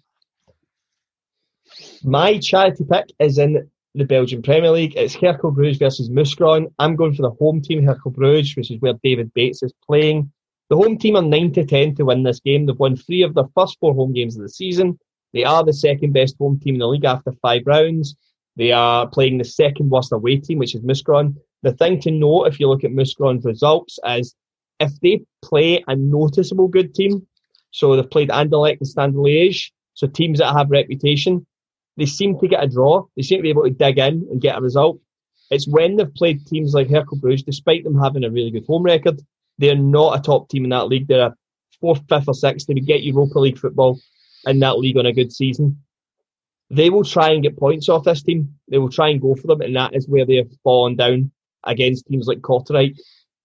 My 2.04 2.38
charity 2.38 2.84
pick 2.88 3.06
is 3.18 3.38
in 3.38 3.68
the 3.96 4.04
Belgian 4.04 4.40
Premier 4.40 4.70
League. 4.70 4.94
It's 4.94 5.16
Cercle 5.16 5.52
Bruges 5.52 5.78
versus 5.78 6.10
Mouscron. 6.10 6.72
I'm 6.78 6.94
going 6.94 7.14
for 7.14 7.22
the 7.22 7.30
home 7.40 7.60
team, 7.60 7.84
Cercle 7.84 8.12
Bruges, 8.14 8.54
which 8.54 8.70
is 8.70 8.80
where 8.80 8.94
David 9.02 9.34
Bates 9.34 9.64
is 9.64 9.72
playing. 9.84 10.30
The 10.68 10.76
home 10.76 10.98
team 10.98 11.16
are 11.16 11.22
9 11.22 11.52
to 11.52 11.64
10 11.64 11.94
to 11.96 12.04
win 12.04 12.22
this 12.22 12.40
game. 12.40 12.66
They've 12.66 12.78
won 12.78 12.96
three 12.96 13.22
of 13.22 13.34
their 13.34 13.46
first 13.54 13.78
four 13.78 13.94
home 13.94 14.12
games 14.12 14.36
of 14.36 14.42
the 14.42 14.48
season. 14.48 14.98
They 15.32 15.44
are 15.44 15.64
the 15.64 15.72
second 15.72 16.12
best 16.12 16.36
home 16.38 16.58
team 16.58 16.74
in 16.74 16.80
the 16.80 16.88
league 16.88 17.04
after 17.04 17.32
five 17.42 17.62
rounds. 17.66 18.16
They 18.56 18.72
are 18.72 19.06
playing 19.06 19.38
the 19.38 19.44
second 19.44 19.90
worst 19.90 20.12
away 20.12 20.38
team, 20.38 20.58
which 20.58 20.74
is 20.74 20.80
Mouscron. 20.80 21.36
The 21.62 21.72
thing 21.72 22.00
to 22.00 22.10
note 22.10 22.46
if 22.46 22.58
you 22.58 22.68
look 22.68 22.84
at 22.84 22.90
Mouscron's 22.90 23.44
results 23.44 23.98
is 24.06 24.34
if 24.80 24.98
they 25.00 25.20
play 25.42 25.84
a 25.86 25.94
noticeable 25.94 26.68
good 26.68 26.94
team, 26.94 27.26
so 27.70 27.94
they've 27.94 28.10
played 28.10 28.30
Anderlecht 28.30 28.78
and 28.78 28.88
Standard 28.88 29.18
Liège, 29.18 29.70
so 29.94 30.06
teams 30.06 30.38
that 30.38 30.54
have 30.54 30.70
reputation, 30.70 31.46
they 31.96 32.06
seem 32.06 32.38
to 32.38 32.48
get 32.48 32.62
a 32.62 32.68
draw. 32.68 33.04
They 33.16 33.22
seem 33.22 33.38
to 33.38 33.42
be 33.42 33.50
able 33.50 33.64
to 33.64 33.70
dig 33.70 33.98
in 33.98 34.26
and 34.30 34.40
get 34.40 34.58
a 34.58 34.60
result. 34.60 34.98
It's 35.50 35.68
when 35.68 35.96
they've 35.96 36.14
played 36.14 36.46
teams 36.46 36.74
like 36.74 36.88
Cercle 36.88 37.20
Bruges, 37.20 37.44
despite 37.44 37.84
them 37.84 37.98
having 37.98 38.24
a 38.24 38.30
really 38.30 38.50
good 38.50 38.66
home 38.66 38.82
record, 38.82 39.20
they're 39.58 39.76
not 39.76 40.18
a 40.18 40.22
top 40.22 40.48
team 40.48 40.64
in 40.64 40.70
that 40.70 40.88
league. 40.88 41.08
They're 41.08 41.28
a 41.28 41.34
fourth, 41.80 42.02
fifth, 42.08 42.28
or 42.28 42.34
sixth. 42.34 42.66
They 42.66 42.74
would 42.74 42.86
get 42.86 43.02
Europa 43.02 43.38
League 43.38 43.58
football 43.58 43.98
in 44.46 44.58
that 44.60 44.78
league 44.78 44.96
on 44.96 45.06
a 45.06 45.12
good 45.12 45.32
season. 45.32 45.82
they 46.70 46.90
will 46.90 47.04
try 47.04 47.30
and 47.30 47.42
get 47.42 47.56
points 47.56 47.88
off 47.88 48.04
this 48.04 48.22
team. 48.22 48.54
They 48.68 48.78
will 48.78 48.90
try 48.90 49.08
and 49.08 49.20
go 49.20 49.34
for 49.34 49.46
them, 49.46 49.60
and 49.60 49.76
that 49.76 49.94
is 49.94 50.08
where 50.08 50.26
they 50.26 50.36
have 50.36 50.50
fallen 50.64 50.96
down 50.96 51.30
against 51.64 52.06
teams 52.06 52.26
like 52.26 52.40
Kortrijk 52.40 52.98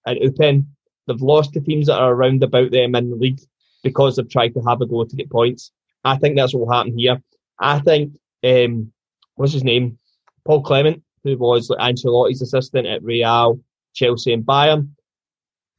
and 0.05 0.19
Eupen. 0.19 0.65
They've 1.07 1.21
lost 1.21 1.53
to 1.53 1.61
teams 1.61 1.87
that 1.87 1.99
are 1.99 2.13
around 2.13 2.43
about 2.43 2.71
them 2.71 2.95
in 2.95 3.09
the 3.09 3.15
league 3.15 3.39
because 3.83 4.15
they've 4.15 4.29
tried 4.29 4.53
to 4.53 4.61
have 4.61 4.81
a 4.81 4.85
go 4.85 5.03
to 5.03 5.15
get 5.15 5.29
points. 5.29 5.71
I 6.03 6.17
think 6.17 6.35
that's 6.35 6.53
what 6.53 6.67
will 6.67 6.73
happen 6.73 6.97
here. 6.97 7.21
I 7.59 7.79
think, 7.79 8.13
um, 8.43 8.91
what's 9.35 9.53
his 9.53 9.63
name? 9.63 9.99
Paul 10.45 10.63
Clement, 10.63 11.03
who 11.23 11.37
was 11.37 11.69
Ancelotti's 11.69 12.41
assistant 12.41 12.87
at 12.87 13.03
Real, 13.03 13.59
Chelsea, 13.93 14.33
and 14.33 14.43
Bayern. 14.43 14.89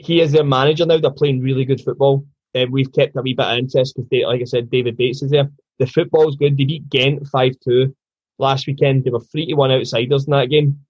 He 0.03 0.20
is 0.20 0.32
their 0.32 0.44
manager 0.44 0.84
now. 0.84 0.98
They're 0.98 1.12
playing 1.12 1.42
really 1.42 1.64
good 1.64 1.80
football. 1.80 2.26
Uh, 2.55 2.66
we've 2.68 2.92
kept 2.92 3.16
a 3.16 3.22
wee 3.22 3.34
bit 3.34 3.46
of 3.46 3.57
interest 3.57 3.94
because, 3.96 4.26
like 4.26 4.40
I 4.40 4.44
said, 4.44 4.68
David 4.68 4.96
Bates 4.96 5.22
is 5.22 5.30
there. 5.30 5.48
The 5.78 5.86
football's 5.86 6.36
good. 6.36 6.57
They 6.57 6.64
beat 6.64 6.88
Ghent 6.90 7.26
5 7.28 7.53
2 7.64 7.94
last 8.38 8.66
weekend. 8.66 9.05
They 9.05 9.11
were 9.11 9.20
3 9.20 9.46
to 9.46 9.55
1 9.55 9.70
outsiders 9.70 10.26
in 10.26 10.32
that 10.32 10.50
game 10.50 10.80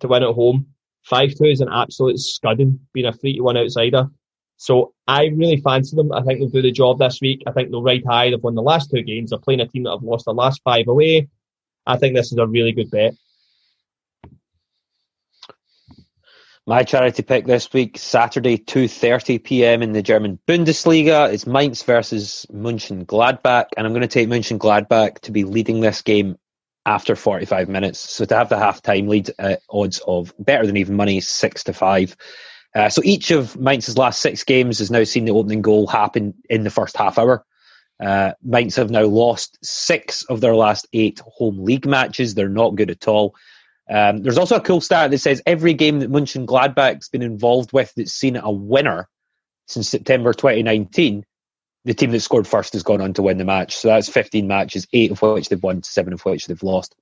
to 0.00 0.08
win 0.08 0.22
at 0.22 0.34
home. 0.34 0.66
5 1.04 1.34
2 1.34 1.44
is 1.44 1.60
an 1.60 1.68
absolute 1.70 2.18
scudding, 2.18 2.80
being 2.94 3.06
a 3.06 3.12
3 3.12 3.36
to 3.36 3.40
1 3.42 3.56
outsider. 3.58 4.08
So 4.56 4.94
I 5.06 5.26
really 5.26 5.58
fancy 5.58 5.94
them. 5.94 6.10
I 6.12 6.22
think 6.22 6.40
they'll 6.40 6.48
do 6.48 6.62
the 6.62 6.72
job 6.72 6.98
this 6.98 7.20
week. 7.20 7.42
I 7.46 7.52
think 7.52 7.70
they'll 7.70 7.82
ride 7.82 8.04
high. 8.08 8.30
They've 8.30 8.42
won 8.42 8.54
the 8.54 8.62
last 8.62 8.90
two 8.90 9.02
games. 9.02 9.28
They're 9.30 9.38
playing 9.38 9.60
a 9.60 9.66
team 9.66 9.82
that 9.82 9.90
have 9.90 10.02
lost 10.02 10.24
the 10.24 10.32
last 10.32 10.62
five 10.64 10.88
away. 10.88 11.28
I 11.86 11.98
think 11.98 12.16
this 12.16 12.32
is 12.32 12.38
a 12.38 12.46
really 12.46 12.72
good 12.72 12.90
bet. 12.90 13.14
My 16.66 16.82
charity 16.82 17.22
pick 17.22 17.44
this 17.44 17.70
week, 17.74 17.98
Saturday, 17.98 18.56
2.30 18.56 19.44
p.m. 19.44 19.82
in 19.82 19.92
the 19.92 20.00
German 20.00 20.38
Bundesliga. 20.48 21.30
It's 21.30 21.46
Mainz 21.46 21.82
versus 21.82 22.46
München 22.50 23.04
Gladbach, 23.04 23.66
and 23.76 23.86
I'm 23.86 23.92
going 23.92 24.00
to 24.00 24.08
take 24.08 24.30
München 24.30 24.56
Gladbach 24.56 25.18
to 25.20 25.30
be 25.30 25.44
leading 25.44 25.80
this 25.80 26.00
game 26.00 26.38
after 26.86 27.16
45 27.16 27.68
minutes. 27.68 28.00
So 28.00 28.24
to 28.24 28.34
have 28.34 28.48
the 28.48 28.56
half-time 28.56 29.08
lead 29.08 29.30
uh, 29.38 29.56
odds 29.68 30.00
of 30.06 30.32
better 30.38 30.66
than 30.66 30.78
even 30.78 30.96
money, 30.96 31.20
6 31.20 31.64
to 31.64 31.74
5. 31.74 32.16
Uh, 32.74 32.88
so 32.88 33.02
each 33.04 33.30
of 33.30 33.58
Mainz's 33.58 33.98
last 33.98 34.20
six 34.20 34.42
games 34.42 34.78
has 34.78 34.90
now 34.90 35.04
seen 35.04 35.26
the 35.26 35.32
opening 35.32 35.60
goal 35.60 35.86
happen 35.86 36.32
in 36.48 36.64
the 36.64 36.70
first 36.70 36.96
half 36.96 37.18
hour. 37.18 37.44
Uh, 38.02 38.32
Mainz 38.42 38.76
have 38.76 38.90
now 38.90 39.04
lost 39.04 39.58
six 39.62 40.24
of 40.24 40.40
their 40.40 40.56
last 40.56 40.88
eight 40.94 41.20
home 41.26 41.62
league 41.62 41.84
matches. 41.84 42.34
They're 42.34 42.48
not 42.48 42.74
good 42.74 42.90
at 42.90 43.06
all. 43.06 43.34
Um, 43.88 44.22
there's 44.22 44.38
also 44.38 44.56
a 44.56 44.60
cool 44.60 44.80
stat 44.80 45.10
that 45.10 45.18
says 45.18 45.42
every 45.46 45.74
game 45.74 46.00
that 46.00 46.10
Munchen 46.10 46.46
Gladbach's 46.46 47.08
been 47.08 47.22
involved 47.22 47.72
with 47.72 47.92
that's 47.96 48.12
seen 48.12 48.36
a 48.36 48.50
winner 48.50 49.08
since 49.66 49.88
September 49.88 50.32
2019, 50.32 51.24
the 51.84 51.94
team 51.94 52.10
that 52.10 52.20
scored 52.20 52.46
first 52.46 52.72
has 52.72 52.82
gone 52.82 53.00
on 53.00 53.12
to 53.14 53.22
win 53.22 53.38
the 53.38 53.44
match. 53.44 53.76
So 53.76 53.88
that's 53.88 54.08
15 54.08 54.46
matches, 54.46 54.86
eight 54.92 55.10
of 55.10 55.20
which 55.20 55.48
they've 55.48 55.62
won, 55.62 55.82
seven 55.82 56.12
of 56.12 56.24
which 56.24 56.46
they've 56.46 56.62
lost. 56.62 56.94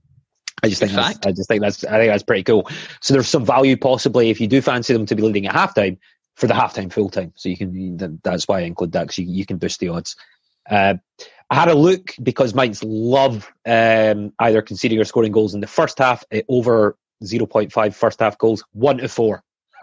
I 0.62 0.68
just 0.68 0.80
think 0.80 0.93
that's, 0.93 1.18
I 1.26 1.33
just 1.33 1.49
think 1.49 1.62
that's 1.62 1.85
I 1.85 1.99
think 1.99 2.12
that's 2.12 2.22
pretty 2.22 2.45
cool. 2.45 2.68
So 3.01 3.14
there's 3.14 3.28
some 3.28 3.45
value 3.45 3.76
possibly 3.76 4.30
if 4.30 4.41
you 4.41 4.47
do 4.47 4.61
fancy 4.61 4.93
them 4.93 5.07
to 5.07 5.16
be 5.16 5.22
leading 5.22 5.47
at 5.47 5.55
halftime 5.55 5.99
for 6.37 6.47
the 6.47 6.55
halftime 6.55 6.93
full 6.93 7.11
time. 7.11 7.33
So 7.37 7.49
you 7.49 7.57
can 7.57 8.20
that's 8.22 8.47
why 8.47 8.61
I 8.61 8.62
include 8.62 8.93
that 8.93 9.03
because 9.03 9.18
you, 9.18 9.26
you 9.26 9.47
can 9.47 9.59
boost 9.59 9.80
the 9.80 9.89
odds. 9.89 10.14
Uh, 10.70 10.95
I 11.53 11.55
had 11.55 11.68
a 11.68 11.74
look 11.74 12.14
because 12.22 12.55
Mainz 12.55 12.82
love 12.82 13.53
um, 13.66 14.32
either 14.38 14.62
conceding 14.62 14.98
or 14.98 15.05
scoring 15.05 15.32
goals 15.32 15.55
in 15.55 15.61
the 15.61 15.66
first 15.66 15.98
half 15.98 16.24
uh, 16.32 16.40
over 16.48 16.96
0.5 17.22 17.94
first 17.94 18.20
half 18.20 18.38
goals, 18.38 18.64
one 18.72 18.96
to 18.96 19.09
four. 19.09 19.44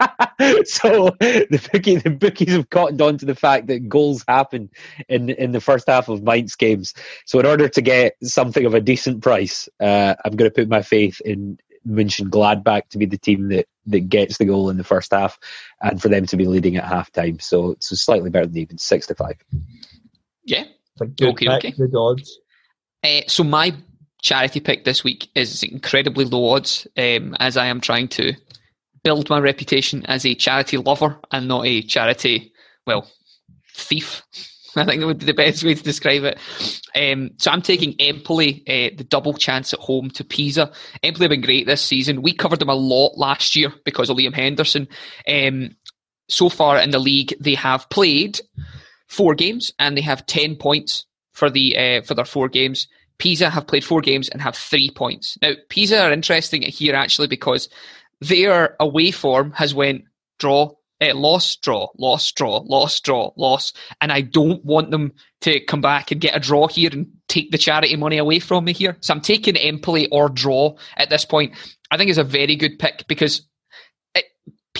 so 0.64 1.10
the 1.20 1.68
bookie, 1.72 1.94
the 1.94 2.10
bookies 2.10 2.54
have 2.54 2.70
cottoned 2.70 3.00
on 3.00 3.18
to 3.18 3.24
the 3.24 3.36
fact 3.36 3.68
that 3.68 3.88
goals 3.88 4.24
happen 4.26 4.68
in 5.08 5.30
in 5.30 5.52
the 5.52 5.60
first 5.60 5.86
half 5.86 6.08
of 6.08 6.24
Mainz 6.24 6.56
games. 6.56 6.92
So 7.24 7.38
in 7.38 7.46
order 7.46 7.68
to 7.68 7.80
get 7.80 8.16
something 8.20 8.66
of 8.66 8.74
a 8.74 8.80
decent 8.80 9.22
price, 9.22 9.68
uh, 9.78 10.16
I'm 10.24 10.34
going 10.34 10.50
to 10.50 10.54
put 10.54 10.68
my 10.68 10.82
faith 10.82 11.20
in 11.24 11.56
München 11.86 12.30
Gladbach 12.30 12.88
to 12.88 12.98
be 12.98 13.06
the 13.06 13.16
team 13.16 13.48
that, 13.50 13.66
that 13.86 14.08
gets 14.08 14.38
the 14.38 14.44
goal 14.44 14.70
in 14.70 14.76
the 14.76 14.82
first 14.82 15.12
half, 15.12 15.38
and 15.80 16.02
for 16.02 16.08
them 16.08 16.26
to 16.26 16.36
be 16.36 16.46
leading 16.46 16.78
at 16.78 16.84
half 16.84 17.12
time. 17.12 17.38
So 17.38 17.72
it's 17.72 17.96
slightly 18.00 18.30
better 18.30 18.46
than 18.46 18.58
even 18.58 18.78
six 18.78 19.06
to 19.06 19.14
five. 19.14 19.36
Yeah, 20.42 20.64
good 21.06 21.28
okay, 21.30 21.46
pick, 21.46 21.56
okay. 21.56 21.70
Good 21.72 21.94
odds. 21.94 22.38
Uh, 23.02 23.22
so 23.26 23.44
my 23.44 23.74
charity 24.22 24.60
pick 24.60 24.84
this 24.84 25.02
week 25.02 25.28
is 25.34 25.62
incredibly 25.62 26.24
low 26.24 26.50
odds, 26.50 26.86
um, 26.96 27.34
as 27.40 27.56
I 27.56 27.66
am 27.66 27.80
trying 27.80 28.08
to 28.08 28.34
build 29.02 29.30
my 29.30 29.38
reputation 29.38 30.04
as 30.06 30.26
a 30.26 30.34
charity 30.34 30.76
lover 30.76 31.18
and 31.32 31.48
not 31.48 31.66
a 31.66 31.82
charity, 31.82 32.52
well, 32.86 33.10
thief. 33.74 34.22
I 34.76 34.84
think 34.84 35.00
that 35.00 35.06
would 35.06 35.18
be 35.18 35.26
the 35.26 35.34
best 35.34 35.64
way 35.64 35.74
to 35.74 35.82
describe 35.82 36.22
it. 36.22 36.38
Um, 36.94 37.30
so 37.38 37.50
I'm 37.50 37.62
taking 37.62 38.00
Empoli, 38.00 38.62
uh, 38.68 38.96
the 38.96 39.04
double 39.04 39.34
chance 39.34 39.72
at 39.72 39.80
home 39.80 40.10
to 40.10 40.22
Pisa. 40.22 40.70
Empoli 41.02 41.24
have 41.24 41.30
been 41.30 41.40
great 41.40 41.66
this 41.66 41.82
season. 41.82 42.22
We 42.22 42.32
covered 42.32 42.60
them 42.60 42.68
a 42.68 42.74
lot 42.74 43.18
last 43.18 43.56
year 43.56 43.72
because 43.84 44.10
of 44.10 44.16
Liam 44.16 44.34
Henderson. 44.34 44.86
Um, 45.26 45.70
so 46.28 46.48
far 46.48 46.78
in 46.78 46.90
the 46.90 47.00
league, 47.00 47.34
they 47.40 47.56
have 47.56 47.90
played 47.90 48.40
four 49.10 49.34
games 49.34 49.72
and 49.78 49.96
they 49.96 50.00
have 50.00 50.24
10 50.26 50.56
points 50.56 51.04
for 51.32 51.50
the 51.50 51.76
uh, 51.76 52.02
for 52.02 52.14
their 52.14 52.24
four 52.24 52.48
games. 52.48 52.88
Pisa 53.18 53.50
have 53.50 53.66
played 53.66 53.84
four 53.84 54.00
games 54.00 54.30
and 54.30 54.40
have 54.40 54.56
three 54.56 54.90
points. 54.90 55.36
Now, 55.42 55.52
Pisa 55.68 56.00
are 56.00 56.12
interesting 56.12 56.62
here 56.62 56.94
actually 56.94 57.26
because 57.26 57.68
their 58.20 58.76
away 58.80 59.10
form 59.10 59.52
has 59.52 59.74
went 59.74 60.04
draw, 60.38 60.70
uh, 61.02 61.14
loss, 61.14 61.56
draw, 61.56 61.88
loss, 61.98 62.32
draw, 62.32 62.62
loss, 62.64 62.98
draw, 63.00 63.30
loss, 63.36 63.74
and 64.00 64.10
I 64.10 64.22
don't 64.22 64.64
want 64.64 64.90
them 64.90 65.12
to 65.42 65.60
come 65.60 65.80
back 65.82 66.12
and 66.12 66.20
get 66.20 66.36
a 66.36 66.40
draw 66.40 66.68
here 66.68 66.90
and 66.92 67.08
take 67.28 67.50
the 67.50 67.58
charity 67.58 67.94
money 67.96 68.16
away 68.16 68.38
from 68.38 68.64
me 68.64 68.72
here. 68.72 68.96
So 69.00 69.12
I'm 69.12 69.20
taking 69.20 69.56
Empoli 69.56 70.08
or 70.08 70.28
draw 70.28 70.76
at 70.96 71.10
this 71.10 71.24
point. 71.24 71.54
I 71.90 71.96
think 71.96 72.08
it's 72.08 72.18
a 72.18 72.24
very 72.24 72.56
good 72.56 72.78
pick 72.78 73.04
because 73.08 73.42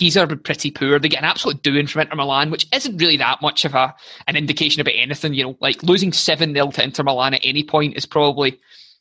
Pisa 0.01 0.23
are 0.23 0.35
pretty 0.35 0.71
poor. 0.71 0.99
They 0.99 1.11
get 1.11 1.19
an 1.19 1.27
absolute 1.27 1.63
doing 1.63 1.87
from 1.87 2.01
Inter 2.01 2.17
Milan, 2.17 2.51
which 2.51 2.67
isn't 2.73 2.97
really 2.97 3.19
that 3.19 3.43
much 3.43 3.67
of 3.67 3.75
a 3.75 3.95
an 4.27 4.35
indication 4.35 4.81
about 4.81 4.95
anything. 4.97 5.35
You 5.35 5.45
know, 5.45 5.59
like 5.61 5.83
losing 5.83 6.15
seven 6.15 6.55
0 6.55 6.71
to 6.71 6.83
Inter 6.83 7.03
Milan 7.03 7.35
at 7.35 7.43
any 7.45 7.63
point 7.63 7.99
is 7.99 8.07
probably, 8.07 8.59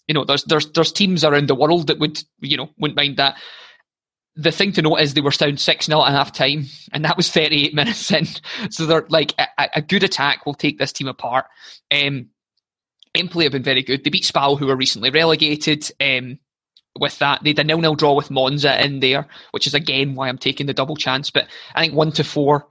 you 0.09 0.13
know, 0.13 0.25
there's 0.25 0.43
there's 0.43 0.69
there's 0.73 0.91
teams 0.91 1.23
around 1.23 1.47
the 1.47 1.55
world 1.55 1.87
that 1.87 1.99
would 1.99 2.21
you 2.41 2.57
know 2.57 2.69
wouldn't 2.77 2.97
mind 2.97 3.15
that. 3.15 3.37
The 4.35 4.51
thing 4.51 4.73
to 4.73 4.81
note 4.81 4.97
is 4.97 5.13
they 5.13 5.21
were 5.21 5.31
down 5.31 5.55
six 5.55 5.85
0 5.85 6.03
at 6.03 6.11
half 6.11 6.33
time, 6.33 6.65
and 6.91 7.05
that 7.05 7.15
was 7.15 7.31
thirty 7.31 7.65
eight 7.65 7.73
minutes 7.73 8.11
in. 8.11 8.25
So 8.69 8.85
they're 8.85 9.05
like 9.07 9.33
a, 9.39 9.69
a, 9.75 9.81
good 9.81 10.03
attack 10.03 10.45
will 10.45 10.53
take 10.53 10.79
this 10.79 10.91
team 10.91 11.07
apart. 11.07 11.45
Um, 11.91 12.27
Empoli 13.15 13.45
have 13.45 13.53
been 13.53 13.63
very 13.63 13.83
good. 13.83 14.03
They 14.03 14.09
beat 14.09 14.25
Spal, 14.25 14.57
who 14.57 14.67
were 14.67 14.75
recently 14.75 15.11
relegated. 15.11 15.89
Um, 16.01 16.39
with 16.97 17.19
that. 17.19 17.43
They 17.43 17.51
had 17.51 17.59
a 17.59 17.63
nil 17.63 17.79
nil 17.79 17.95
draw 17.95 18.13
with 18.13 18.31
Monza 18.31 18.83
in 18.83 18.99
there, 18.99 19.27
which 19.51 19.67
is 19.67 19.73
again 19.73 20.15
why 20.15 20.29
I'm 20.29 20.37
taking 20.37 20.67
the 20.67 20.73
double 20.73 20.95
chance. 20.95 21.29
But 21.29 21.47
I 21.75 21.81
think 21.81 21.93
one 21.93 22.11
to 22.13 22.23
four 22.23 22.67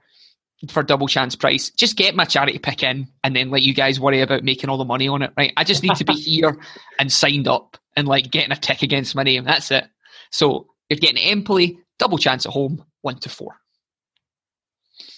for 0.67 0.83
double 0.83 1.07
chance 1.07 1.35
price. 1.35 1.69
Just 1.69 1.95
get 1.95 2.15
my 2.15 2.25
charity 2.25 2.59
pick 2.59 2.83
in 2.83 3.07
and 3.23 3.35
then 3.35 3.49
let 3.49 3.63
you 3.63 3.73
guys 3.73 3.99
worry 3.99 4.21
about 4.21 4.43
making 4.43 4.69
all 4.69 4.77
the 4.77 4.85
money 4.85 5.07
on 5.07 5.21
it, 5.21 5.31
right? 5.37 5.53
I 5.55 5.63
just 5.63 5.83
need 5.83 5.95
to 5.95 6.05
be 6.05 6.13
here 6.19 6.57
and 6.99 7.11
signed 7.11 7.47
up 7.47 7.77
and 7.95 8.07
like 8.07 8.29
getting 8.29 8.51
a 8.51 8.57
tick 8.57 8.81
against 8.81 9.15
my 9.15 9.23
name. 9.23 9.45
That's 9.45 9.71
it. 9.71 9.85
So 10.31 10.67
you're 10.89 10.99
getting 10.99 11.17
Empoli, 11.17 11.79
double 11.97 12.17
chance 12.17 12.45
at 12.45 12.51
home, 12.51 12.83
one 13.01 13.19
to 13.19 13.29
four. 13.29 13.55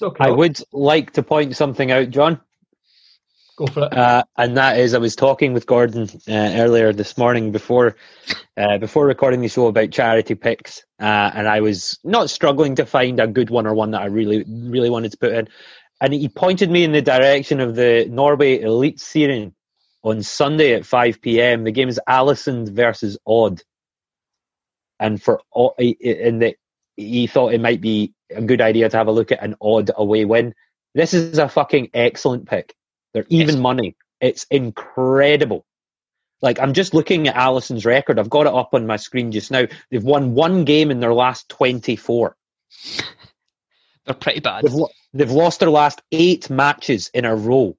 Okay. 0.01 0.23
I 0.23 0.29
would 0.29 0.59
like 0.71 1.11
to 1.13 1.23
point 1.23 1.55
something 1.55 1.91
out, 1.91 2.09
John. 2.11 2.39
Go 3.61 3.67
for 3.67 3.83
it. 3.83 3.93
Uh, 3.95 4.23
and 4.37 4.57
that 4.57 4.79
is, 4.79 4.95
I 4.95 4.97
was 4.97 5.15
talking 5.15 5.53
with 5.53 5.67
Gordon 5.67 6.09
uh, 6.27 6.33
earlier 6.33 6.91
this 6.91 7.15
morning 7.15 7.51
before 7.51 7.95
uh, 8.57 8.79
before 8.79 9.05
recording 9.05 9.41
the 9.41 9.49
show 9.49 9.67
about 9.67 9.91
charity 9.91 10.33
picks, 10.33 10.83
uh, 10.99 11.29
and 11.35 11.47
I 11.47 11.61
was 11.61 11.99
not 12.03 12.31
struggling 12.31 12.75
to 12.77 12.87
find 12.87 13.19
a 13.19 13.27
good 13.27 13.51
one 13.51 13.67
or 13.67 13.75
one 13.75 13.91
that 13.91 14.01
I 14.01 14.05
really 14.05 14.43
really 14.47 14.89
wanted 14.89 15.11
to 15.11 15.17
put 15.19 15.33
in. 15.33 15.47
And 16.01 16.11
he 16.11 16.27
pointed 16.27 16.71
me 16.71 16.83
in 16.83 16.91
the 16.91 17.03
direction 17.03 17.59
of 17.59 17.75
the 17.75 18.07
Norway 18.09 18.57
Eliteserien 18.63 19.53
on 20.01 20.23
Sunday 20.23 20.73
at 20.73 20.83
5 20.83 21.21
p.m. 21.21 21.63
The 21.63 21.71
game 21.71 21.87
is 21.87 21.99
Aalesund 22.09 22.69
versus 22.69 23.19
Odd, 23.27 23.61
and 24.99 25.21
for 25.21 25.39
in 25.77 26.39
the 26.39 26.55
he 26.97 27.27
thought 27.27 27.53
it 27.53 27.61
might 27.61 27.79
be 27.79 28.11
a 28.31 28.41
good 28.41 28.59
idea 28.59 28.89
to 28.89 28.97
have 28.97 29.07
a 29.07 29.11
look 29.11 29.31
at 29.31 29.43
an 29.43 29.55
odd 29.61 29.91
away 29.95 30.25
win. 30.25 30.55
This 30.95 31.13
is 31.13 31.37
a 31.37 31.47
fucking 31.47 31.91
excellent 31.93 32.47
pick. 32.49 32.75
They're 33.13 33.25
even 33.29 33.55
yes. 33.55 33.61
money. 33.61 33.95
It's 34.19 34.45
incredible. 34.49 35.65
Like 36.41 36.59
I'm 36.59 36.73
just 36.73 36.93
looking 36.93 37.27
at 37.27 37.35
Aalesund's 37.35 37.85
record. 37.85 38.19
I've 38.19 38.29
got 38.29 38.47
it 38.47 38.53
up 38.53 38.73
on 38.73 38.87
my 38.87 38.97
screen 38.97 39.31
just 39.31 39.51
now. 39.51 39.65
They've 39.89 40.03
won 40.03 40.33
one 40.33 40.65
game 40.65 40.91
in 40.91 40.99
their 40.99 41.13
last 41.13 41.49
24. 41.49 42.35
They're 44.05 44.15
pretty 44.15 44.39
bad. 44.39 44.63
They've, 44.63 44.79
they've 45.13 45.31
lost 45.31 45.59
their 45.59 45.69
last 45.69 46.01
eight 46.11 46.49
matches 46.49 47.09
in 47.13 47.25
a 47.25 47.35
row. 47.35 47.77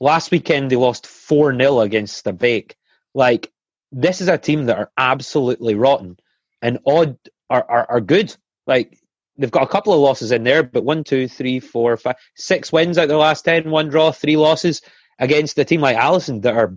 Last 0.00 0.30
weekend 0.30 0.70
they 0.70 0.76
lost 0.76 1.06
4 1.06 1.56
0 1.56 1.80
against 1.80 2.24
the 2.24 2.32
Bake. 2.32 2.76
Like, 3.14 3.52
this 3.92 4.20
is 4.20 4.28
a 4.28 4.38
team 4.38 4.66
that 4.66 4.78
are 4.78 4.90
absolutely 4.96 5.74
rotten 5.74 6.18
and 6.62 6.78
odd 6.86 7.18
are, 7.50 7.64
are, 7.68 7.86
are 7.90 8.00
good. 8.00 8.34
Like, 8.66 8.98
they've 9.38 9.50
got 9.50 9.62
a 9.62 9.68
couple 9.68 9.92
of 9.92 10.00
losses 10.00 10.32
in 10.32 10.44
there, 10.44 10.62
but 10.62 10.84
one, 10.84 11.04
two, 11.04 11.28
three, 11.28 11.60
four, 11.60 11.96
five, 11.96 12.16
six 12.36 12.72
wins 12.72 12.98
out 12.98 13.04
of 13.04 13.08
the 13.10 13.16
last 13.16 13.44
ten, 13.44 13.70
one 13.70 13.88
draw, 13.88 14.12
three 14.12 14.36
losses 14.36 14.82
against 15.18 15.58
a 15.58 15.64
team 15.64 15.80
like 15.80 15.96
Aalesund 15.96 16.42
that 16.42 16.54
are 16.54 16.76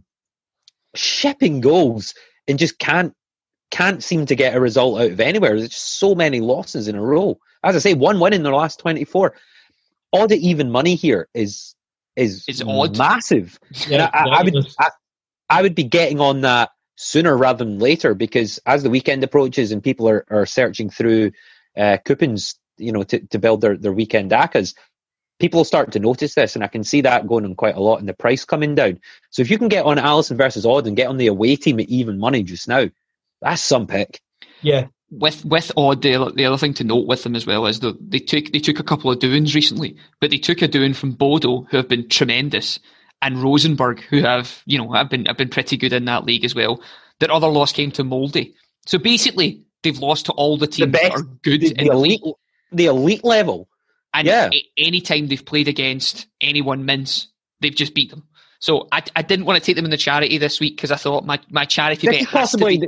shipping 0.95 1.61
goals 1.61 2.13
and 2.47 2.59
just 2.59 2.79
can't 2.79 3.13
can't 3.69 4.01
seem 4.03 4.25
to 4.25 4.35
get 4.35 4.55
a 4.55 4.61
result 4.61 4.99
out 5.01 5.11
of 5.11 5.19
anywhere. 5.19 5.57
There's 5.57 5.69
just 5.69 5.99
so 5.99 6.15
many 6.15 6.39
losses 6.39 6.87
in 6.87 6.95
a 6.95 7.01
row. 7.01 7.37
As 7.63 7.75
I 7.75 7.79
say, 7.79 7.93
one 7.93 8.19
win 8.19 8.33
in 8.33 8.43
their 8.43 8.53
last 8.53 8.79
24. 8.79 9.33
Odd 10.13 10.31
even 10.31 10.71
money 10.71 10.95
here 10.95 11.27
is 11.33 11.75
is 12.15 12.45
It's 12.47 12.61
odd. 12.61 12.97
massive. 12.97 13.59
And 13.91 14.01
I, 14.01 14.09
I, 14.13 14.23
I 14.39 14.43
would 14.43 14.55
I, 14.79 14.89
I 15.49 15.61
would 15.61 15.75
be 15.75 15.83
getting 15.83 16.19
on 16.19 16.41
that 16.41 16.69
sooner 16.95 17.37
rather 17.37 17.63
than 17.63 17.77
later 17.79 18.13
because 18.15 18.59
as 18.65 18.83
the 18.83 18.89
weekend 18.89 19.23
approaches 19.23 19.71
and 19.71 19.83
people 19.83 20.09
are, 20.09 20.25
are 20.29 20.45
searching 20.45 20.89
through 20.89 21.31
uh, 21.77 21.97
coupons, 22.03 22.55
you 22.77 22.91
know, 22.91 23.03
to, 23.03 23.19
to 23.27 23.39
build 23.39 23.61
their, 23.61 23.77
their 23.77 23.93
weekend 23.93 24.31
DACAs, 24.31 24.73
people 25.39 25.59
will 25.59 25.65
start 25.65 25.91
to 25.91 25.99
notice 25.99 26.35
this, 26.35 26.55
and 26.55 26.63
I 26.63 26.67
can 26.67 26.83
see 26.83 27.01
that 27.01 27.27
going 27.27 27.45
on 27.45 27.55
quite 27.55 27.75
a 27.75 27.81
lot 27.81 27.99
and 27.99 28.09
the 28.09 28.13
price 28.13 28.45
coming 28.45 28.75
down. 28.75 28.99
So 29.29 29.41
if 29.41 29.49
you 29.49 29.57
can 29.57 29.67
get 29.67 29.85
on 29.85 29.97
Aalesund 29.97 30.37
versus 30.37 30.65
Odd 30.65 30.87
and 30.87 30.97
get 30.97 31.07
on 31.07 31.17
the 31.17 31.27
away 31.27 31.55
team 31.55 31.79
at 31.79 31.89
even 31.89 32.19
money 32.19 32.43
just 32.43 32.67
now, 32.67 32.89
that's 33.41 33.61
some 33.61 33.87
pick. 33.87 34.19
yeah, 34.61 34.87
with 35.09 35.45
with 35.45 35.71
odd 35.77 36.01
the, 36.01 36.31
the 36.35 36.45
other 36.45 36.57
thing 36.57 36.73
to 36.75 36.83
note 36.83 37.07
with 37.07 37.23
them 37.23 37.35
as 37.35 37.45
well 37.45 37.65
is 37.65 37.79
that 37.79 37.97
they 38.11 38.19
took 38.19 38.51
they 38.51 38.59
took 38.59 38.79
a 38.79 38.83
couple 38.83 39.11
of 39.11 39.19
doings 39.19 39.55
recently, 39.55 39.95
but 40.19 40.31
they 40.31 40.37
took 40.37 40.61
a 40.61 40.67
doing 40.67 40.93
from 40.93 41.11
Bodo 41.11 41.61
who 41.69 41.77
have 41.77 41.87
been 41.87 42.09
tremendous, 42.09 42.79
and 43.21 43.41
Rosenborg, 43.41 44.01
who 44.01 44.21
have 44.21 44.61
you 44.65 44.77
know 44.77 44.91
have 44.91 45.09
been 45.09 45.25
have 45.25 45.37
been 45.37 45.49
pretty 45.49 45.77
good 45.77 45.93
in 45.93 46.05
that 46.05 46.25
league 46.25 46.45
as 46.45 46.55
well. 46.55 46.81
Their 47.19 47.31
other 47.31 47.47
loss 47.47 47.71
came 47.71 47.91
to 47.91 48.03
Molde. 48.03 48.53
so 48.85 48.97
basically 48.97 49.61
they've 49.83 49.97
lost 49.99 50.25
to 50.27 50.31
all 50.33 50.57
the 50.57 50.67
teams 50.67 50.91
that 50.91 51.01
best- 51.01 51.15
are 51.15 51.21
good 51.43 51.61
The, 51.61 51.67
in 51.71 51.77
the 51.87 51.89
the 51.91 51.97
league. 51.97 52.21
elite, 52.21 52.35
the 52.71 52.85
elite 52.85 53.23
level. 53.23 53.67
And 54.13 54.25
Yeah. 54.27 54.49
a- 54.51 54.65
any 54.77 55.01
time 55.01 55.27
they've 55.27 55.45
played 55.45 55.67
against 55.67 56.27
anyone 56.41 56.85
mince, 56.85 57.27
they've 57.61 57.75
just 57.75 57.93
beat 57.93 58.09
them. 58.09 58.23
So 58.59 58.87
I, 58.91 59.03
I 59.15 59.21
didn't 59.21 59.45
want 59.45 59.59
to 59.59 59.63
take 59.65 59.75
them 59.75 59.85
in 59.85 59.91
the 59.91 59.97
charity 59.97 60.37
this 60.39 60.59
week 60.59 60.75
because 60.77 60.91
I 60.91 60.95
thought 60.95 61.25
my, 61.25 61.39
my 61.49 61.65
charity 61.65 62.07
This 62.07 62.19
bet 62.25 62.29
has 62.29 62.51
to 62.53 62.57
be. 62.65 62.87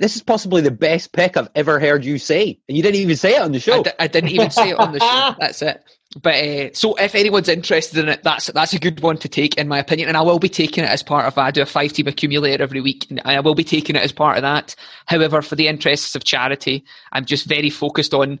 This 0.00 0.16
is 0.16 0.22
possibly 0.22 0.62
the 0.62 0.70
best 0.70 1.12
pick 1.12 1.36
I've 1.36 1.50
ever 1.54 1.78
heard 1.78 2.06
you 2.06 2.16
say, 2.18 2.58
and 2.66 2.76
you 2.76 2.82
didn't 2.82 3.00
even 3.00 3.16
say 3.16 3.36
it 3.36 3.42
on 3.42 3.52
the 3.52 3.60
show. 3.60 3.82
di- 3.82 3.92
I 3.98 4.06
didn't 4.06 4.30
even 4.30 4.50
say 4.50 4.70
it 4.70 4.78
on 4.78 4.92
the 4.92 4.98
show. 4.98 5.34
That's 5.38 5.60
it. 5.60 5.84
But 6.20 6.34
uh, 6.34 6.70
so 6.72 6.94
if 6.94 7.14
anyone's 7.14 7.48
interested 7.50 7.98
in 7.98 8.08
it, 8.08 8.24
that's 8.24 8.46
that's 8.48 8.72
a 8.72 8.80
good 8.80 9.00
one 9.00 9.16
to 9.18 9.28
take 9.28 9.56
in 9.58 9.68
my 9.68 9.78
opinion, 9.78 10.08
and 10.08 10.16
I 10.16 10.22
will 10.22 10.40
be 10.40 10.48
taking 10.48 10.82
it 10.82 10.90
as 10.90 11.04
part 11.04 11.26
of. 11.26 11.38
I 11.38 11.52
do 11.52 11.62
a 11.62 11.66
five 11.66 11.92
team 11.92 12.08
accumulator 12.08 12.64
every 12.64 12.80
week, 12.80 13.06
and 13.10 13.20
I 13.24 13.38
will 13.38 13.54
be 13.54 13.62
taking 13.62 13.94
it 13.94 14.02
as 14.02 14.10
part 14.10 14.36
of 14.36 14.42
that. 14.42 14.74
However, 15.06 15.40
for 15.40 15.54
the 15.54 15.68
interests 15.68 16.16
of 16.16 16.24
charity, 16.24 16.84
I'm 17.12 17.26
just 17.26 17.46
very 17.46 17.70
focused 17.70 18.12
on 18.12 18.40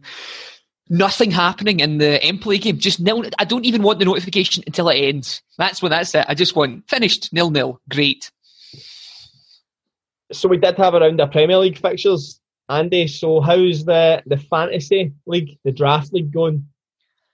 nothing 0.88 1.30
happening 1.30 1.78
in 1.78 1.98
the 1.98 2.20
Empoli 2.24 2.58
game. 2.58 2.78
Just 2.78 2.98
nil. 2.98 3.24
I 3.38 3.44
don't 3.44 3.64
even 3.64 3.82
want 3.82 4.00
the 4.00 4.04
notification 4.04 4.64
until 4.66 4.88
it 4.88 4.96
ends. 4.96 5.40
That's 5.56 5.80
when 5.80 5.90
that's 5.90 6.12
it. 6.16 6.24
I 6.26 6.34
just 6.34 6.56
want 6.56 6.88
finished 6.88 7.32
nil 7.32 7.50
nil. 7.50 7.80
Great. 7.88 8.32
So 10.32 10.48
we 10.48 10.56
did 10.58 10.76
have 10.76 10.94
a 10.94 11.00
round 11.00 11.20
of 11.20 11.30
Premier 11.32 11.56
League 11.58 11.78
fixtures, 11.78 12.40
Andy. 12.68 13.06
So 13.08 13.40
how's 13.40 13.84
the 13.84 14.22
the 14.26 14.36
fantasy 14.36 15.12
league, 15.26 15.58
the 15.64 15.72
draft 15.72 16.12
league 16.12 16.32
going? 16.32 16.66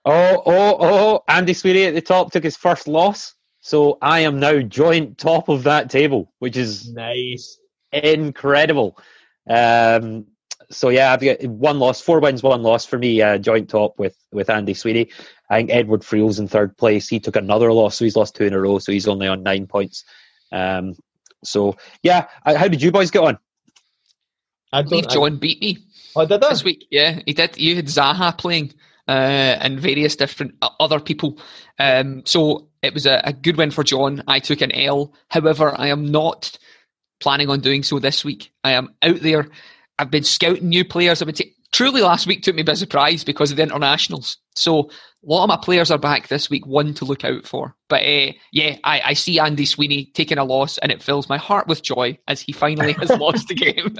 Oh, 0.05 0.43
oh, 0.47 0.77
oh! 0.81 1.25
Andy 1.29 1.53
Sweeney 1.53 1.85
at 1.85 1.95
the 1.95 2.01
top 2.01 2.33
took 2.33 2.45
his 2.45 2.57
first 2.57 2.87
loss, 2.87 3.35
so 3.61 3.99
I 4.01 4.21
am 4.21 4.39
now 4.39 4.61
joint 4.61 5.19
top 5.19 5.49
of 5.49 5.65
that 5.65 5.91
table, 5.91 6.33
which 6.39 6.57
is 6.57 6.93
Nice. 6.93 7.59
incredible. 7.93 8.97
Um, 9.49 10.27
so 10.71 10.89
yeah, 10.89 11.13
I've 11.13 11.21
got 11.21 11.45
one 11.45 11.79
loss, 11.79 12.01
four 12.01 12.21
wins, 12.21 12.43
one 12.43 12.63
loss 12.63 12.85
for 12.87 12.99
me. 12.99 13.21
Uh, 13.23 13.39
joint 13.39 13.69
top 13.69 13.99
with 13.99 14.17
with 14.33 14.49
Andy 14.51 14.75
Sweeney. 14.75 15.09
I 15.51 15.59
think 15.59 15.71
Edward 15.71 16.05
Friel's 16.05 16.39
in 16.39 16.49
third 16.49 16.77
place. 16.77 17.09
He 17.09 17.21
took 17.21 17.37
another 17.37 17.73
loss, 17.73 17.97
so 17.97 18.05
he's 18.05 18.17
lost 18.17 18.35
two 18.35 18.45
in 18.45 18.53
a 18.53 18.61
row. 18.61 18.79
So 18.79 18.93
he's 18.93 19.07
only 19.09 19.29
on 19.29 19.43
nine 19.43 19.67
points. 19.67 20.05
Um, 20.51 20.95
so 21.47 21.77
yeah, 22.03 22.27
how 22.45 22.69
did 22.69 22.83
you 22.83 22.93
boys 22.93 23.11
get 23.11 23.23
on? 23.23 23.39
I 24.73 24.83
I 24.83 24.83
believe 24.83 25.09
don't. 25.09 25.13
John 25.13 25.39
beat 25.39 25.61
me. 25.61 25.79
I, 26.17 26.23
oh, 26.23 26.27
did 26.27 26.45
I? 26.45 26.51
this 26.51 26.65
week. 26.65 26.87
Yeah, 26.91 27.21
he 27.27 27.33
did. 27.35 27.59
You 27.59 27.77
had 27.77 27.87
Zaha 27.87 28.37
playing 28.37 28.75
uh, 29.09 29.13
and 29.61 29.81
various 29.81 30.17
different 30.17 30.55
other 30.81 31.01
people. 31.01 31.39
Um, 31.79 32.23
so 32.27 32.69
it 32.83 32.95
was 32.95 33.07
a, 33.07 33.21
a 33.25 33.33
good 33.33 33.57
win 33.57 33.71
for 33.71 33.85
John. 33.85 34.23
I 34.29 34.41
took 34.41 34.61
an 34.61 34.73
L. 34.73 35.15
However, 35.31 35.75
I 35.79 35.89
am 35.89 36.07
not 36.11 36.59
planning 37.21 37.51
on 37.51 37.61
doing 37.61 37.83
so 37.83 37.99
this 37.99 38.25
week. 38.25 38.53
I 38.65 38.73
am 38.73 38.95
out 39.03 39.21
there. 39.21 39.49
I've 39.99 40.11
been 40.11 40.25
scouting 40.25 40.69
new 40.69 40.85
players. 40.85 41.23
I've 41.23 41.27
been 41.27 41.35
ta- 41.35 41.45
truly 41.73 42.01
last 42.03 42.27
week 42.27 42.43
took 42.43 42.55
me 42.57 42.63
by 42.63 42.75
surprise 42.75 43.25
because 43.25 43.51
of 43.51 43.57
the 43.57 43.63
internationals. 43.63 44.39
So 44.55 44.81
a 44.89 44.91
lot 45.23 45.45
of 45.45 45.49
my 45.49 45.57
players 45.57 45.91
are 45.91 45.99
back 45.99 46.29
this 46.29 46.49
week. 46.49 46.67
One 46.67 46.95
to 46.95 47.05
look 47.05 47.25
out 47.25 47.47
for. 47.47 47.75
But 47.89 48.03
uh, 48.03 48.33
yeah, 48.53 48.77
I, 48.85 49.01
I 49.07 49.13
see 49.15 49.39
Andy 49.39 49.67
Sweeney 49.67 50.11
taking 50.15 50.39
a 50.39 50.45
loss, 50.45 50.79
and 50.79 50.91
it 50.93 51.03
fills 51.03 51.29
my 51.29 51.37
heart 51.39 51.67
with 51.67 51.83
joy 51.83 52.19
as 52.29 52.41
he 52.41 52.53
finally 52.53 52.93
has 52.95 53.11
lost 53.19 53.49
the 53.49 53.55
game. 53.55 53.95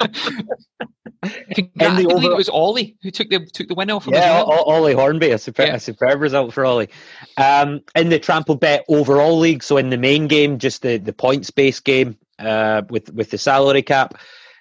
Congrats, 1.55 1.95
I 1.99 2.03
believe 2.03 2.11
over- 2.13 2.31
it 2.33 2.37
was 2.37 2.49
Ollie 2.49 2.97
who 3.03 3.11
took 3.11 3.29
the 3.31 3.45
took 3.47 3.69
the 3.69 3.75
win 3.75 3.91
off 3.91 4.07
Yeah. 4.07 4.43
O- 4.47 4.63
Ollie 4.65 4.95
Hornby, 4.95 5.31
a 5.31 5.39
superb, 5.39 5.69
Yeah. 5.69 5.75
a 5.77 5.81
superb 5.81 6.21
result 6.21 6.53
for 6.53 6.65
Ollie. 6.65 6.89
Um, 7.37 7.81
in 7.95 8.11
the 8.11 8.19
trample 8.19 8.55
bet 8.57 8.85
overall 8.89 9.39
league, 9.39 9.63
so 9.63 9.77
in 9.77 9.91
the 9.91 9.97
main 9.99 10.27
game, 10.29 10.59
just 10.59 10.83
the, 10.83 10.99
the 10.99 11.13
points 11.13 11.51
based 11.51 11.85
game 11.85 12.17
uh, 12.39 12.83
with 12.91 13.13
with 13.13 13.31
the 13.31 13.39
salary 13.39 13.83
cap, 13.83 14.15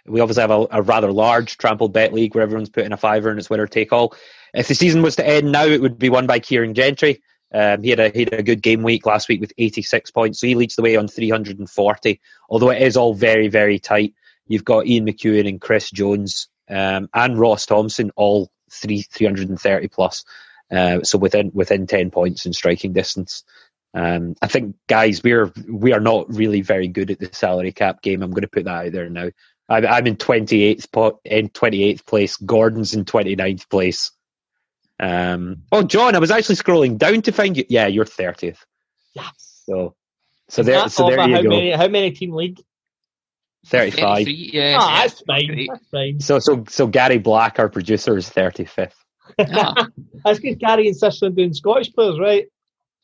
we 0.06 0.20
obviously 0.20 0.42
have 0.42 0.52
a, 0.52 0.68
a 0.72 0.82
rather 0.82 1.12
large 1.12 1.58
trampled 1.58 1.94
bet 1.94 2.14
league 2.14 2.36
where 2.36 2.44
everyone's 2.44 2.70
putting 2.70 2.92
a 2.92 2.98
fiver 2.98 3.30
and 3.30 3.40
it's 3.40 3.50
winner 3.50 3.68
take 3.68 3.92
all. 3.92 4.16
If 4.54 4.68
the 4.68 4.76
season 4.76 5.02
was 5.02 5.18
to 5.18 5.28
end 5.28 5.52
now, 5.52 5.66
it 5.66 5.82
would 5.82 6.00
be 6.00 6.10
won 6.10 6.28
by 6.28 6.40
Kieran 6.40 6.74
Gentry. 6.74 7.22
Um, 7.54 7.84
he 7.84 7.90
had 7.90 8.00
a 8.00 8.10
he 8.10 8.22
had 8.22 8.34
a 8.34 8.44
good 8.44 8.62
game 8.62 8.84
week 8.84 9.06
last 9.06 9.30
week 9.30 9.42
with 9.42 9.54
86 9.58 10.12
points, 10.12 10.40
so 10.40 10.48
he 10.48 10.56
leads 10.56 10.76
the 10.76 10.82
way 10.82 10.96
on 10.96 11.08
340. 11.08 12.22
Although 12.50 12.70
it 12.72 12.82
is 12.82 12.98
all 12.98 13.14
very 13.14 13.48
very 13.48 13.80
tight. 13.80 14.14
You've 14.48 14.66
got 14.66 14.86
Ian 14.86 15.08
McEwen 15.08 15.48
and 15.48 15.62
Chris 15.62 15.90
Jones 15.90 16.50
um, 16.70 17.10
and 17.14 17.40
Ross 17.40 17.66
Thompson, 17.66 18.12
all 18.16 18.52
three 18.72 19.02
330 19.02 19.88
plus. 19.88 20.24
Uh, 20.72 21.02
so 21.04 21.18
within 21.18 21.52
within 21.54 21.88
10 21.88 22.12
points 22.12 22.46
in 22.46 22.54
striking 22.54 22.94
distance. 22.94 23.44
Um, 23.94 24.36
I 24.42 24.48
think, 24.48 24.76
guys, 24.88 25.24
we're 25.24 25.52
we 25.72 25.94
are 25.94 26.02
not 26.02 26.34
really 26.34 26.62
very 26.62 26.90
good 26.90 27.12
at 27.12 27.20
the 27.20 27.30
salary 27.32 27.72
cap 27.72 28.02
game. 28.02 28.22
I'm 28.22 28.32
going 28.32 28.42
to 28.42 28.50
put 28.50 28.66
that 28.66 28.88
out 28.88 28.92
there 28.92 29.10
now. 29.10 29.30
I'm, 29.68 29.86
I'm 29.86 30.08
in 30.08 30.16
28th 30.16 30.92
po- 30.92 31.20
in 31.26 31.50
28th 31.50 32.06
place. 32.06 32.38
Gordon's 32.38 32.94
in 32.94 33.06
29th 33.06 33.70
place. 33.70 34.12
Um, 35.00 35.64
oh, 35.72 35.84
John, 35.84 36.16
I 36.16 36.20
was 36.20 36.32
actually 36.32 36.56
scrolling 36.56 36.98
down 36.98 37.22
to 37.24 37.32
find 37.32 37.58
you. 37.58 37.66
Yeah, 37.68 37.88
you're 37.88 38.06
30th. 38.06 38.60
Yes. 39.14 39.64
So, 39.66 39.96
so 40.50 40.62
Is 40.62 40.66
there, 40.68 40.90
so 40.90 41.10
there 41.10 41.28
you 41.28 41.36
how 41.36 41.42
go. 41.42 41.50
Many, 41.50 41.72
how 41.72 41.88
many 41.88 42.12
team 42.12 42.34
league? 42.34 42.62
35. 43.68 44.28
yeah, 44.28 44.78
Ah, 44.80 44.96
yeah. 44.96 45.02
that's 45.08 45.22
fine. 45.22 45.66
That's 45.68 45.88
fine. 45.88 46.20
So, 46.20 46.40
so, 46.40 46.64
so 46.70 46.86
Gary 46.88 47.18
Black, 47.18 47.58
our 47.60 47.68
producer, 47.70 48.16
is 48.16 48.30
35th. 48.30 48.92
Ah, 49.40 49.88
That's 50.24 50.40
because 50.40 50.58
Gary 50.58 50.88
insists 50.88 51.24
on 51.24 51.34
doing 51.34 51.52
Scottish 51.54 51.92
players, 51.92 52.20
right? 52.20 52.46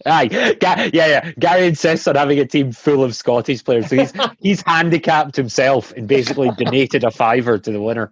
Aye, 0.05 0.27
Ga- 0.59 0.89
yeah, 0.93 1.07
yeah. 1.07 1.31
Gary 1.39 1.67
insists 1.67 2.07
on 2.07 2.15
having 2.15 2.39
a 2.39 2.45
team 2.45 2.71
full 2.71 3.03
of 3.03 3.15
Scottish 3.15 3.63
players, 3.63 3.89
so 3.89 3.97
he's 3.97 4.13
he's 4.39 4.61
handicapped 4.61 5.35
himself 5.35 5.91
and 5.93 6.07
basically 6.07 6.51
donated 6.57 7.03
a 7.03 7.11
fiver 7.11 7.57
to 7.57 7.71
the 7.71 7.81
winner. 7.81 8.11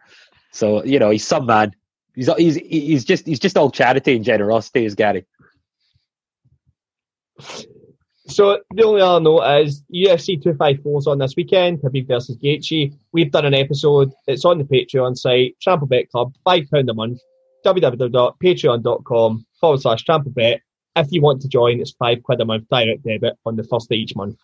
So 0.51 0.83
you 0.83 0.99
know 0.99 1.09
he's 1.09 1.25
some 1.25 1.45
man. 1.45 1.73
He's 2.15 2.29
he's 2.37 2.55
he's 2.55 3.05
just 3.05 3.25
he's 3.25 3.39
just 3.39 3.57
all 3.57 3.71
charity 3.71 4.15
and 4.15 4.25
generosity, 4.25 4.85
is 4.85 4.95
Gary. 4.95 5.25
So 8.27 8.59
the 8.71 8.83
only 8.83 9.01
other 9.01 9.19
note 9.21 9.41
is 9.61 9.81
UFC 9.93 10.41
254 10.41 10.99
is 10.99 11.07
on 11.07 11.17
this 11.17 11.35
weekend, 11.35 11.79
Khabib 11.79 12.07
versus 12.07 12.37
Gaethje. 12.37 12.93
We've 13.11 13.31
done 13.31 13.45
an 13.45 13.55
episode. 13.55 14.11
It's 14.27 14.45
on 14.45 14.59
the 14.59 14.65
Patreon 14.65 15.17
site, 15.17 15.55
Trample 15.59 15.87
Bet 15.87 16.09
Club, 16.11 16.33
£5 16.45 16.89
a 16.89 16.93
month, 16.93 17.19
www.patreon.com 17.65 19.45
forward 19.59 19.81
slash 19.81 20.03
Trample 20.03 20.31
Bet. 20.31 20.61
If 20.95 21.07
you 21.11 21.21
want 21.21 21.41
to 21.41 21.47
join, 21.47 21.79
it's 21.79 21.91
five 21.91 22.23
quid 22.23 22.41
a 22.41 22.45
month 22.45 22.67
direct 22.69 23.03
debit 23.03 23.35
on 23.45 23.55
the 23.55 23.63
first 23.63 23.91
of 23.91 23.95
each 23.95 24.15
month. 24.15 24.37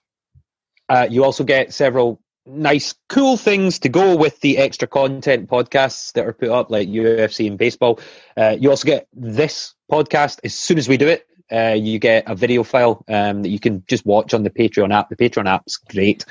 Uh, 0.87 1.07
you 1.09 1.23
also 1.23 1.43
get 1.43 1.73
several 1.73 2.21
nice, 2.45 2.93
cool 3.09 3.37
things 3.37 3.79
to 3.79 3.89
go 3.89 4.15
with 4.15 4.39
the 4.41 4.57
extra 4.57 4.87
content 4.87 5.49
podcasts 5.49 6.13
that 6.13 6.25
are 6.25 6.33
put 6.33 6.49
up, 6.49 6.69
like 6.69 6.87
UFC 6.87 7.47
and 7.47 7.57
baseball. 7.57 7.99
Uh, 8.37 8.55
you 8.59 8.69
also 8.69 8.85
get 8.85 9.07
this 9.13 9.73
podcast 9.91 10.39
as 10.43 10.53
soon 10.53 10.77
as 10.77 10.87
we 10.87 10.97
do 10.97 11.07
it. 11.07 11.27
Uh, 11.51 11.75
you 11.77 11.99
get 11.99 12.23
a 12.27 12.35
video 12.35 12.63
file 12.63 13.03
um, 13.07 13.43
that 13.43 13.49
you 13.49 13.59
can 13.59 13.83
just 13.87 14.05
watch 14.05 14.33
on 14.33 14.43
the 14.43 14.49
Patreon 14.49 14.93
app. 14.93 15.09
The 15.09 15.15
Patreon 15.15 15.47
app's 15.47 15.77
great 15.77 16.25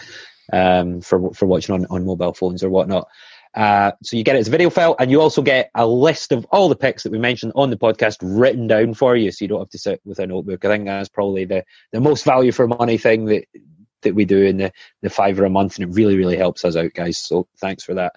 um, 0.52 1.00
for 1.00 1.32
for 1.32 1.46
watching 1.46 1.74
on, 1.74 1.86
on 1.86 2.04
mobile 2.04 2.34
phones 2.34 2.62
or 2.62 2.70
whatnot. 2.70 3.08
Uh, 3.54 3.92
so 4.02 4.16
you 4.16 4.24
get 4.24 4.36
it 4.36 4.40
as 4.40 4.48
a 4.48 4.50
video 4.50 4.68
file, 4.68 4.96
and 4.98 5.10
you 5.10 5.20
also 5.20 5.42
get 5.42 5.70
a 5.74 5.86
list 5.86 6.32
of 6.32 6.44
all 6.50 6.68
the 6.68 6.76
picks 6.76 7.04
that 7.04 7.12
we 7.12 7.18
mentioned 7.18 7.52
on 7.54 7.70
the 7.70 7.76
podcast 7.76 8.18
written 8.20 8.66
down 8.66 8.94
for 8.94 9.14
you, 9.14 9.30
so 9.30 9.44
you 9.44 9.48
don't 9.48 9.60
have 9.60 9.70
to 9.70 9.78
sit 9.78 10.00
with 10.04 10.18
a 10.18 10.26
notebook. 10.26 10.64
I 10.64 10.68
think 10.68 10.86
that's 10.86 11.08
probably 11.08 11.44
the, 11.44 11.64
the 11.92 12.00
most 12.00 12.24
value 12.24 12.50
for 12.52 12.66
money 12.66 12.98
thing 12.98 13.26
that 13.26 13.44
that 14.02 14.14
we 14.14 14.24
do 14.24 14.42
in 14.42 14.56
the 14.58 14.72
the 15.02 15.10
fiver 15.10 15.44
a 15.44 15.50
month, 15.50 15.76
and 15.76 15.88
it 15.88 15.94
really 15.94 16.16
really 16.16 16.36
helps 16.36 16.64
us 16.64 16.76
out, 16.76 16.92
guys. 16.94 17.18
So 17.18 17.46
thanks 17.58 17.84
for 17.84 17.94
that. 17.94 18.14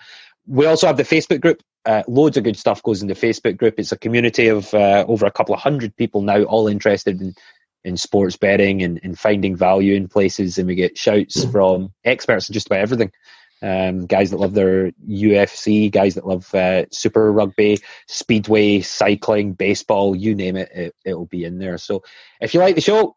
We 0.48 0.66
also 0.66 0.88
have 0.88 0.98
the 0.98 1.04
Facebook 1.04 1.42
group. 1.42 1.62
Uh, 1.86 2.04
loads 2.08 2.36
of 2.36 2.44
good 2.44 2.58
stuff 2.58 2.84
goes 2.84 3.02
in 3.02 3.08
the 3.08 3.14
Facebook 3.14 3.58
group. 3.58 3.76
It's 3.78 3.94
a 3.94 3.98
community 3.98 4.50
of 4.50 4.74
uh, 4.74 5.06
over 5.08 5.26
a 5.26 5.32
couple 5.32 5.56
of 5.56 5.62
hundred 5.62 5.96
people 5.96 6.22
now, 6.22 6.44
all 6.44 6.68
interested 6.68 7.22
in 7.22 7.36
in 7.84 7.96
sports 7.96 8.36
betting 8.36 8.82
and, 8.84 9.00
and 9.04 9.18
finding 9.18 9.56
value 9.56 9.94
in 9.94 10.10
places, 10.10 10.58
and 10.58 10.68
we 10.68 10.76
get 10.76 10.98
shouts 10.98 11.46
from 11.46 11.94
experts 12.04 12.50
in 12.50 12.54
just 12.54 12.68
about 12.68 12.80
everything. 12.80 13.12
Um, 13.62 14.06
guys 14.06 14.32
that 14.32 14.40
love 14.40 14.54
their 14.54 14.92
UFC, 15.08 15.92
guys 15.92 16.16
that 16.16 16.28
love 16.28 16.54
uh, 16.54 16.86
Super 16.92 17.32
Rugby, 17.32 17.80
Speedway, 18.08 18.82
cycling, 18.82 19.54
baseball, 19.54 20.16
you 20.16 20.36
name 20.36 20.56
it, 20.56 20.70
it, 20.74 20.96
it'll 21.06 21.26
be 21.26 21.44
in 21.44 21.58
there. 21.58 21.78
So 21.78 22.04
if 22.40 22.54
you 22.54 22.60
like 22.60 22.76
the 22.76 22.82
show, 22.82 23.16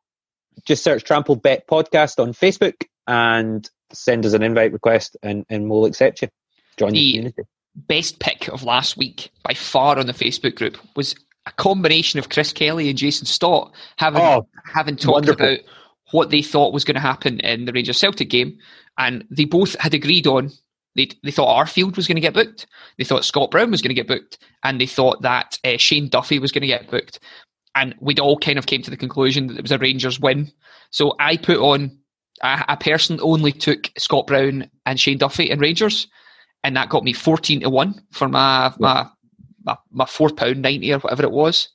just 0.65 0.83
search 0.83 1.05
Trampled 1.05 1.43
Bet 1.43 1.67
Podcast 1.67 2.19
on 2.19 2.33
Facebook 2.33 2.85
and 3.07 3.69
send 3.93 4.25
us 4.25 4.33
an 4.33 4.43
invite 4.43 4.73
request, 4.73 5.17
and, 5.23 5.45
and 5.49 5.69
we'll 5.69 5.85
accept 5.85 6.23
you. 6.23 6.29
Join 6.77 6.93
the, 6.93 6.99
the 6.99 7.13
community. 7.13 7.43
Best 7.75 8.19
pick 8.19 8.49
of 8.49 8.63
last 8.63 8.97
week 8.97 9.31
by 9.43 9.55
far 9.55 9.99
on 9.99 10.07
the 10.07 10.13
Facebook 10.13 10.57
group 10.57 10.79
was 10.97 11.15
a 11.47 11.53
combination 11.53 12.19
of 12.19 12.29
Chris 12.29 12.53
Kelly 12.53 12.89
and 12.89 12.99
Jason 12.99 13.27
Stott 13.27 13.73
having 13.97 14.23
oh, 14.23 14.47
having 14.65 14.97
talked 14.97 15.27
wonderful. 15.27 15.47
about 15.47 15.59
what 16.13 16.31
they 16.31 16.43
thought 16.43 16.73
was 16.73 16.85
going 16.85 16.95
to 16.95 17.01
happen 17.01 17.41
in 17.41 17.65
the 17.65 17.73
Rangers 17.73 17.99
Celtic 17.99 18.31
game, 18.31 18.59
and 18.99 19.25
they 19.31 19.45
both 19.45 19.75
had 19.81 19.95
agreed 19.95 20.27
on. 20.27 20.51
They, 20.97 21.09
they 21.23 21.31
thought 21.31 21.67
Arfield 21.67 21.97
was 21.97 22.09
going 22.09 22.17
to 22.17 22.21
get 22.21 22.35
booked. 22.35 22.67
They 22.99 23.05
thought 23.05 23.25
Scott 23.25 23.53
Brown 23.53 23.71
was 23.71 23.81
going 23.81 23.95
to 23.95 23.95
get 23.95 24.09
booked, 24.09 24.39
and 24.65 24.81
they 24.81 24.87
thought 24.87 25.23
that 25.23 25.59
uh, 25.65 25.77
Shane 25.77 26.09
Duffy 26.09 26.39
was 26.39 26.53
going 26.53 26.63
to 26.63 26.67
get 26.67 26.91
booked. 26.91 27.21
And 27.77 27.95
we'd 28.01 28.19
all 28.19 28.37
kind 28.37 28.59
of 28.59 28.67
came 28.67 28.83
to 28.83 28.91
the 28.91 28.97
conclusion 28.97 29.47
that 29.47 29.57
it 29.57 29.63
was 29.63 29.71
a 29.71 29.79
Rangers 29.79 30.19
win. 30.19 30.51
So 30.91 31.15
I 31.21 31.37
put 31.37 31.59
on. 31.59 31.97
I, 32.43 32.65
I 32.69 32.77
personally 32.77 33.23
only 33.23 33.53
took 33.53 33.91
Scott 33.99 34.27
Brown 34.27 34.69
and 34.87 34.99
Shane 34.99 35.19
Duffy 35.19 35.51
and 35.51 35.61
Rangers, 35.61 36.09
and 36.65 36.77
that 36.77 36.89
got 36.89 37.05
me 37.05 37.13
fourteen 37.13 37.61
to 37.61 37.71
one 37.71 38.03
for 38.11 38.29
my 38.29 38.73
my 38.81 39.07
my, 39.63 39.77
my 39.93 40.07
four 40.07 40.31
pound 40.31 40.63
ninety 40.63 40.93
or 40.93 40.99
whatever 40.99 41.23
it 41.23 41.31
was. 41.31 41.69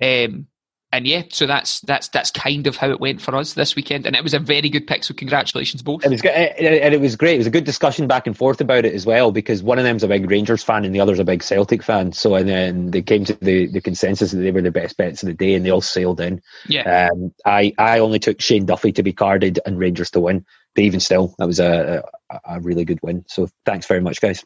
Um, 0.00 0.48
and 0.92 1.06
yeah, 1.06 1.22
so 1.30 1.46
that's 1.46 1.80
that's 1.80 2.08
that's 2.08 2.30
kind 2.30 2.66
of 2.66 2.76
how 2.76 2.90
it 2.90 3.00
went 3.00 3.20
for 3.20 3.34
us 3.34 3.54
this 3.54 3.74
weekend, 3.74 4.06
and 4.06 4.14
it 4.14 4.22
was 4.22 4.34
a 4.34 4.38
very 4.38 4.68
good 4.68 4.86
pick. 4.86 5.02
So 5.04 5.14
congratulations 5.14 5.82
both. 5.82 6.04
It 6.04 6.10
was 6.10 6.20
good, 6.20 6.30
and 6.30 6.94
it 6.94 7.00
was 7.00 7.16
great. 7.16 7.36
It 7.36 7.38
was 7.38 7.46
a 7.46 7.50
good 7.50 7.64
discussion 7.64 8.06
back 8.06 8.26
and 8.26 8.36
forth 8.36 8.60
about 8.60 8.84
it 8.84 8.94
as 8.94 9.06
well, 9.06 9.32
because 9.32 9.62
one 9.62 9.78
of 9.78 9.84
them's 9.84 10.02
a 10.02 10.08
big 10.08 10.30
Rangers 10.30 10.62
fan 10.62 10.84
and 10.84 10.94
the 10.94 11.00
other's 11.00 11.18
a 11.18 11.24
big 11.24 11.42
Celtic 11.42 11.82
fan. 11.82 12.12
So 12.12 12.34
and 12.34 12.48
then 12.48 12.90
they 12.90 13.00
came 13.00 13.24
to 13.24 13.32
the, 13.40 13.66
the 13.68 13.80
consensus 13.80 14.32
that 14.32 14.38
they 14.38 14.50
were 14.50 14.60
the 14.60 14.70
best 14.70 14.96
bets 14.98 15.22
of 15.22 15.28
the 15.28 15.34
day, 15.34 15.54
and 15.54 15.64
they 15.64 15.70
all 15.70 15.80
sailed 15.80 16.20
in. 16.20 16.42
Yeah. 16.68 17.08
Um, 17.10 17.32
I 17.46 17.72
I 17.78 18.00
only 18.00 18.18
took 18.18 18.40
Shane 18.40 18.66
Duffy 18.66 18.92
to 18.92 19.02
be 19.02 19.14
carded 19.14 19.60
and 19.64 19.78
Rangers 19.78 20.10
to 20.10 20.20
win, 20.20 20.44
but 20.74 20.84
even 20.84 21.00
still, 21.00 21.34
that 21.38 21.46
was 21.46 21.58
a 21.58 22.04
a, 22.30 22.40
a 22.56 22.60
really 22.60 22.84
good 22.84 23.00
win. 23.02 23.24
So 23.28 23.48
thanks 23.64 23.86
very 23.86 24.00
much, 24.00 24.20
guys. 24.20 24.44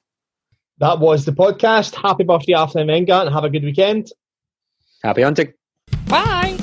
That 0.79 1.01
was 1.01 1.25
the 1.25 1.33
podcast. 1.33 1.95
Happy 1.95 2.23
birthday, 2.23 2.55
After 2.55 2.81
Menga, 2.81 3.23
and 3.23 3.35
have 3.35 3.45
a 3.45 3.51
good 3.51 3.65
weekend. 3.65 4.13
Happy 5.03 5.23
hunting. 5.23 5.53
Bye. 6.09 6.57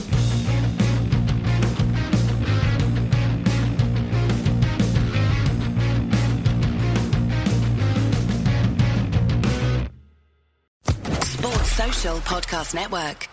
Sports 11.23 11.71
Social 11.71 12.17
Podcast 12.19 12.73
Network. 12.73 13.32